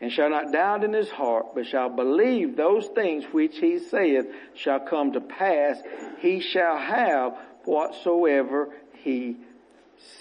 and 0.00 0.10
shall 0.10 0.30
not 0.30 0.50
doubt 0.50 0.82
in 0.82 0.92
his 0.92 1.10
heart, 1.10 1.54
but 1.54 1.66
shall 1.66 1.88
believe 1.90 2.56
those 2.56 2.86
things 2.94 3.24
which 3.32 3.58
he 3.58 3.78
saith 3.78 4.26
shall 4.54 4.80
come 4.80 5.12
to 5.12 5.20
pass, 5.20 5.76
he 6.18 6.40
shall 6.40 6.76
have 6.78 7.36
whatsoever 7.64 8.70
he 9.04 9.36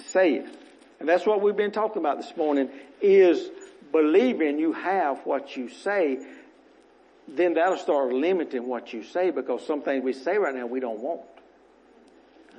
saith. 0.08 0.58
And 1.00 1.08
that's 1.08 1.26
what 1.26 1.42
we've 1.42 1.56
been 1.56 1.72
talking 1.72 2.02
about 2.02 2.18
this 2.18 2.36
morning, 2.36 2.70
is 3.02 3.50
believing 3.92 4.60
you 4.60 4.74
have 4.74 5.20
what 5.26 5.56
you 5.56 5.70
say, 5.70 6.20
then 7.36 7.54
that'll 7.54 7.78
start 7.78 8.14
limiting 8.14 8.68
what 8.68 8.94
you 8.94 9.04
say 9.04 9.32
because 9.32 9.66
some 9.66 9.82
things 9.82 10.04
we 10.04 10.14
say 10.14 10.38
right 10.38 10.56
now 10.56 10.66
we 10.66 10.80
don't 10.80 11.00
want. 11.00 11.22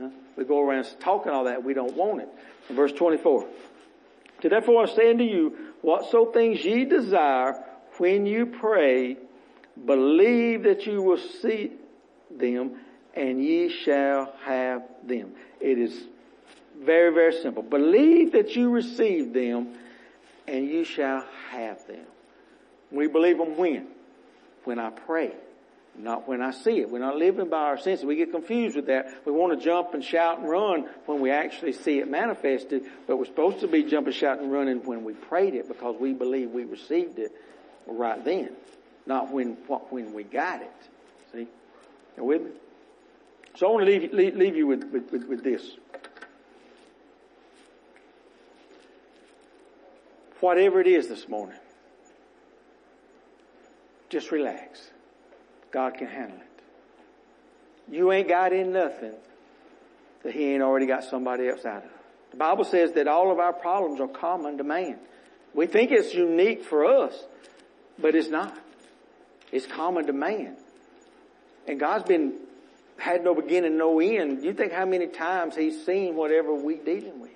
Huh? 0.01 0.09
We 0.37 0.45
go 0.45 0.61
around 0.61 0.87
talking 1.01 1.33
all 1.33 1.45
that, 1.45 1.63
we 1.63 1.75
don't 1.75 1.95
want 1.95 2.23
it. 2.23 2.29
Verse 2.71 2.93
24. 2.93 3.47
To 4.43 4.49
therefore 4.49 4.85
I 4.85 4.87
say 4.87 5.11
unto 5.11 5.25
you, 5.25 5.57
Whatso 5.83 6.27
things 6.27 6.65
ye 6.65 6.85
desire 6.85 7.63
when 7.97 8.27
you 8.27 8.47
pray, 8.47 9.17
believe 9.85 10.65
that 10.65 10.87
you 10.87 11.03
will 11.03 11.19
see 11.19 11.73
them 12.31 12.77
and 13.15 13.43
ye 13.43 13.69
shall 13.69 14.33
have 14.45 14.83
them. 15.05 15.33
It 15.61 15.79
is 15.79 16.05
very, 16.79 17.13
very 17.13 17.33
simple. 17.33 17.63
Believe 17.63 18.33
that 18.33 18.57
you 18.57 18.71
receive 18.71 19.33
them 19.33 19.75
and 20.47 20.67
you 20.67 20.85
shall 20.85 21.25
have 21.51 21.87
them. 21.87 22.05
We 22.91 23.07
believe 23.07 23.39
them 23.39 23.57
when? 23.57 23.87
When 24.65 24.79
I 24.79 24.91
pray. 24.91 25.33
Not 25.97 26.29
when 26.29 26.41
I 26.41 26.53
see 26.53 26.79
it. 26.81 26.91
We're 26.91 27.01
not 27.01 27.17
living 27.17 27.49
by 27.49 27.59
our 27.59 27.79
senses. 27.79 28.07
We 28.07 28.17
get 28.17 28.31
confused 28.31 28.77
with 28.77 28.87
that. 28.87 29.27
We 29.27 29.33
want 29.33 29.59
to 29.59 29.65
jump 29.65 29.93
and 29.93 30.05
shout 30.05 30.39
and 30.39 30.49
run 30.49 30.89
when 31.07 31.21
we 31.21 31.31
actually 31.31 31.73
see 31.73 31.99
it 31.99 32.09
manifested, 32.09 32.85
but 33.07 33.17
we're 33.17 33.27
supposed 33.27 33.61
to 33.61 33.69
be 33.69 33.83
jumping, 33.83 34.13
shouting, 34.13 34.45
and 34.45 34.53
running 34.53 34.85
when 34.85 35.05
we 35.05 35.15
prayed 35.15 35.55
it 35.55 35.69
because 35.69 35.97
we 35.99 36.13
believe 36.13 36.51
we 36.51 36.65
received 36.65 37.19
it 37.19 37.33
right 37.87 38.25
then. 38.25 38.51
Not 39.05 39.33
when, 39.33 39.55
when 39.91 40.13
we 40.13 40.23
got 40.23 40.63
it. 40.63 40.71
See? 41.33 41.49
You 42.17 42.25
with 42.25 42.43
me? 42.43 42.51
So 43.57 43.67
I 43.67 43.71
want 43.73 43.87
to 43.87 43.91
leave, 43.91 44.13
leave, 44.13 44.37
leave 44.37 44.57
you 44.57 44.67
with, 44.67 44.85
with, 44.85 45.11
with, 45.11 45.25
with 45.25 45.45
this. 45.45 45.63
Whatever 50.39 50.81
it 50.81 50.87
is 50.87 51.09
this 51.09 51.29
morning, 51.29 51.59
just 54.11 54.31
relax. 54.31 54.91
God 55.71 55.95
can 55.95 56.09
handle 56.09 56.37
it. 56.37 57.95
You 57.95 58.13
ain't 58.13 58.29
got 58.29 58.53
in 58.53 58.73
nothing 58.73 59.15
that 60.23 60.35
He 60.35 60.53
ain't 60.53 60.63
already 60.63 60.87
got 60.87 61.05
somebody 61.05 61.49
else 61.49 61.65
out 61.65 61.85
of. 61.85 61.91
The 62.33 62.37
Bible 62.37 62.65
says 62.65 62.93
that 62.93 63.09
all 63.09 63.33
of 63.33 63.39
our 63.39 63.53
problems 63.53 64.01
are 64.01 64.09
common 64.09 64.59
to 64.59 64.65
man. 64.65 64.99
We 65.55 65.67
think 65.67 65.91
it's 65.91 66.15
unique 66.15 66.65
for 66.65 66.85
us, 66.85 67.15
but 67.99 68.15
it's 68.15 68.29
not. 68.29 68.57
It's 69.51 69.67
common 69.67 70.07
to 70.07 70.13
man. 70.13 70.57
And 71.67 71.81
God's 71.81 72.05
been, 72.05 72.35
had 72.99 73.25
no 73.25 73.35
beginning, 73.35 73.77
no 73.77 74.01
end. 74.01 74.45
You 74.45 74.53
think 74.53 74.73
how 74.73 74.85
many 74.85 75.07
times 75.07 75.57
He's 75.57 75.85
seen 75.85 76.15
whatever 76.15 76.55
we're 76.55 76.85
dealing 76.85 77.21
with. 77.21 77.31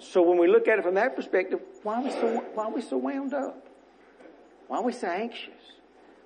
So 0.00 0.22
when 0.22 0.38
we 0.38 0.48
look 0.48 0.68
at 0.68 0.78
it 0.78 0.82
from 0.82 0.94
that 0.94 1.16
perspective, 1.16 1.60
why 1.82 1.96
are 1.96 2.02
we 2.02 2.10
so, 2.10 2.44
why 2.54 2.64
are 2.64 2.70
we 2.70 2.82
so 2.82 2.98
wound 2.98 3.34
up? 3.34 3.67
Why 4.68 4.78
are 4.78 4.82
we 4.82 4.92
so 4.92 5.08
anxious? 5.08 5.54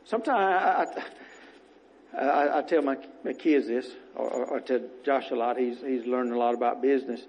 Sometimes 0.04 0.38
I, 0.38 2.18
I, 2.18 2.26
I, 2.26 2.58
I 2.58 2.62
tell 2.62 2.82
my, 2.82 2.96
my 3.24 3.32
kids 3.32 3.68
this, 3.68 3.88
or, 4.14 4.28
or, 4.28 4.60
tell 4.60 4.80
Josh 5.04 5.30
a 5.30 5.34
lot. 5.34 5.56
He's 5.56 5.80
he's 5.80 6.04
learning 6.04 6.32
a 6.32 6.38
lot 6.38 6.54
about 6.54 6.82
business. 6.82 7.22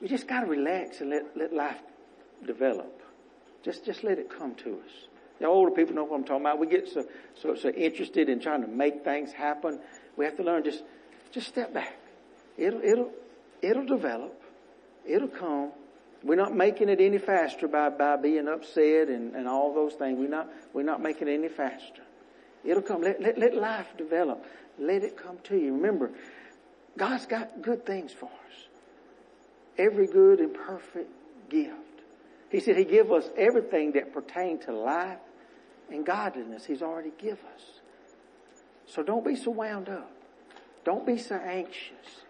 We 0.00 0.08
just 0.08 0.26
got 0.26 0.40
to 0.40 0.46
relax 0.46 1.00
and 1.00 1.10
let 1.10 1.36
let 1.36 1.52
life 1.52 1.80
develop. 2.46 3.02
Just 3.62 3.84
just 3.84 4.02
let 4.02 4.18
it 4.18 4.30
come 4.30 4.54
to 4.56 4.80
us. 4.80 4.90
The 5.38 5.46
older 5.46 5.70
people 5.70 5.94
know 5.94 6.04
what 6.04 6.16
I'm 6.16 6.24
talking 6.24 6.42
about. 6.42 6.58
We 6.58 6.66
get 6.66 6.88
so 6.88 7.04
so 7.34 7.54
so 7.54 7.68
interested 7.68 8.28
in 8.28 8.40
trying 8.40 8.62
to 8.62 8.68
make 8.68 9.04
things 9.04 9.32
happen. 9.32 9.80
We 10.16 10.24
have 10.24 10.36
to 10.38 10.42
learn 10.42 10.64
just 10.64 10.82
just 11.30 11.46
step 11.46 11.74
back. 11.74 11.94
It'll 12.56 12.80
it'll 12.82 13.10
it'll 13.60 13.86
develop. 13.86 14.40
It'll 15.06 15.28
come. 15.28 15.72
We're 16.24 16.36
not 16.36 16.56
making 16.56 16.88
it 16.88 17.00
any 17.00 17.18
faster 17.18 17.68
by, 17.68 17.90
by 17.90 18.16
being 18.16 18.48
upset 18.48 19.08
and, 19.08 19.36
and 19.36 19.46
all 19.46 19.74
those 19.74 19.92
things. 19.92 20.18
We're 20.18 20.28
not, 20.28 20.48
we're 20.72 20.82
not 20.82 21.02
making 21.02 21.28
it 21.28 21.34
any 21.34 21.48
faster. 21.48 22.02
It'll 22.64 22.82
come. 22.82 23.02
Let, 23.02 23.20
let, 23.20 23.38
let 23.38 23.54
life 23.54 23.88
develop. 23.98 24.42
Let 24.78 25.04
it 25.04 25.18
come 25.18 25.36
to 25.44 25.56
you. 25.56 25.74
Remember, 25.74 26.10
God's 26.96 27.26
got 27.26 27.60
good 27.60 27.84
things 27.84 28.10
for 28.12 28.26
us. 28.26 28.68
Every 29.76 30.06
good 30.06 30.40
and 30.40 30.54
perfect 30.54 31.10
gift. 31.50 31.74
He 32.50 32.60
said 32.60 32.78
He 32.78 32.84
give 32.84 33.12
us 33.12 33.28
everything 33.36 33.92
that 33.92 34.14
pertain 34.14 34.58
to 34.60 34.72
life 34.72 35.18
and 35.90 36.06
godliness. 36.06 36.64
He's 36.64 36.80
already 36.80 37.12
give 37.18 37.38
us. 37.54 37.80
So 38.86 39.02
don't 39.02 39.26
be 39.26 39.36
so 39.36 39.50
wound 39.50 39.90
up. 39.90 40.10
Don't 40.84 41.06
be 41.06 41.18
so 41.18 41.34
anxious. 41.34 42.22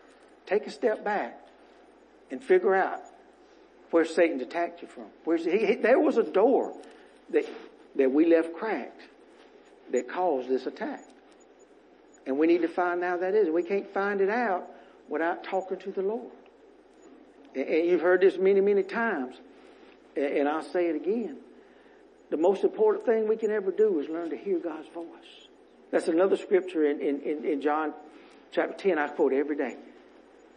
Take 0.47 0.67
a 0.67 0.71
step 0.71 1.05
back 1.05 1.39
and 2.31 2.43
figure 2.43 2.75
out 2.75 3.03
where 3.95 4.05
Satan 4.05 4.41
attacked 4.41 4.83
you 4.83 4.89
from. 4.89 5.05
Where's 5.23 5.45
he, 5.45 5.67
he, 5.67 5.75
there 5.77 6.01
was 6.01 6.17
a 6.17 6.25
door 6.25 6.75
that, 7.31 7.45
that 7.95 8.11
we 8.11 8.27
left 8.27 8.53
cracked 8.53 9.01
that 9.93 10.09
caused 10.09 10.49
this 10.49 10.67
attack. 10.67 11.05
And 12.27 12.37
we 12.37 12.49
need 12.49 12.63
to 12.63 12.69
find 12.69 13.05
out 13.05 13.21
that 13.21 13.37
is. 13.37 13.49
We 13.49 13.63
can't 13.63 13.89
find 13.95 14.21
it 14.21 14.31
out 14.31 14.69
without 15.09 15.45
talking 15.45 15.79
to 15.79 15.93
the 15.93 16.03
Lord. 16.03 16.33
And, 17.55 17.69
and 17.69 17.87
you've 17.87 18.01
heard 18.01 18.23
this 18.23 18.37
many, 18.37 18.61
many 18.61 18.83
times. 18.83 19.37
And, 20.17 20.39
and 20.39 20.49
I'll 20.49 20.65
say 20.65 20.87
it 20.87 20.97
again. 20.97 21.37
The 22.31 22.37
most 22.37 22.65
important 22.65 23.07
thing 23.07 23.29
we 23.29 23.37
can 23.37 23.53
ever 23.53 23.71
do 23.71 24.01
is 24.01 24.09
learn 24.09 24.31
to 24.31 24.37
hear 24.37 24.59
God's 24.59 24.89
voice. 24.89 25.07
That's 25.93 26.09
another 26.09 26.37
scripture 26.37 26.85
in, 26.85 27.01
in, 27.01 27.45
in 27.45 27.61
John 27.61 27.95
chapter 28.51 28.77
10 28.77 28.99
I 28.99 29.07
quote 29.07 29.33
every 29.33 29.57
day. 29.57 29.77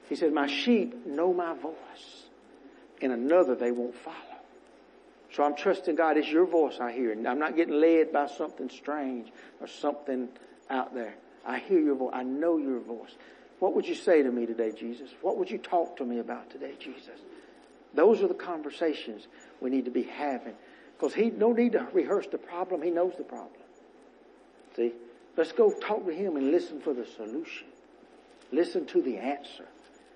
He 0.10 0.16
says, 0.16 0.34
my 0.34 0.48
sheep 0.48 1.06
know 1.06 1.36
my 1.36 1.54
voice 1.54 2.27
and 3.02 3.12
another 3.12 3.56
they 3.56 3.72
won't 3.72 3.96
follow. 3.96 4.16
So 5.34 5.44
I'm 5.44 5.56
trusting 5.56 5.96
God. 5.96 6.18
It's 6.18 6.30
your 6.30 6.46
voice 6.46 6.78
I 6.80 6.92
hear. 6.92 7.12
I'm 7.12 7.40
not 7.40 7.56
getting 7.56 7.80
led 7.80 8.12
by 8.12 8.28
something 8.28 8.70
strange 8.70 9.32
or 9.60 9.68
something 9.68 10.30
out 10.70 10.94
there. 10.94 11.16
I 11.46 11.60
hear 11.60 11.80
your 11.80 11.96
voice. 11.96 12.14
I 12.14 12.24
know 12.24 12.58
your 12.58 12.80
voice. 12.80 13.16
What 13.60 13.74
would 13.76 13.88
you 13.88 13.96
say 13.96 14.24
to 14.24 14.32
me 14.32 14.46
today, 14.46 14.72
Jesus? 14.72 15.10
What 15.22 15.38
would 15.38 15.50
you 15.50 15.58
talk 15.58 15.98
to 15.98 16.06
me 16.06 16.20
about 16.20 16.50
today, 16.50 16.74
Jesus? 16.80 17.20
Those 17.94 18.22
are 18.22 18.28
the 18.28 18.34
conversations 18.34 19.28
we 19.60 19.70
need 19.70 19.86
to 19.86 19.92
be 19.92 20.04
having. 20.04 20.54
Because 20.98 21.14
he 21.14 21.30
no 21.30 21.52
need 21.52 21.74
to 21.74 21.88
rehearse 21.94 22.28
the 22.28 22.38
problem. 22.38 22.82
He 22.82 22.92
knows 22.92 23.14
the 23.18 23.24
problem. 23.24 23.62
See? 24.76 24.94
Let's 25.36 25.52
go 25.52 25.72
talk 25.72 26.06
to 26.06 26.14
him 26.14 26.36
and 26.36 26.52
listen 26.52 26.82
for 26.82 26.94
the 26.94 27.06
solution. 27.06 27.68
Listen 28.52 28.86
to 28.88 29.02
the 29.02 29.18
answer. 29.18 29.66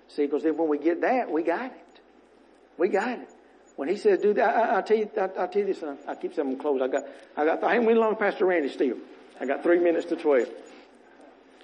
See, 0.08 0.26
because 0.26 0.42
then 0.42 0.56
when 0.56 0.68
we 0.68 0.78
get 0.78 1.02
that, 1.02 1.30
we 1.30 1.42
got 1.42 1.66
it. 1.66 1.91
We 2.78 2.88
got 2.88 3.18
it. 3.18 3.28
When 3.76 3.88
he 3.88 3.96
says 3.96 4.20
do 4.20 4.34
that, 4.34 4.54
I, 4.54 4.76
will 4.76 4.82
tell 4.82 4.96
you, 4.96 5.10
I, 5.16 5.26
will 5.26 5.48
tell 5.48 5.62
you 5.62 5.74
this, 5.74 5.82
I 6.06 6.14
keep 6.14 6.34
some 6.34 6.56
close. 6.58 6.80
I 6.82 6.88
got, 6.88 7.04
I 7.36 7.44
got, 7.44 7.64
I 7.64 7.76
ain't 7.76 7.84
went 7.84 7.98
along 7.98 8.16
Pastor 8.16 8.46
Randy 8.46 8.68
still. 8.68 8.96
I 9.40 9.46
got 9.46 9.62
three 9.62 9.78
minutes 9.78 10.06
to 10.06 10.16
twelve. 10.16 10.48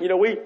You 0.01 0.09
know, 0.09 0.17
we, 0.17 0.39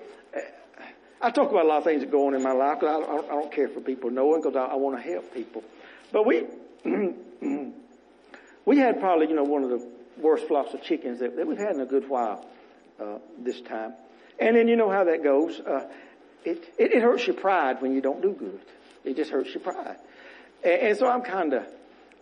I 1.21 1.31
talk 1.31 1.51
about 1.51 1.65
a 1.65 1.69
lot 1.69 1.79
of 1.79 1.85
things 1.85 2.01
that 2.01 2.11
go 2.11 2.27
on 2.27 2.35
in 2.35 2.43
my 2.43 2.53
life 2.53 2.81
because 2.81 3.05
I, 3.07 3.13
I, 3.13 3.17
I, 3.19 3.41
don't 3.41 3.53
care 3.53 3.69
for 3.69 3.81
people 3.81 4.11
knowing 4.11 4.43
because 4.43 4.57
I, 4.57 4.73
I 4.73 4.75
want 4.75 4.97
to 4.97 5.03
help 5.03 5.33
people. 5.33 5.63
But 6.11 6.27
we, 6.27 6.47
we 8.65 8.79
had 8.79 8.99
probably, 8.99 9.29
you 9.29 9.37
know, 9.37 9.45
one 9.45 9.63
of 9.63 9.71
the 9.71 9.87
worst 10.19 10.49
flocks 10.49 10.75
of 10.75 10.83
chickens 10.83 11.21
that, 11.21 11.37
that 11.37 11.47
we've 11.47 11.59
had 11.59 11.77
in 11.77 11.81
a 11.81 11.87
good 11.87 12.09
while, 12.09 12.45
uh, 13.01 13.19
this 13.39 13.61
time. 13.61 13.95
And 14.41 14.57
then 14.57 14.67
you 14.67 14.75
know 14.75 14.91
how 14.91 15.05
that 15.05 15.23
goes. 15.23 15.61
Uh, 15.61 15.89
it, 16.45 16.75
it, 16.77 16.93
it 16.93 17.03
hurts 17.03 17.27
your 17.27 17.37
pride 17.37 17.81
when 17.81 17.95
you 17.95 18.01
don't 18.01 18.21
do 18.21 18.33
good. 18.33 18.61
It 19.05 19.17
just 19.17 19.31
hurts 19.31 19.55
your 19.55 19.63
pride. 19.63 19.99
And, 20.63 20.81
and 20.83 20.99
so 20.99 21.09
I'm 21.09 21.23
kind 21.23 21.53
of 21.53 21.65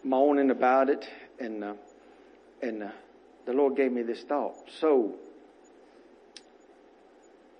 moaning 0.04 0.50
about 0.50 0.88
it, 0.88 1.08
and 1.38 1.62
uh, 1.62 1.74
and 2.62 2.82
uh, 2.82 2.90
the 3.46 3.52
Lord 3.52 3.76
gave 3.76 3.92
me 3.92 4.02
this 4.02 4.22
thought. 4.22 4.54
So, 4.78 5.14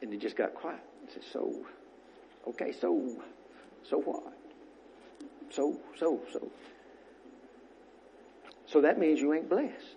and 0.02 0.12
it 0.12 0.20
just 0.20 0.36
got 0.36 0.54
quiet. 0.54 0.80
I 1.08 1.12
said, 1.12 1.22
"So, 1.32 1.54
okay, 2.48 2.72
so, 2.72 3.16
so 3.88 3.98
what? 3.98 4.32
So, 5.50 5.78
so, 5.98 6.20
so." 6.32 6.50
So 8.66 8.80
that 8.82 9.00
means 9.00 9.20
you 9.20 9.34
ain't 9.34 9.48
blessed. 9.48 9.96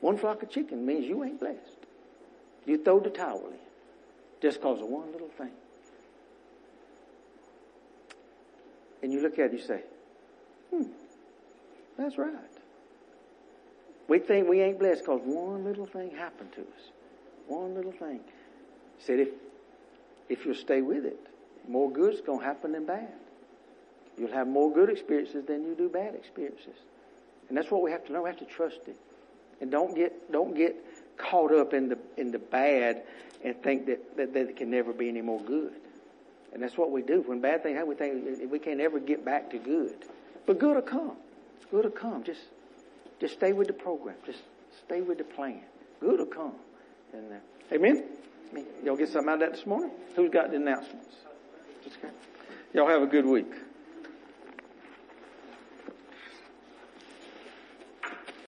One 0.00 0.18
flock 0.18 0.42
of 0.42 0.50
chicken 0.50 0.84
means 0.84 1.06
you 1.06 1.24
ain't 1.24 1.40
blessed. 1.40 1.86
You 2.66 2.76
throw 2.76 3.00
the 3.00 3.08
towel 3.08 3.46
in 3.46 3.58
just 4.42 4.60
because 4.60 4.82
of 4.82 4.88
one 4.88 5.10
little 5.10 5.30
thing. 5.38 5.52
And 9.02 9.12
you 9.12 9.20
look 9.20 9.38
at 9.38 9.46
it, 9.46 9.52
you 9.52 9.58
say, 9.58 9.82
hmm, 10.70 10.84
that's 11.98 12.18
right. 12.18 12.32
We 14.08 14.18
think 14.18 14.48
we 14.48 14.60
ain't 14.60 14.78
blessed 14.78 15.02
because 15.02 15.20
one 15.24 15.64
little 15.64 15.86
thing 15.86 16.10
happened 16.16 16.52
to 16.52 16.60
us. 16.60 16.90
One 17.48 17.74
little 17.74 17.92
thing. 17.92 18.20
He 18.98 19.04
said, 19.04 19.20
if, 19.20 19.28
if 20.28 20.44
you'll 20.44 20.54
stay 20.54 20.80
with 20.80 21.04
it, 21.04 21.18
more 21.68 21.90
good's 21.90 22.20
going 22.20 22.40
to 22.40 22.44
happen 22.44 22.72
than 22.72 22.86
bad. 22.86 23.12
You'll 24.16 24.32
have 24.32 24.46
more 24.46 24.72
good 24.72 24.88
experiences 24.88 25.44
than 25.46 25.64
you 25.64 25.74
do 25.74 25.88
bad 25.88 26.14
experiences. 26.14 26.76
And 27.48 27.56
that's 27.56 27.70
what 27.70 27.82
we 27.82 27.90
have 27.90 28.04
to 28.06 28.12
know. 28.12 28.22
We 28.22 28.30
have 28.30 28.38
to 28.38 28.44
trust 28.46 28.80
it. 28.86 28.96
And 29.60 29.70
don't 29.70 29.94
get, 29.94 30.32
don't 30.32 30.54
get 30.54 30.76
caught 31.16 31.52
up 31.52 31.74
in 31.74 31.88
the, 31.88 31.98
in 32.16 32.30
the 32.30 32.38
bad 32.38 33.02
and 33.44 33.60
think 33.62 33.86
that, 33.86 34.16
that, 34.16 34.32
that 34.34 34.48
it 34.48 34.56
can 34.56 34.70
never 34.70 34.92
be 34.92 35.08
any 35.08 35.22
more 35.22 35.40
good. 35.40 35.72
And 36.56 36.62
that's 36.62 36.78
what 36.78 36.90
we 36.90 37.02
do. 37.02 37.22
When 37.26 37.42
bad 37.42 37.62
things 37.62 37.74
happen, 37.74 37.90
we 37.90 37.94
think 37.96 38.50
we 38.50 38.58
can't 38.58 38.80
ever 38.80 38.98
get 38.98 39.26
back 39.26 39.50
to 39.50 39.58
good. 39.58 39.94
But 40.46 40.58
good 40.58 40.74
will 40.74 40.80
come. 40.80 41.18
Good 41.70 41.84
will 41.84 41.90
come. 41.90 42.24
Just, 42.24 42.40
just 43.20 43.34
stay 43.34 43.52
with 43.52 43.66
the 43.66 43.74
program. 43.74 44.16
Just 44.24 44.38
stay 44.86 45.02
with 45.02 45.18
the 45.18 45.24
plan. 45.24 45.60
Good 46.00 46.18
will 46.18 46.24
come. 46.24 46.54
And, 47.12 47.30
uh, 47.30 47.74
amen? 47.74 48.04
Y'all 48.82 48.96
get 48.96 49.10
something 49.10 49.28
out 49.28 49.34
of 49.34 49.40
that 49.40 49.52
this 49.52 49.66
morning? 49.66 49.90
Who's 50.14 50.30
got 50.30 50.48
the 50.48 50.56
announcements? 50.56 51.14
Y'all 52.72 52.88
have 52.88 53.02
a 53.02 53.06
good 53.06 53.26
week. 53.26 53.52